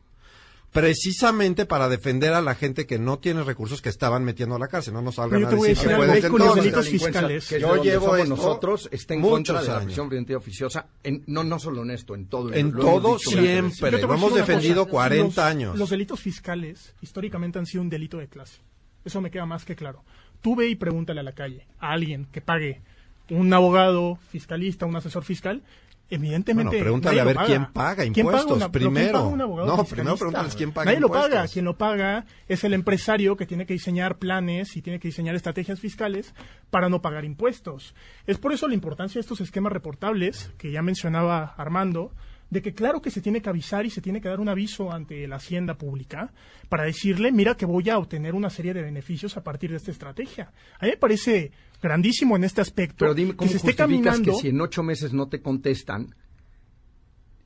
precisamente 0.82 1.66
para 1.66 1.90
defender 1.90 2.34
a 2.34 2.42
la 2.42 2.54
gente 2.56 2.86
que 2.86 3.00
no 3.00 3.18
tiene 3.20 3.44
recursos 3.44 3.82
que 3.82 3.90
estaban 3.90 4.24
metiendo 4.24 4.56
a 4.56 4.60
la 4.60 4.68
cárcel. 4.68 4.94
No 4.94 5.02
nos 5.02 5.16
salgan 5.16 5.40
yo 5.42 5.48
a 5.48 5.50
te 5.50 5.56
voy 5.56 5.68
a 5.68 5.70
decir 5.70 5.88
decir 5.88 5.88
que 5.90 5.94
algo, 6.04 6.14
pueden 6.14 6.32
con 6.32 6.40
los 6.48 6.56
delitos 6.56 6.90
fiscales. 6.90 7.48
que 7.48 7.60
Yo 7.60 7.82
llevo 7.84 8.16
esto 8.16 8.30
nosotros 8.30 8.90
está 8.92 9.14
en 9.14 9.22
contra 9.22 9.62
de 9.62 9.68
la 9.68 9.82
prisión 9.82 10.08
preventiva 10.10 10.38
oficiosa 10.38 10.88
en, 11.04 11.24
no 11.28 11.44
no 11.44 11.60
solo 11.60 11.82
en 11.84 11.92
esto 11.92 12.14
en 12.16 12.28
todo 12.28 12.50
el- 12.50 12.56
En 12.56 12.72
lo 12.74 12.82
todo 12.82 13.18
siempre. 13.20 13.92
Lo 14.02 14.14
hemos 14.14 14.36
defendido 14.36 14.84
cosa. 14.84 14.92
40 14.92 15.26
Los- 15.26 15.38
años. 15.38 15.78
Los 15.80 15.90
delitos 15.90 16.20
fiscales 16.20 16.94
históricamente 17.02 17.58
han 17.60 17.66
sido 17.66 17.82
un 17.82 17.90
delito 17.90 18.18
de 18.18 18.28
clase. 18.28 18.60
Eso 19.04 19.22
me 19.22 19.32
queda 19.32 19.46
más 19.46 19.66
que 19.66 19.76
claro. 19.76 20.04
Tú 20.42 20.56
ve 20.56 20.68
y 20.68 20.76
pregúntale 20.76 21.22
a 21.22 21.24
la 21.24 21.32
calle, 21.34 21.66
a 21.80 21.92
alguien 21.92 22.28
que 22.32 22.42
pague 22.42 22.82
un 23.30 23.52
abogado 23.54 24.20
fiscalista, 24.30 24.86
un 24.86 24.96
asesor 24.96 25.24
fiscal, 25.24 25.64
evidentemente. 26.10 26.70
Bueno, 26.76 26.84
pregúntale 26.84 27.20
a 27.20 27.24
lo 27.24 27.28
ver 27.28 27.36
paga. 27.36 27.48
quién 27.48 27.66
paga 27.68 27.96
¿Quién 27.96 28.14
paga 28.14 28.22
impuestos 28.22 28.58
una- 28.58 28.72
primero. 28.72 29.12
paga 29.14 29.26
un 29.26 29.38
No, 29.68 29.84
primero 29.86 30.16
pregúntales 30.18 30.56
quién 30.56 30.72
paga 30.72 30.86
Nadie 30.86 31.00
lo 31.00 31.08
impuestos. 31.08 31.32
paga. 31.32 31.48
Quien 31.48 31.66
lo 31.66 31.78
paga 31.78 32.26
es 32.48 32.64
el 32.64 32.74
empresario 32.74 33.36
que 33.38 33.46
tiene 33.46 33.66
que 33.66 33.74
diseñar 33.74 34.18
planes 34.18 34.76
y 34.78 34.82
tiene 34.82 35.00
que 35.00 35.08
diseñar 35.08 35.36
estrategias 35.36 35.80
fiscales 35.80 36.34
para 36.70 36.90
no 36.90 37.02
pagar 37.02 37.26
impuestos. 37.26 37.96
Es 38.28 38.38
por 38.38 38.54
eso 38.54 38.68
la 38.68 38.74
importancia 38.76 39.16
de 39.16 39.22
estos 39.22 39.42
esquemas 39.42 39.74
reportables 39.74 40.52
que 40.58 40.72
ya 40.72 40.82
mencionaba 40.82 41.54
Armando, 41.58 42.12
de 42.56 42.62
que 42.62 42.74
claro 42.74 43.02
que 43.02 43.12
se 43.12 43.20
tiene 43.20 43.42
que 43.42 43.50
avisar 43.50 43.86
y 43.86 43.90
se 43.90 44.00
tiene 44.00 44.22
que 44.22 44.30
dar 44.30 44.40
un 44.40 44.48
aviso 44.48 44.90
ante 44.90 45.28
la 45.28 45.36
hacienda 45.36 45.78
pública 45.78 46.32
para 46.70 46.86
decirle, 46.86 47.34
mira 47.34 47.58
que 47.58 47.66
voy 47.66 47.90
a 47.90 47.98
obtener 47.98 48.34
una 48.34 48.50
serie 48.50 48.74
de 48.74 48.82
beneficios 48.82 49.36
a 49.36 49.44
partir 49.44 49.72
de 49.72 49.76
esta 49.76 49.92
estrategia. 49.92 50.54
A 50.80 50.86
mí 50.86 50.92
me 50.92 50.98
parece 50.98 51.52
grandísimo 51.82 52.38
en 52.38 52.46
este 52.46 52.62
aspecto 52.62 52.96
Pero 53.00 53.14
dime, 53.14 53.36
¿cómo 53.36 53.52
que 53.52 53.58
se 53.60 53.68
esté 53.68 53.74
justificas 53.74 54.14
caminando. 54.14 54.32
que 54.32 54.42
si 54.42 54.48
en 54.48 54.62
ocho 54.62 54.84
meses 54.84 55.12
no 55.12 55.28
te 55.28 55.42
contestan, 55.42 56.16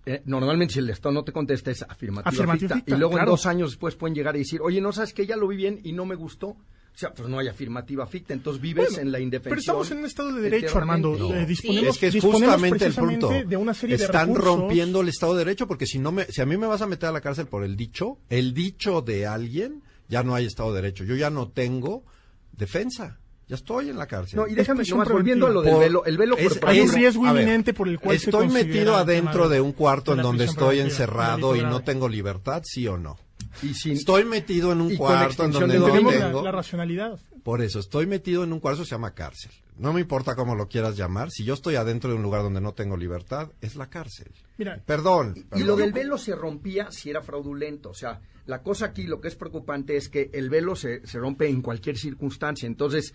eh, 0.06 0.22
normalmente 0.26 0.76
si 0.76 0.80
el 0.80 0.92
Estado 0.92 1.12
no 1.12 1.24
te 1.24 1.32
contesta 1.32 1.72
es 1.72 1.82
afirmativa, 1.82 2.30
Afirmativa 2.30 2.76
ficta, 2.76 2.76
ficta, 2.76 2.96
y 2.96 3.00
luego 3.00 3.14
claro. 3.14 3.32
en 3.32 3.32
dos 3.32 3.46
años 3.48 3.72
después 3.72 3.96
pueden 3.96 4.14
llegar 4.14 4.36
y 4.36 4.40
decir, 4.40 4.62
oye, 4.62 4.80
no 4.80 4.92
sabes 4.92 5.14
que 5.14 5.26
ya 5.26 5.36
lo 5.36 5.48
vi 5.48 5.58
bien 5.58 5.80
y 5.84 5.94
no 5.94 6.06
me 6.06 6.14
gustó. 6.14 6.56
O 6.94 6.98
sea, 7.00 7.14
pues 7.14 7.30
no 7.30 7.40
hay 7.40 7.48
afirmativa 7.48 8.06
ficta, 8.08 8.34
entonces 8.34 8.62
vives 8.62 8.90
Bueno, 8.90 9.02
en 9.04 9.12
la 9.12 9.20
indefensión. 9.20 9.52
Pero 9.52 9.60
estamos 9.60 9.92
en 9.92 9.98
un 10.00 10.06
estado 10.06 10.34
de 10.34 10.42
derecho, 10.42 10.78
Armando. 10.78 11.14
eternamente. 11.14 11.44
Eh, 11.44 11.46
disponemos, 11.46 11.90
es 11.90 11.98
que 11.98 12.08
es 12.08 12.22
justamente 12.22 12.86
el 12.86 12.94
punto. 12.94 13.30
de 13.30 13.58
una 13.58 13.74
serie 13.74 13.96
Están 13.96 14.34
de 14.34 14.40
rompiendo 14.40 15.00
el 15.00 15.08
Estado 15.08 15.34
de 15.34 15.46
Derecho 15.46 15.66
porque 15.66 15.86
si 15.86 15.98
no 15.98 16.12
me, 16.12 16.26
si 16.26 16.42
a 16.42 16.46
mí 16.46 16.58
me 16.58 16.68
vas 16.68 16.82
a 16.82 16.88
meter 16.88 17.08
a 17.10 17.12
la 17.14 17.22
cárcel 17.22 17.48
por 17.48 17.64
el 17.64 17.78
dicho, 17.78 18.18
el 18.30 18.54
dicho 18.54 19.02
de 19.02 19.26
alguien, 19.26 19.82
ya 20.10 20.24
no 20.24 20.36
hay 20.36 20.46
Estado 20.46 20.74
de 20.74 20.82
Derecho. 20.82 21.06
Yo 21.06 21.16
ya 21.16 21.30
no 21.30 21.48
tengo 21.50 22.04
defensa. 22.52 23.20
Ya 23.48 23.56
estoy 23.56 23.90
en 23.90 23.98
la 23.98 24.06
cárcel. 24.06 24.38
No, 24.38 24.48
y 24.48 24.54
déjame, 24.54 24.84
nomás 24.84 25.10
volviendo 25.10 25.48
a 25.48 25.50
lo 25.50 25.62
del 25.64 25.74
Por- 25.74 25.82
velo, 25.82 26.06
el 26.06 26.18
velo 26.18 26.38
es-. 26.38 26.60
Hay 26.64 26.82
un 26.82 26.92
riesgo 26.94 27.24
ver, 27.24 27.32
inminente 27.32 27.74
por 27.74 27.88
el 27.88 28.00
cual 28.00 28.16
Estoy 28.16 28.48
metido 28.50 28.96
adentro 28.96 29.50
de 29.50 29.60
un 29.60 29.72
cuarto 29.72 30.14
en 30.14 30.22
donde 30.22 30.46
estoy 30.46 30.80
encerrado 30.80 31.56
y 31.56 31.62
no 31.62 31.82
tengo 31.82 32.08
libertad, 32.10 32.62
sí 32.66 32.88
o 32.88 32.98
no. 32.98 33.18
Y 33.64 33.74
sin- 33.74 33.94
Estoy 33.94 34.26
metido 34.26 34.72
en 34.72 34.82
un 34.82 34.92
y 34.92 34.98
cuarto 34.98 35.44
en 35.46 35.52
donde 35.52 35.74
de 35.74 35.80
no 35.80 35.88
dominio. 35.88 36.12
la, 36.20 36.26
tengo. 36.28 36.42
la 36.44 36.52
racionalidad. 36.52 37.20
Por 37.44 37.62
eso, 37.62 37.80
estoy 37.80 38.06
metido 38.06 38.44
en 38.44 38.54
un 38.54 38.60
cuarto, 38.60 38.84
se 38.86 38.92
llama 38.92 39.14
cárcel. 39.14 39.52
No 39.78 39.94
me 39.94 40.02
importa 40.02 40.36
cómo 40.36 40.56
lo 40.56 40.68
quieras 40.68 40.98
llamar. 40.98 41.32
Si 41.32 41.44
yo 41.46 41.54
estoy 41.54 41.76
adentro 41.76 42.10
de 42.10 42.16
un 42.18 42.22
lugar 42.24 42.44
donde 42.44 42.62
no 42.62 42.74
tengo 42.74 42.98
libertad, 42.98 43.52
es 43.62 43.76
la 43.76 43.90
cárcel. 43.90 44.32
Mira, 44.58 44.82
Perdón. 44.86 45.34
Y 45.38 45.42
perdón. 45.44 45.68
lo 45.68 45.76
del 45.78 45.94
velo 45.94 46.18
se 46.18 46.36
rompía 46.36 46.92
si 46.92 47.10
era 47.10 47.22
fraudulento. 47.22 47.90
O 47.90 47.94
sea, 47.94 48.20
la 48.46 48.62
cosa 48.62 48.88
aquí, 48.88 49.04
lo 49.04 49.22
que 49.22 49.30
es 49.30 49.36
preocupante 49.36 49.96
es 49.96 50.10
que 50.10 50.30
el 50.34 50.50
velo 50.50 50.76
se, 50.76 51.06
se 51.08 51.18
rompe 51.18 51.48
en 51.48 51.62
cualquier 51.62 51.98
circunstancia. 51.98 52.68
Entonces, 52.68 53.14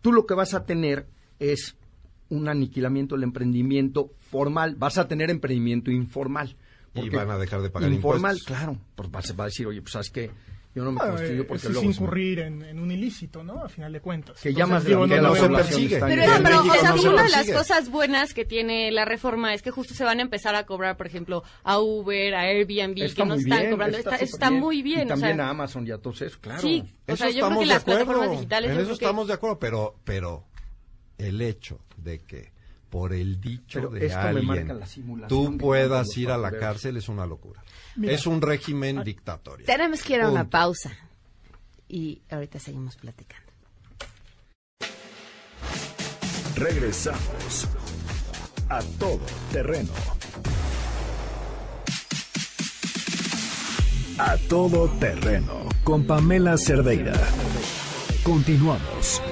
tú 0.00 0.12
lo 0.12 0.24
que 0.26 0.34
vas 0.34 0.54
a 0.54 0.64
tener 0.64 1.06
es 1.38 1.76
un 2.30 2.48
aniquilamiento 2.48 3.14
del 3.14 3.24
emprendimiento 3.24 4.12
formal. 4.30 4.76
Vas 4.76 4.96
a 4.98 5.08
tener 5.08 5.28
emprendimiento 5.30 5.90
informal. 5.90 6.56
Y 6.98 7.10
Porque 7.10 7.16
van 7.16 7.30
a 7.30 7.38
dejar 7.38 7.62
de 7.62 7.70
pagar 7.70 7.90
Informal, 7.92 8.32
impuestos. 8.36 8.46
claro. 8.46 8.78
Pues 8.94 9.08
va, 9.08 9.22
se 9.22 9.32
va 9.32 9.44
a 9.44 9.46
decir, 9.48 9.66
oye, 9.66 9.80
pues 9.82 9.92
sabes 9.92 10.10
que 10.10 10.30
yo 10.74 10.84
no 10.84 10.92
me 10.92 11.00
ah, 11.02 11.08
constituyo 11.08 11.42
eh, 11.42 11.44
porque 11.44 11.58
eso 11.58 11.68
es 11.68 11.72
luego... 11.74 11.80
se 11.92 11.98
me- 12.00 12.04
incurrir 12.04 12.38
en, 12.40 12.62
en 12.62 12.78
un 12.78 12.90
ilícito, 12.92 13.42
¿no? 13.42 13.64
A 13.64 13.68
final 13.68 13.92
de 13.92 14.00
cuentas. 14.00 14.40
Que 14.40 14.52
llamas 14.54 14.84
de 14.84 14.90
digo, 14.90 15.06
la 15.06 15.16
no, 15.20 15.28
población 15.30 15.54
persigue. 15.54 15.94
está 15.94 16.06
Pero, 16.06 16.26
no, 16.26 16.42
pero, 16.44 16.60
o 16.60 16.74
sea, 16.74 16.90
no 16.90 16.98
se 16.98 17.08
una 17.08 17.22
de 17.24 17.28
las 17.30 17.50
cosas 17.50 17.90
buenas 17.90 18.34
que 18.34 18.44
tiene 18.44 18.92
la 18.92 19.04
reforma 19.04 19.54
es 19.54 19.62
que 19.62 19.70
justo 19.72 19.94
se 19.94 20.04
van 20.04 20.18
a 20.20 20.22
empezar 20.22 20.54
a 20.54 20.66
cobrar, 20.66 20.96
por 20.96 21.06
ejemplo, 21.06 21.42
a 21.64 21.80
Uber, 21.80 22.34
a 22.34 22.42
Airbnb, 22.42 22.98
Está 23.02 23.22
que 23.22 23.28
no 23.28 23.34
muy 23.34 23.42
están 23.44 23.58
bien, 23.58 23.70
cobrando. 23.72 23.96
Está, 23.98 24.10
súper 24.12 24.24
está 24.28 24.50
muy 24.50 24.82
bien. 24.82 25.00
Y 25.00 25.04
o 25.04 25.08
también 25.08 25.36
sea, 25.36 25.46
a 25.46 25.50
Amazon 25.50 25.86
y 25.86 25.90
a 25.90 25.98
todos 25.98 26.22
esos, 26.22 26.38
claro. 26.38 26.60
Sí, 26.60 26.84
o 27.08 27.16
sea, 27.16 27.30
yo 27.30 27.46
creo 27.48 27.58
que 27.60 27.66
las 27.66 27.82
plataformas 27.84 28.30
digitales. 28.30 28.70
En 28.70 28.78
eso 28.78 28.88
que- 28.88 28.92
estamos 28.94 29.26
de 29.26 29.34
acuerdo, 29.34 29.58
pero, 29.58 29.96
pero 30.04 30.44
el 31.16 31.40
hecho 31.40 31.80
de 31.96 32.20
que 32.20 32.52
por 32.88 33.12
el 33.12 33.40
dicho 33.40 33.80
Pero 33.80 33.90
de 33.90 34.06
esto 34.06 34.18
me 34.18 34.28
alguien 34.28 34.46
marca 34.46 34.74
la 34.74 34.86
simulación 34.86 35.28
tú 35.28 35.58
puedas 35.58 36.16
ir 36.16 36.30
a 36.30 36.38
la 36.38 36.50
cárcel 36.52 36.96
es 36.96 37.08
una 37.08 37.26
locura. 37.26 37.62
Mira. 37.96 38.12
es 38.12 38.26
un 38.26 38.40
régimen 38.40 39.02
dictatorial. 39.02 39.66
Tenemos 39.66 40.02
que 40.02 40.14
ir 40.14 40.22
a 40.22 40.30
una 40.30 40.48
pausa. 40.48 40.92
Y 41.88 42.22
ahorita 42.30 42.58
seguimos 42.58 42.96
platicando. 42.96 43.48
Regresamos 46.54 47.68
a 48.68 48.80
todo 48.98 49.20
terreno. 49.52 49.90
A 54.18 54.36
todo 54.48 54.88
terreno 54.98 55.68
con 55.84 56.04
Pamela 56.04 56.58
Cerdeira. 56.58 57.14
Continuamos. 58.24 59.22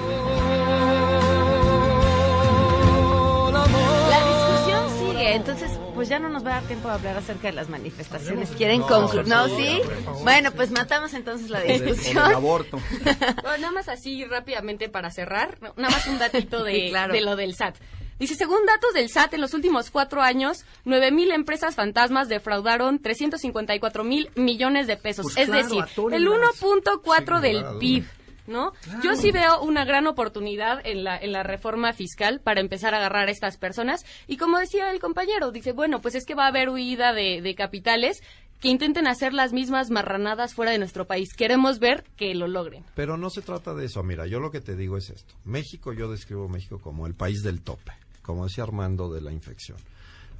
Entonces 5.37 5.71
pues 5.95 6.09
ya 6.09 6.19
no 6.19 6.29
nos 6.29 6.45
va 6.45 6.51
a 6.51 6.53
dar 6.55 6.63
tiempo 6.63 6.87
de 6.89 6.93
hablar 6.95 7.17
acerca 7.17 7.47
de 7.47 7.53
las 7.53 7.69
manifestaciones. 7.69 8.49
¿Quieren 8.51 8.81
No, 8.81 8.87
concluir? 8.87 9.27
¿No, 9.27 9.47
sí? 9.47 9.81
Bueno, 10.23 10.51
pues 10.51 10.71
matamos 10.71 11.13
entonces 11.13 11.49
la 11.49 11.61
discusión. 11.61 12.17
aborto. 12.33 12.79
Bueno, 13.43 13.57
nada 13.59 13.71
más 13.71 13.87
así 13.89 14.23
rápidamente 14.25 14.89
para 14.89 15.09
cerrar, 15.11 15.57
nada 15.77 15.89
más 15.93 16.05
un 16.07 16.19
datito 16.19 16.63
de, 16.63 16.73
Sí, 16.77 16.89
claro. 16.89 17.13
de 17.13 17.21
lo 17.21 17.35
del 17.35 17.55
SAT. 17.55 17.75
Dice, 18.19 18.33
según 18.35 18.65
datos 18.65 18.93
del 18.93 19.09
SAT, 19.09 19.35
en 19.35 19.41
los 19.41 19.53
últimos 19.53 19.91
cuatro 19.91 20.21
años, 20.23 20.65
9 20.85 21.11
mil 21.11 21.29
empresas 21.31 21.75
fantasmas 21.75 22.27
defraudaron 22.27 22.99
354 22.99 24.03
mil 24.03 24.31
millones 24.35 24.87
de 24.87 24.97
pesos. 24.97 25.25
Pues 25.25 25.37
es 25.37 25.45
claro, 25.45 25.63
decir, 25.63 25.83
el 26.13 26.27
1.4 26.27 27.33
Sin 27.33 27.41
del. 27.41 27.65
PIB. 27.79 28.05
¿No? 28.47 28.71
Yo 29.03 29.15
sí 29.15 29.31
veo 29.31 29.61
una 29.61 29.83
gran 29.83 30.07
oportunidad 30.07 30.79
en 30.85 31.03
la, 31.03 31.17
en 31.17 31.33
la 31.33 31.43
reforma 31.43 31.91
fiscal 31.93 32.39
para 32.39 32.61
empezar 32.61 32.93
a 32.93 32.97
agarrar 32.97 33.27
a 33.27 33.31
estas 33.31 33.57
personas. 33.57 34.05
Y 34.25 34.37
como 34.37 34.57
decía 34.57 34.89
el 34.91 34.99
compañero, 34.99 35.51
dice, 35.51 35.73
bueno, 35.73 36.01
pues 36.01 36.15
es 36.15 36.25
que 36.25 36.33
va 36.33 36.45
a 36.45 36.47
haber 36.47 36.69
huida 36.69 37.13
de, 37.13 37.41
de 37.41 37.55
capitales 37.55 38.21
que 38.59 38.69
intenten 38.69 39.07
hacer 39.07 39.33
las 39.33 39.53
mismas 39.53 39.89
marranadas 39.91 40.53
fuera 40.53 40.71
de 40.71 40.79
nuestro 40.79 41.05
país. 41.05 41.33
Queremos 41.35 41.79
ver 41.79 42.03
que 42.15 42.33
lo 42.33 42.47
logren. 42.47 42.83
Pero 42.95 43.17
no 43.17 43.29
se 43.29 43.41
trata 43.41 43.73
de 43.73 43.85
eso. 43.85 44.01
Mira, 44.03 44.25
yo 44.25 44.39
lo 44.39 44.51
que 44.51 44.61
te 44.61 44.75
digo 44.75 44.97
es 44.97 45.09
esto. 45.09 45.35
México, 45.45 45.93
yo 45.93 46.09
describo 46.09 46.47
México 46.49 46.79
como 46.79 47.05
el 47.05 47.13
país 47.13 47.43
del 47.43 47.61
tope, 47.61 47.91
como 48.21 48.45
decía 48.45 48.63
Armando 48.63 49.11
de 49.11 49.21
la 49.21 49.31
infección. 49.31 49.77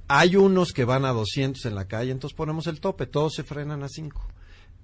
Hay 0.08 0.36
unos 0.36 0.72
que 0.72 0.86
van 0.86 1.06
a 1.06 1.12
200 1.12 1.66
en 1.66 1.76
la 1.76 1.86
calle, 1.86 2.12
entonces 2.12 2.36
ponemos 2.36 2.68
el 2.68 2.80
tope, 2.80 3.08
todos 3.08 3.34
se 3.36 3.44
frenan 3.44 3.84
a 3.84 3.90
5. 3.90 4.26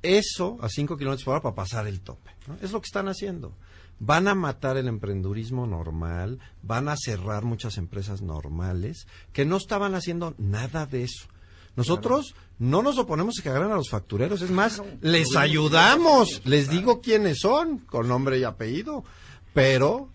Eso 0.03 0.57
a 0.61 0.69
5 0.69 0.97
kilómetros 0.97 1.23
por 1.23 1.33
hora 1.33 1.41
para 1.41 1.55
pasar 1.55 1.87
el 1.87 2.01
tope. 2.01 2.31
¿no? 2.47 2.57
Es 2.61 2.71
lo 2.71 2.81
que 2.81 2.87
están 2.87 3.07
haciendo. 3.07 3.53
Van 3.99 4.27
a 4.27 4.35
matar 4.35 4.77
el 4.77 4.87
emprendurismo 4.87 5.65
normal, 5.65 6.39
van 6.61 6.89
a 6.89 6.95
cerrar 6.97 7.43
muchas 7.43 7.77
empresas 7.77 8.21
normales 8.21 9.07
que 9.31 9.45
no 9.45 9.57
estaban 9.57 9.95
haciendo 9.95 10.35
nada 10.37 10.85
de 10.85 11.03
eso. 11.03 11.27
Nosotros 11.75 12.35
no 12.59 12.83
nos 12.83 12.97
oponemos 12.99 13.39
a 13.39 13.43
que 13.43 13.49
agarren 13.49 13.71
a 13.71 13.75
los 13.75 13.89
factureros, 13.89 14.41
es 14.41 14.51
más, 14.51 14.81
les 15.01 15.35
ayudamos, 15.35 16.41
les 16.45 16.69
digo 16.69 17.01
quiénes 17.01 17.39
son, 17.39 17.79
con 17.79 18.07
nombre 18.07 18.37
y 18.37 18.43
apellido, 18.43 19.03
pero 19.53 20.09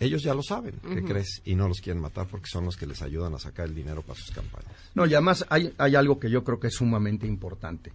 ellos 0.00 0.22
ya 0.22 0.34
lo 0.34 0.42
saben, 0.42 0.80
¿qué 0.80 1.04
crees? 1.04 1.42
Y 1.44 1.54
no 1.54 1.68
los 1.68 1.80
quieren 1.80 2.00
matar 2.00 2.26
porque 2.28 2.48
son 2.48 2.64
los 2.64 2.76
que 2.76 2.86
les 2.86 3.02
ayudan 3.02 3.34
a 3.34 3.38
sacar 3.38 3.66
el 3.66 3.74
dinero 3.74 4.02
para 4.02 4.18
sus 4.18 4.30
campañas. 4.30 4.72
No, 4.94 5.04
y 5.04 5.12
además 5.14 5.44
hay, 5.50 5.74
hay 5.76 5.96
algo 5.96 6.18
que 6.18 6.30
yo 6.30 6.42
creo 6.44 6.58
que 6.58 6.68
es 6.68 6.74
sumamente 6.74 7.26
importante. 7.26 7.92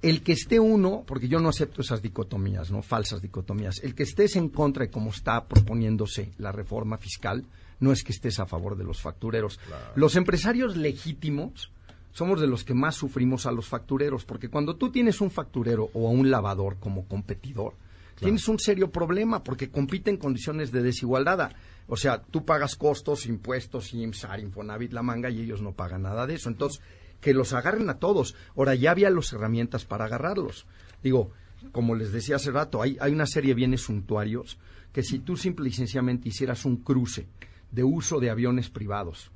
El 0.00 0.22
que 0.22 0.32
esté 0.32 0.60
uno, 0.60 1.02
porque 1.06 1.28
yo 1.28 1.40
no 1.40 1.48
acepto 1.48 1.82
esas 1.82 2.02
dicotomías, 2.02 2.70
¿no? 2.70 2.82
Falsas 2.82 3.20
dicotomías. 3.20 3.80
El 3.82 3.94
que 3.94 4.04
estés 4.04 4.36
en 4.36 4.48
contra 4.48 4.84
de 4.84 4.90
cómo 4.90 5.10
está 5.10 5.44
proponiéndose 5.46 6.32
la 6.38 6.52
reforma 6.52 6.98
fiscal, 6.98 7.44
no 7.80 7.92
es 7.92 8.04
que 8.04 8.12
estés 8.12 8.38
a 8.38 8.46
favor 8.46 8.76
de 8.76 8.84
los 8.84 9.00
factureros. 9.00 9.58
Los 9.96 10.16
empresarios 10.16 10.76
legítimos 10.76 11.72
somos 12.12 12.40
de 12.40 12.46
los 12.46 12.64
que 12.64 12.74
más 12.74 12.96
sufrimos 12.96 13.46
a 13.46 13.52
los 13.52 13.66
factureros, 13.66 14.24
porque 14.24 14.48
cuando 14.48 14.76
tú 14.76 14.90
tienes 14.90 15.20
un 15.20 15.30
facturero 15.30 15.90
o 15.94 16.08
a 16.08 16.10
un 16.10 16.30
lavador 16.30 16.78
como 16.78 17.06
competidor, 17.06 17.74
tienes 18.16 18.48
un 18.48 18.58
serio 18.58 18.90
problema 18.90 19.44
porque 19.44 19.70
compite 19.70 20.10
en 20.10 20.16
condiciones 20.16 20.72
de 20.72 20.82
desigualdad. 20.82 21.52
O 21.86 21.96
sea, 21.96 22.20
tú 22.20 22.44
pagas 22.44 22.74
costos, 22.74 23.26
impuestos, 23.26 23.94
IMSAR, 23.94 24.40
Infonavit, 24.40 24.92
la 24.92 25.02
manga 25.02 25.30
y 25.30 25.40
ellos 25.40 25.62
no 25.62 25.72
pagan 25.72 26.02
nada 26.02 26.26
de 26.26 26.34
eso. 26.34 26.48
Entonces, 26.48 26.82
que 27.20 27.34
los 27.34 27.52
agarren 27.52 27.88
a 27.90 27.98
todos. 27.98 28.34
Ahora, 28.56 28.74
ya 28.74 28.90
había 28.92 29.10
las 29.10 29.32
herramientas 29.32 29.84
para 29.84 30.04
agarrarlos. 30.06 30.66
Digo, 31.02 31.32
como 31.72 31.94
les 31.94 32.12
decía 32.12 32.36
hace 32.36 32.50
rato, 32.50 32.80
hay, 32.82 32.96
hay 33.00 33.12
una 33.12 33.26
serie 33.26 33.50
de 33.50 33.56
bienes 33.56 33.82
suntuarios 33.82 34.58
que 34.92 35.02
si 35.02 35.18
tú 35.18 35.36
simple 35.36 35.68
y 35.68 35.72
sencillamente 35.72 36.28
hicieras 36.28 36.64
un 36.64 36.76
cruce 36.78 37.26
de 37.70 37.84
uso 37.84 38.20
de 38.20 38.30
aviones 38.30 38.70
privados 38.70 39.30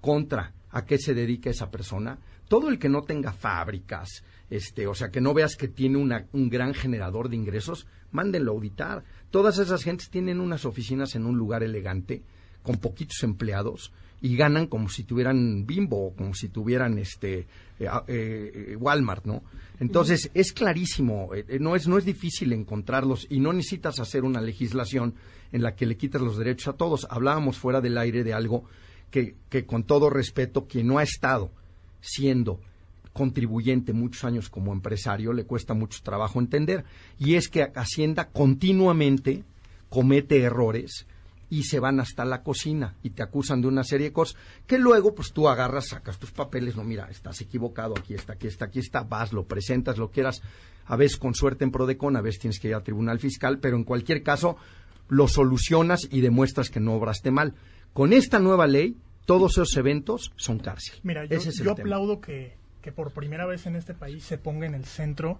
contra 0.00 0.52
a 0.70 0.84
qué 0.84 0.98
se 0.98 1.14
dedica 1.14 1.50
esa 1.50 1.70
persona, 1.70 2.18
todo 2.48 2.68
el 2.68 2.78
que 2.78 2.88
no 2.88 3.02
tenga 3.02 3.32
fábricas, 3.32 4.22
este, 4.50 4.86
o 4.86 4.94
sea, 4.94 5.10
que 5.10 5.20
no 5.20 5.34
veas 5.34 5.56
que 5.56 5.68
tiene 5.68 5.98
una- 5.98 6.26
un 6.32 6.48
gran 6.50 6.74
generador 6.74 7.28
de 7.28 7.36
ingresos, 7.36 7.86
mándenlo 8.12 8.52
auditar. 8.52 9.04
Todas 9.30 9.58
esas 9.58 9.82
gentes 9.82 10.10
tienen 10.10 10.40
unas 10.40 10.64
oficinas 10.64 11.14
en 11.14 11.26
un 11.26 11.36
lugar 11.38 11.62
elegante, 11.62 12.22
con 12.62 12.76
poquitos 12.76 13.22
empleados, 13.22 13.92
y 14.24 14.36
ganan 14.36 14.68
como 14.68 14.88
si 14.88 15.04
tuvieran 15.04 15.66
Bimbo 15.66 16.06
o 16.06 16.14
como 16.16 16.32
si 16.32 16.48
tuvieran 16.48 16.98
este 16.98 17.46
eh, 17.78 17.86
a- 17.86 18.04
eh, 18.08 18.70
eh, 18.72 18.76
Walmart, 18.76 19.26
¿no? 19.26 19.42
Entonces, 19.80 20.30
es 20.32 20.54
clarísimo, 20.54 21.34
eh, 21.34 21.58
no, 21.60 21.76
es, 21.76 21.86
no 21.86 21.98
es 21.98 22.06
difícil 22.06 22.54
encontrarlos 22.54 23.26
y 23.28 23.40
no 23.40 23.52
necesitas 23.52 24.00
hacer 24.00 24.24
una 24.24 24.40
legislación 24.40 25.14
en 25.52 25.60
la 25.62 25.74
que 25.74 25.84
le 25.84 25.98
quitas 25.98 26.22
los 26.22 26.38
derechos 26.38 26.68
a 26.72 26.76
todos. 26.78 27.06
Hablábamos 27.10 27.58
fuera 27.58 27.82
del 27.82 27.98
aire 27.98 28.24
de 28.24 28.32
algo 28.32 28.64
que, 29.10 29.34
que 29.50 29.66
con 29.66 29.84
todo 29.84 30.08
respeto, 30.08 30.66
quien 30.66 30.86
no 30.86 30.96
ha 30.96 31.02
estado 31.02 31.50
siendo 32.00 32.60
contribuyente 33.12 33.92
muchos 33.92 34.24
años 34.24 34.48
como 34.48 34.72
empresario, 34.72 35.34
le 35.34 35.44
cuesta 35.44 35.74
mucho 35.74 36.00
trabajo 36.02 36.38
entender. 36.40 36.84
Y 37.18 37.34
es 37.34 37.48
que 37.50 37.70
Hacienda 37.74 38.28
continuamente 38.30 39.44
comete 39.90 40.40
errores 40.40 41.06
y 41.54 41.62
se 41.62 41.78
van 41.78 42.00
hasta 42.00 42.24
la 42.24 42.42
cocina 42.42 42.96
y 43.04 43.10
te 43.10 43.22
acusan 43.22 43.60
de 43.60 43.68
una 43.68 43.84
serie 43.84 44.08
de 44.08 44.12
cosas 44.12 44.36
que 44.66 44.76
luego 44.76 45.14
pues 45.14 45.32
tú 45.32 45.48
agarras, 45.48 45.86
sacas 45.86 46.18
tus 46.18 46.32
papeles, 46.32 46.74
no 46.74 46.82
mira, 46.82 47.08
estás 47.10 47.40
equivocado, 47.40 47.94
aquí 47.96 48.14
está, 48.14 48.32
aquí 48.32 48.48
está, 48.48 48.64
aquí 48.64 48.80
está, 48.80 49.04
vas, 49.04 49.32
lo 49.32 49.44
presentas, 49.44 49.96
lo 49.96 50.10
quieras, 50.10 50.42
a 50.86 50.96
veces 50.96 51.16
con 51.16 51.32
suerte 51.32 51.62
en 51.62 51.70
Prodecon, 51.70 52.16
a 52.16 52.22
veces 52.22 52.40
tienes 52.40 52.58
que 52.58 52.68
ir 52.68 52.74
al 52.74 52.82
tribunal 52.82 53.20
fiscal, 53.20 53.60
pero 53.60 53.76
en 53.76 53.84
cualquier 53.84 54.24
caso 54.24 54.56
lo 55.08 55.28
solucionas 55.28 56.08
y 56.10 56.22
demuestras 56.22 56.70
que 56.70 56.80
no 56.80 56.94
obraste 56.94 57.30
mal. 57.30 57.54
Con 57.92 58.12
esta 58.12 58.40
nueva 58.40 58.66
ley, 58.66 58.96
todos 59.24 59.52
esos 59.52 59.76
eventos 59.76 60.32
son 60.34 60.58
cárcel. 60.58 60.98
Mira, 61.04 61.24
yo, 61.24 61.36
es 61.36 61.66
aplaudo 61.68 62.20
que, 62.20 62.56
que 62.82 62.90
por 62.90 63.12
primera 63.12 63.46
vez 63.46 63.66
en 63.66 63.76
este 63.76 63.94
país 63.94 64.24
se 64.24 64.38
ponga 64.38 64.66
en 64.66 64.74
el 64.74 64.86
centro 64.86 65.38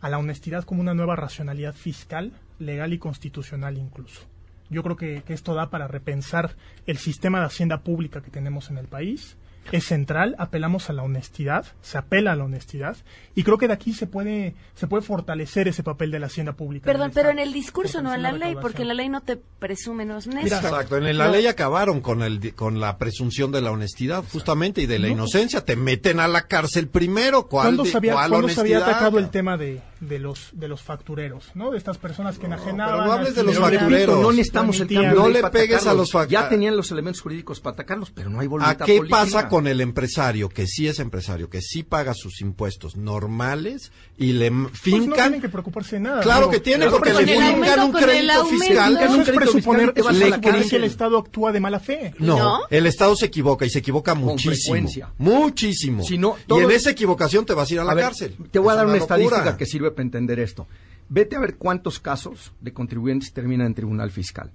a 0.00 0.08
la 0.08 0.18
honestidad 0.18 0.64
como 0.64 0.80
una 0.80 0.94
nueva 0.94 1.14
racionalidad 1.14 1.74
fiscal, 1.74 2.32
legal 2.58 2.94
y 2.94 2.98
constitucional 2.98 3.76
incluso. 3.76 4.31
Yo 4.70 4.82
creo 4.82 4.96
que, 4.96 5.22
que 5.22 5.34
esto 5.34 5.54
da 5.54 5.70
para 5.70 5.88
repensar 5.88 6.56
el 6.86 6.98
sistema 6.98 7.40
de 7.40 7.46
hacienda 7.46 7.82
pública 7.82 8.22
que 8.22 8.30
tenemos 8.30 8.70
en 8.70 8.78
el 8.78 8.88
país. 8.88 9.36
Es 9.70 9.84
central, 9.86 10.34
apelamos 10.38 10.90
a 10.90 10.92
la 10.92 11.02
honestidad, 11.02 11.64
se 11.82 11.96
apela 11.96 12.32
a 12.32 12.36
la 12.36 12.44
honestidad 12.44 12.96
y 13.34 13.44
creo 13.44 13.58
que 13.58 13.68
de 13.68 13.74
aquí 13.74 13.92
se 13.94 14.06
puede 14.06 14.54
se 14.74 14.86
puede 14.88 15.02
fortalecer 15.02 15.68
ese 15.68 15.82
papel 15.82 16.10
de 16.10 16.18
la 16.18 16.26
hacienda 16.26 16.52
pública. 16.54 16.84
Perdón, 16.86 17.12
pero 17.14 17.30
en 17.30 17.38
el 17.38 17.52
discurso, 17.52 18.02
no 18.02 18.12
en 18.12 18.22
la 18.22 18.32
ley, 18.32 18.56
porque 18.60 18.82
en 18.82 18.88
la 18.88 18.94
ley 18.94 19.08
no 19.08 19.20
te 19.20 19.36
presume, 19.36 20.04
no 20.04 20.18
es 20.18 20.26
honesto. 20.26 20.56
Exacto, 20.56 20.96
en 20.96 21.16
la 21.16 21.28
ley 21.28 21.46
acabaron 21.46 22.00
con 22.00 22.22
el 22.22 22.40
di- 22.40 22.52
con 22.52 22.80
la 22.80 22.98
presunción 22.98 23.52
de 23.52 23.60
la 23.62 23.70
honestidad, 23.70 24.24
justamente, 24.32 24.82
y 24.82 24.86
de 24.86 24.98
la 24.98 25.06
No. 25.06 25.12
inocencia. 25.14 25.64
Te 25.64 25.76
meten 25.76 26.18
a 26.20 26.26
la 26.28 26.42
cárcel 26.48 26.88
primero. 26.88 27.46
¿Cuál, 27.46 27.66
¿Cuándo 27.68 27.84
se 27.84 27.96
había, 27.96 28.14
cuál 28.14 28.30
cuándo 28.30 28.48
se 28.48 28.60
había 28.60 28.76
honestidad? 28.78 28.96
atacado 28.96 29.18
el 29.20 29.30
tema 29.30 29.56
de, 29.56 29.80
de 30.00 30.18
los 30.18 30.50
de 30.52 30.68
los 30.68 30.82
factureros, 30.82 31.50
¿no? 31.54 31.70
De 31.70 31.78
estas 31.78 31.98
personas 31.98 32.38
que 32.38 32.46
enajenaban. 32.46 32.94
pero 32.94 33.06
no 33.06 33.12
hables 33.12 33.34
de 33.36 33.42
los 33.44 33.58
factureros. 33.58 34.20
No 34.20 34.30
necesitamos 34.32 34.80
el 34.80 34.88
cambio 34.88 35.12
No 35.14 35.28
le 35.28 35.42
pegues 35.50 35.86
a 35.86 35.94
los 35.94 36.12
fac- 36.12 36.26
Ya 36.26 36.48
tenían 36.48 36.76
los 36.76 36.90
elementos 36.90 37.20
jurídicos 37.22 37.60
para 37.60 37.74
atacarlos, 37.74 38.10
pero 38.10 38.28
no 38.28 38.40
hay 38.40 38.48
voluntad 38.48 38.82
¿A 38.82 38.84
qué 38.86 38.96
política. 38.96 39.18
pasa 39.20 39.48
con 39.52 39.66
el 39.66 39.82
empresario 39.82 40.48
que 40.48 40.66
sí 40.66 40.88
es 40.88 40.98
empresario, 40.98 41.50
que 41.50 41.60
sí 41.60 41.82
paga 41.82 42.14
sus 42.14 42.40
impuestos 42.40 42.96
normales 42.96 43.92
y 44.16 44.32
le 44.32 44.50
Pues 44.50 44.62
no 44.62 44.68
fincan? 44.70 45.14
tienen 45.14 45.40
que 45.42 45.48
preocuparse 45.50 45.96
de 45.96 46.00
nada. 46.00 46.22
Claro 46.22 46.48
que 46.48 46.58
tiene, 46.58 46.86
claro, 46.86 46.92
porque 46.96 47.12
le 47.12 47.18
fincan 47.26 47.54
aumento- 47.54 47.84
un 47.86 47.92
con 47.92 48.00
el 48.02 48.08
crédito 48.08 48.32
aumento- 48.32 48.64
fiscal. 48.64 48.96
Eso 49.02 49.20
es 49.20 49.30
presuponer, 49.30 49.92
eso 49.94 50.08
es 50.10 50.16
Le 50.16 50.24
presuponer 50.26 50.40
creen- 50.40 50.70
que 50.70 50.76
el 50.76 50.84
Estado 50.84 51.18
actúa 51.18 51.52
de 51.52 51.60
mala 51.60 51.80
fe. 51.80 52.14
No, 52.18 52.60
el 52.70 52.86
Estado 52.86 53.14
se 53.14 53.26
equivoca 53.26 53.66
y 53.66 53.70
se 53.70 53.80
equivoca 53.80 54.14
muchísimo. 54.14 54.54
frecuencia. 54.74 55.12
Muchísimo. 55.18 56.02
Si 56.02 56.16
no, 56.16 56.36
y 56.48 56.58
en 56.60 56.70
esa 56.70 56.88
equivocación 56.90 57.44
te 57.44 57.52
vas 57.52 57.70
a 57.70 57.74
ir 57.74 57.80
a 57.80 57.84
la 57.84 57.92
A 57.92 57.94
ver, 57.94 58.04
cárcel. 58.04 58.36
Te 58.50 58.58
voy 58.58 58.70
a 58.70 58.72
Es 58.72 58.76
dar 58.78 58.86
una, 58.86 58.96
locura. 58.96 59.16
estadística 59.16 59.56
que 59.58 59.66
sirve 59.66 59.90
para 59.90 60.02
entender 60.02 60.40
esto. 60.40 60.66
Vete 61.10 61.36
a 61.36 61.40
ver 61.40 61.56
cuántos 61.56 62.00
casos 62.00 62.52
de 62.62 62.72
contribuyentes 62.72 63.32
terminan 63.34 63.66
en 63.66 63.74
tribunal 63.74 64.10
fiscal. 64.10 64.50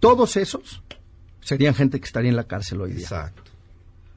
Todos 0.00 0.36
esos 0.36 0.82
serían 1.40 1.74
gente 1.74 1.98
que 1.98 2.04
estaría 2.04 2.28
en 2.28 2.36
la 2.36 2.44
cárcel 2.44 2.82
hoy 2.82 2.92
día. 2.92 3.00
Exacto. 3.04 3.42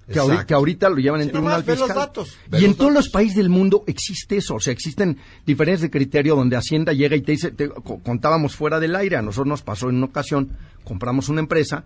Que, 0.08 0.54
ahorita 0.54 0.90
lo 0.90 0.96
llevan 0.98 1.20
en 1.22 1.28
Sí, 1.28 1.32
tribunal 1.34 1.54
nomás 1.60 1.66
ve 1.66 1.74
los 1.76 1.82
fiscal. 1.88 1.98
datos, 1.98 2.38
y 2.54 2.64
en 2.64 2.68
los 2.72 2.78
todos 2.78 2.94
los 2.94 3.10
países 3.10 3.36
del 3.36 3.50
mundo 3.50 3.84
existe 3.88 4.38
eso. 4.38 4.56
O 4.56 4.60
sea, 4.60 4.72
existen 4.72 5.18
diferencias 5.46 5.82
de 5.82 5.90
criterio 5.90 6.36
donde 6.36 6.56
Hacienda 6.56 6.94
llega 6.94 7.16
y 7.18 7.22
te 7.22 7.34
dice, 7.34 7.52
te- 7.52 7.70
co- 7.70 8.00
contábamos 8.00 8.56
fuera 8.56 8.80
del 8.80 8.96
aire, 8.96 9.18
a 9.18 9.22
nosotros 9.22 9.48
nos 9.48 9.62
pasó 9.64 9.90
en 9.90 9.98
una 9.98 10.06
ocasión, 10.06 10.52
compramos 10.86 11.28
una 11.28 11.42
empresa, 11.42 11.84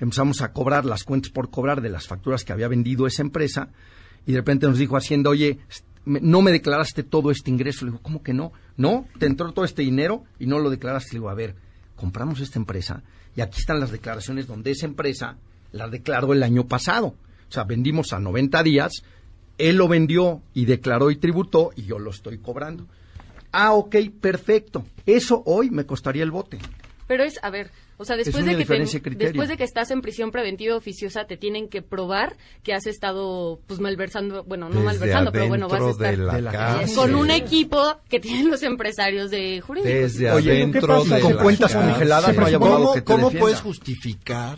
empezamos 0.00 0.42
a 0.42 0.52
cobrar 0.52 0.84
las 0.84 1.04
cuentas 1.04 1.30
por 1.32 1.48
cobrar 1.50 1.80
de 1.80 1.88
las 1.88 2.06
facturas 2.06 2.44
que 2.44 2.52
había 2.52 2.68
vendido 2.68 3.06
esa 3.06 3.22
empresa 3.22 3.68
y 4.26 4.32
de 4.32 4.38
repente 4.38 4.66
nos 4.66 4.76
dijo 4.78 4.96
Hacienda, 4.96 5.30
oye, 5.30 5.58
no 6.04 6.42
me 6.42 6.50
declaraste 6.52 7.02
todo 7.04 7.30
este 7.30 7.50
ingreso. 7.50 7.84
Le 7.86 7.92
digo, 7.92 8.02
¿cómo 8.02 8.22
que 8.22 8.34
no? 8.34 8.52
No, 8.76 9.06
te 9.18 9.26
entró 9.26 9.52
todo 9.52 9.64
este 9.64 9.82
dinero 9.82 10.24
y 10.38 10.46
no 10.46 10.58
lo 10.58 10.68
declaraste. 10.68 11.12
Le 11.14 11.20
digo, 11.20 11.30
a 11.30 11.34
ver, 11.34 11.54
compramos 11.96 12.40
esta 12.40 12.58
empresa 12.58 13.02
y 13.34 13.40
aquí 13.40 13.60
están 13.60 13.80
las 13.80 13.90
declaraciones 13.92 14.46
donde 14.46 14.72
esa 14.72 14.84
empresa 14.86 15.36
la 15.70 15.88
declaró 15.88 16.32
el 16.34 16.42
año 16.42 16.66
pasado. 16.66 17.14
O 17.52 17.54
sea, 17.54 17.64
vendimos 17.64 18.14
a 18.14 18.18
90 18.18 18.62
días, 18.62 18.92
él 19.58 19.76
lo 19.76 19.86
vendió 19.86 20.40
y 20.54 20.64
declaró 20.64 21.10
y 21.10 21.16
tributó 21.16 21.68
y 21.76 21.82
yo 21.82 21.98
lo 21.98 22.10
estoy 22.10 22.38
cobrando. 22.38 22.86
Ah, 23.52 23.74
ok, 23.74 23.94
perfecto. 24.22 24.86
Eso 25.04 25.42
hoy 25.44 25.68
me 25.68 25.84
costaría 25.84 26.22
el 26.22 26.30
bote. 26.30 26.58
Pero 27.06 27.24
es, 27.24 27.38
a 27.42 27.50
ver, 27.50 27.70
o 27.98 28.06
sea, 28.06 28.16
después 28.16 28.46
de 28.46 28.56
que 28.56 28.64
te- 28.64 29.10
después 29.16 29.50
de 29.50 29.58
que 29.58 29.64
estás 29.64 29.90
en 29.90 30.00
prisión 30.00 30.30
preventiva 30.30 30.74
oficiosa, 30.76 31.26
te 31.26 31.36
tienen 31.36 31.68
que 31.68 31.82
probar 31.82 32.38
que 32.62 32.72
has 32.72 32.86
estado, 32.86 33.60
pues, 33.66 33.80
malversando, 33.80 34.44
bueno, 34.44 34.70
no 34.70 34.76
Desde 34.76 34.86
malversando, 34.86 35.30
pero 35.30 35.48
bueno, 35.48 35.68
vas 35.68 35.82
a 35.82 35.90
estar 35.90 36.16
de 36.16 36.40
la 36.40 36.86
con 36.94 37.14
un 37.14 37.30
equipo 37.30 37.98
que 38.08 38.18
tienen 38.18 38.48
los 38.50 38.62
empresarios 38.62 39.30
de 39.30 39.60
jurídicos. 39.60 39.92
Desde 39.92 40.30
Oye, 40.30 40.52
adentro 40.52 40.80
¿qué 40.80 40.86
pasa? 40.86 41.16
de 41.16 41.20
Con 41.20 41.34
cuentas 41.34 41.74
congeladas 41.74 42.34
no 42.34 42.46
hay 42.46 42.54
abogado 42.54 42.78
¿Cómo, 42.78 42.92
que 42.94 43.00
te 43.00 43.04
cómo 43.04 43.30
puedes 43.30 43.60
justificar 43.60 44.56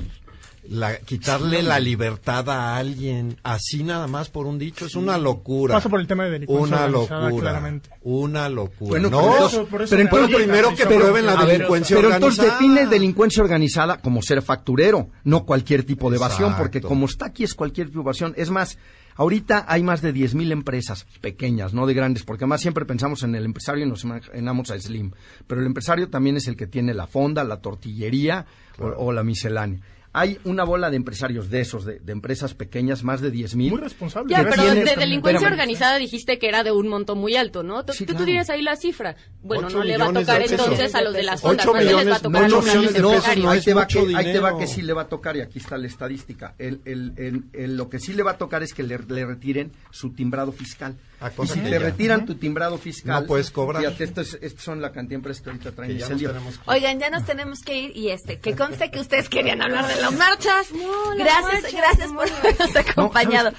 la, 0.69 0.97
quitarle 0.99 1.62
la 1.62 1.79
libertad 1.79 2.49
a 2.49 2.77
alguien 2.77 3.37
así 3.43 3.83
nada 3.85 4.07
más 4.07 4.29
por 4.31 4.47
un 4.47 4.59
dicho? 4.59 4.87
Es 4.87 4.95
una 4.95 5.19
locura. 5.19 5.75
Pasa 5.75 5.89
por 5.89 6.01
el 6.01 6.07
tema 6.07 6.25
de 6.25 6.31
delincuencia 6.31 6.77
Una 6.77 6.89
locura. 6.89 7.31
claramente. 7.41 7.91
Una 8.03 8.49
locura. 8.49 8.89
Bueno, 8.91 9.11
no, 9.11 9.21
pero 9.33 9.47
eso- 9.47 9.67
por 9.67 9.83
eso 9.83 9.91
pero 9.91 10.03
entonces 10.03 10.37
primero 10.37 10.75
que 10.75 10.87
prueben 10.87 11.27
la 11.27 11.45
delincuencia 11.45 11.97
Pero 11.97 12.12
entonces 12.15 12.39
organizada. 12.41 12.61
define 12.75 12.87
delincuencia 12.87 13.43
organizada 13.43 13.99
como 14.01 14.23
ser 14.23 14.41
facturero, 14.43 15.09
no 15.25 15.45
cualquier 15.45 15.85
tipo 15.85 16.11
de 16.11 16.17
evasión, 16.17 16.51
Exacto. 16.51 16.62
porque 16.62 16.81
como 16.81 17.07
está 17.07 17.27
aquí 17.27 17.45
es 17.45 17.55
cualquier 17.55 17.89
tipo 17.89 17.99
de 18.01 18.05
evasión. 18.05 18.33
Es 18.37 18.51
más, 18.51 18.79
ahorita 19.17 19.67
hay 19.69 19.83
más 19.83 20.01
de 20.03 20.12
10.000 20.15 20.51
empresas 20.51 21.07
pequeñas, 21.21 21.75
no 21.75 21.87
de 21.87 21.95
grandes, 21.95 22.25
porque 22.25 22.45
además 22.45 22.61
siempre 22.62 22.85
pensamos 22.87 23.23
en 23.23 23.35
el 23.35 23.45
empresario 23.45 23.85
y 23.85 23.89
nos 23.89 24.05
imaginamos 24.05 24.71
a 24.71 24.79
Slim. 24.81 25.12
Pero 25.47 25.61
el 25.61 25.67
empresario 25.67 26.09
también 26.09 26.37
es 26.37 26.49
el 26.49 26.57
que 26.57 26.67
tiene 26.67 26.95
la 26.95 27.07
fonda, 27.07 27.45
la 27.45 27.59
tortillería 27.61 28.47
o, 28.79 28.87
o 28.87 29.12
la 29.12 29.23
miscelánea. 29.23 29.81
Hay 30.17 30.39
una 30.45 30.62
bola 30.62 30.91
de 30.91 30.97
empresarios 30.97 31.51
de 31.51 31.61
esos, 31.61 31.85
de, 31.85 31.99
de 31.99 32.12
empresas 32.12 32.55
pequeñas, 32.55 33.03
más 33.03 33.21
de 33.21 33.33
10.000. 33.33 33.71
Muy 33.71 33.81
responsable. 33.81 34.31
Ya, 34.33 34.45
pero 34.49 34.62
de 34.62 34.85
delincuencia 34.97 35.39
Espérame. 35.39 35.53
organizada 35.53 35.97
dijiste 35.99 36.39
que 36.39 36.47
era 36.49 36.62
de 36.62 36.71
un 36.71 36.87
monto 36.87 37.17
muy 37.17 37.35
alto, 37.35 37.65
¿no? 37.65 37.85
Tú, 37.85 37.93
Sí, 37.93 38.05
tú- 38.07 38.12
tú 38.12 38.19
claro. 38.19 38.25
tienes 38.27 38.49
ahí 38.49 38.62
la 38.62 38.77
cifra. 38.77 39.17
Bueno, 39.43 39.67
Ocho 39.67 39.79
no 39.79 39.85
le 39.85 39.99
va 39.99 40.05
a 40.05 40.09
millones 40.09 40.27
tocar 40.29 40.43
entonces 40.43 40.95
a 40.95 41.03
los 41.03 41.12
de 41.15 41.23
las 41.25 41.41
Ocho 41.45 41.49
fondas, 41.49 41.67
más 41.67 41.75
bien 41.75 41.85
les 41.85 41.95
va 41.97 42.01
a 42.01 42.05
millones- 42.05 42.23
tocar 42.23 42.45
ocho 42.45 42.55
a 42.55 42.59
los 42.59 42.65
millones 42.65 42.93
de 42.95 43.01
pesos 43.01 43.12
empresarios. 43.12 43.45
no 43.45 43.51
ahí 43.51 43.61
te 43.61 43.75
va 43.75 43.87
que, 43.89 43.99
ahí 43.99 44.05
te 44.07 44.17
va 44.41 44.49
dinero. 44.51 44.59
que 44.59 44.67
sí 44.69 44.83
le 44.83 44.93
va 44.93 45.03
a 45.03 45.09
tocar 45.09 45.37
y 45.37 45.41
aquí 45.41 45.59
está 45.59 45.77
la 45.79 45.87
estadística. 45.89 46.55
El, 46.59 46.81
el- 46.85 47.12
el- 47.17 47.43
el- 47.53 47.77
lo 47.77 47.89
que 47.91 47.99
sí 47.99 48.12
le 48.15 48.23
va 48.23 48.31
a 48.31 48.39
tocar 48.39 48.62
es 48.62 48.73
que 48.73 48.85
le, 48.85 48.97
le 49.09 49.27
retiren 49.27 49.73
su 49.91 50.11
timbrado 50.15 50.53
fiscal. 50.53 50.95
Y 51.29 51.47
si 51.47 51.55
que 51.55 51.64
te 51.64 51.70
ya. 51.70 51.79
retiran 51.79 52.27
tu 52.27 52.35
timbrado 52.35 52.79
fiscal, 52.79 53.22
No 53.22 53.27
puedes 53.27 53.51
cobrar. 53.51 53.83
Fíjate, 53.83 54.05
esto 54.05 54.20
es- 54.20 54.39
estas 54.41 54.62
son 54.64 54.81
la 54.81 54.93
cantidad 54.93 55.20
que 55.20 55.51
ahorita 55.51 55.72
traen 55.72 55.93
Que 55.93 55.99
ya 55.99 56.05
ese 56.07 56.12
nos 56.14 56.20
lío. 56.22 56.31
tenemos 56.33 56.59
que- 56.59 56.70
Oigan, 56.70 56.99
ya 57.01 57.11
nos 57.11 57.25
tenemos 57.25 57.61
que 57.61 57.79
ir 57.79 57.97
y 57.97 58.09
este, 58.11 58.39
que 58.41 58.55
conste 58.57 58.91
que 58.91 59.01
ustedes 59.01 59.29
querían 59.29 59.62
hablar 59.62 59.87
de 59.87 60.01
las 60.01 60.12
marchas. 60.12 60.70
las 60.72 61.16
gracias, 61.16 61.43
marchas, 61.53 61.72
gracias 61.72 62.11
no, 62.12 62.16
por 62.18 62.31
no. 62.31 62.37
habernos 62.37 62.77
acompañado. 62.77 63.53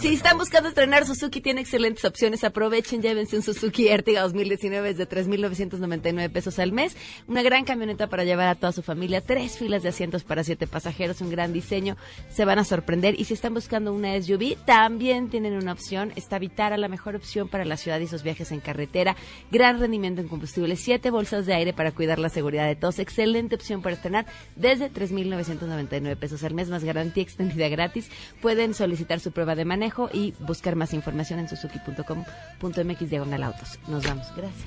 Si 0.00 0.08
están 0.14 0.38
buscando 0.38 0.68
estrenar 0.68 1.06
Suzuki, 1.06 1.40
tiene 1.40 1.60
excelentes 1.60 2.04
opciones. 2.04 2.44
Aprovechen, 2.44 3.02
llévense 3.02 3.36
un 3.36 3.42
Suzuki 3.42 3.88
Ertiga 3.88 4.22
2019 4.22 4.90
es 4.90 4.96
de 4.98 5.06
3.999 5.06 6.28
pesos 6.30 6.58
al 6.58 6.72
mes. 6.72 6.96
Una 7.26 7.42
gran 7.42 7.64
camioneta 7.64 8.08
para 8.08 8.24
llevar 8.24 8.48
a 8.48 8.54
toda 8.54 8.72
su 8.72 8.82
familia. 8.82 9.20
Tres 9.20 9.56
filas 9.58 9.82
de 9.82 9.88
asientos 9.90 10.24
para 10.24 10.44
siete 10.44 10.66
pasajeros, 10.66 11.20
un 11.20 11.30
gran 11.30 11.52
diseño. 11.52 11.96
Se 12.30 12.44
van 12.44 12.58
a 12.58 12.64
sorprender. 12.64 13.18
Y 13.18 13.24
si 13.24 13.34
están 13.34 13.54
buscando 13.54 13.92
una 13.92 14.14
SUV, 14.20 14.56
también 14.64 15.28
tienen 15.30 15.54
una 15.54 15.72
opción. 15.72 16.12
Está 16.16 16.38
Vitara, 16.38 16.76
la 16.76 16.88
mejor 16.98 17.14
opción 17.14 17.48
para 17.48 17.64
la 17.64 17.76
ciudad 17.76 18.00
y 18.00 18.08
sus 18.08 18.24
viajes 18.24 18.50
en 18.50 18.58
carretera. 18.58 19.14
Gran 19.52 19.78
rendimiento 19.78 20.20
en 20.20 20.26
combustible. 20.26 20.74
Siete 20.74 21.10
bolsas 21.10 21.46
de 21.46 21.54
aire 21.54 21.72
para 21.72 21.92
cuidar 21.92 22.18
la 22.18 22.28
seguridad 22.28 22.66
de 22.66 22.74
todos. 22.74 22.98
Excelente 22.98 23.54
opción 23.54 23.82
para 23.82 23.94
estrenar 23.94 24.26
desde 24.56 24.90
3.999 24.90 26.16
pesos 26.16 26.42
al 26.42 26.54
mes, 26.54 26.68
más 26.68 26.82
garantía 26.82 27.22
extendida 27.22 27.68
gratis. 27.68 28.10
Pueden 28.42 28.74
solicitar 28.74 29.20
su 29.20 29.30
prueba 29.30 29.54
de 29.54 29.64
manejo 29.64 30.10
y 30.12 30.34
buscar 30.40 30.74
más 30.74 30.92
información 30.92 31.38
en 31.38 31.48
suzuki.com.mx 31.48 33.10
diagonal 33.10 33.44
autos. 33.44 33.78
Nos 33.86 34.04
vamos. 34.04 34.26
Gracias. 34.36 34.66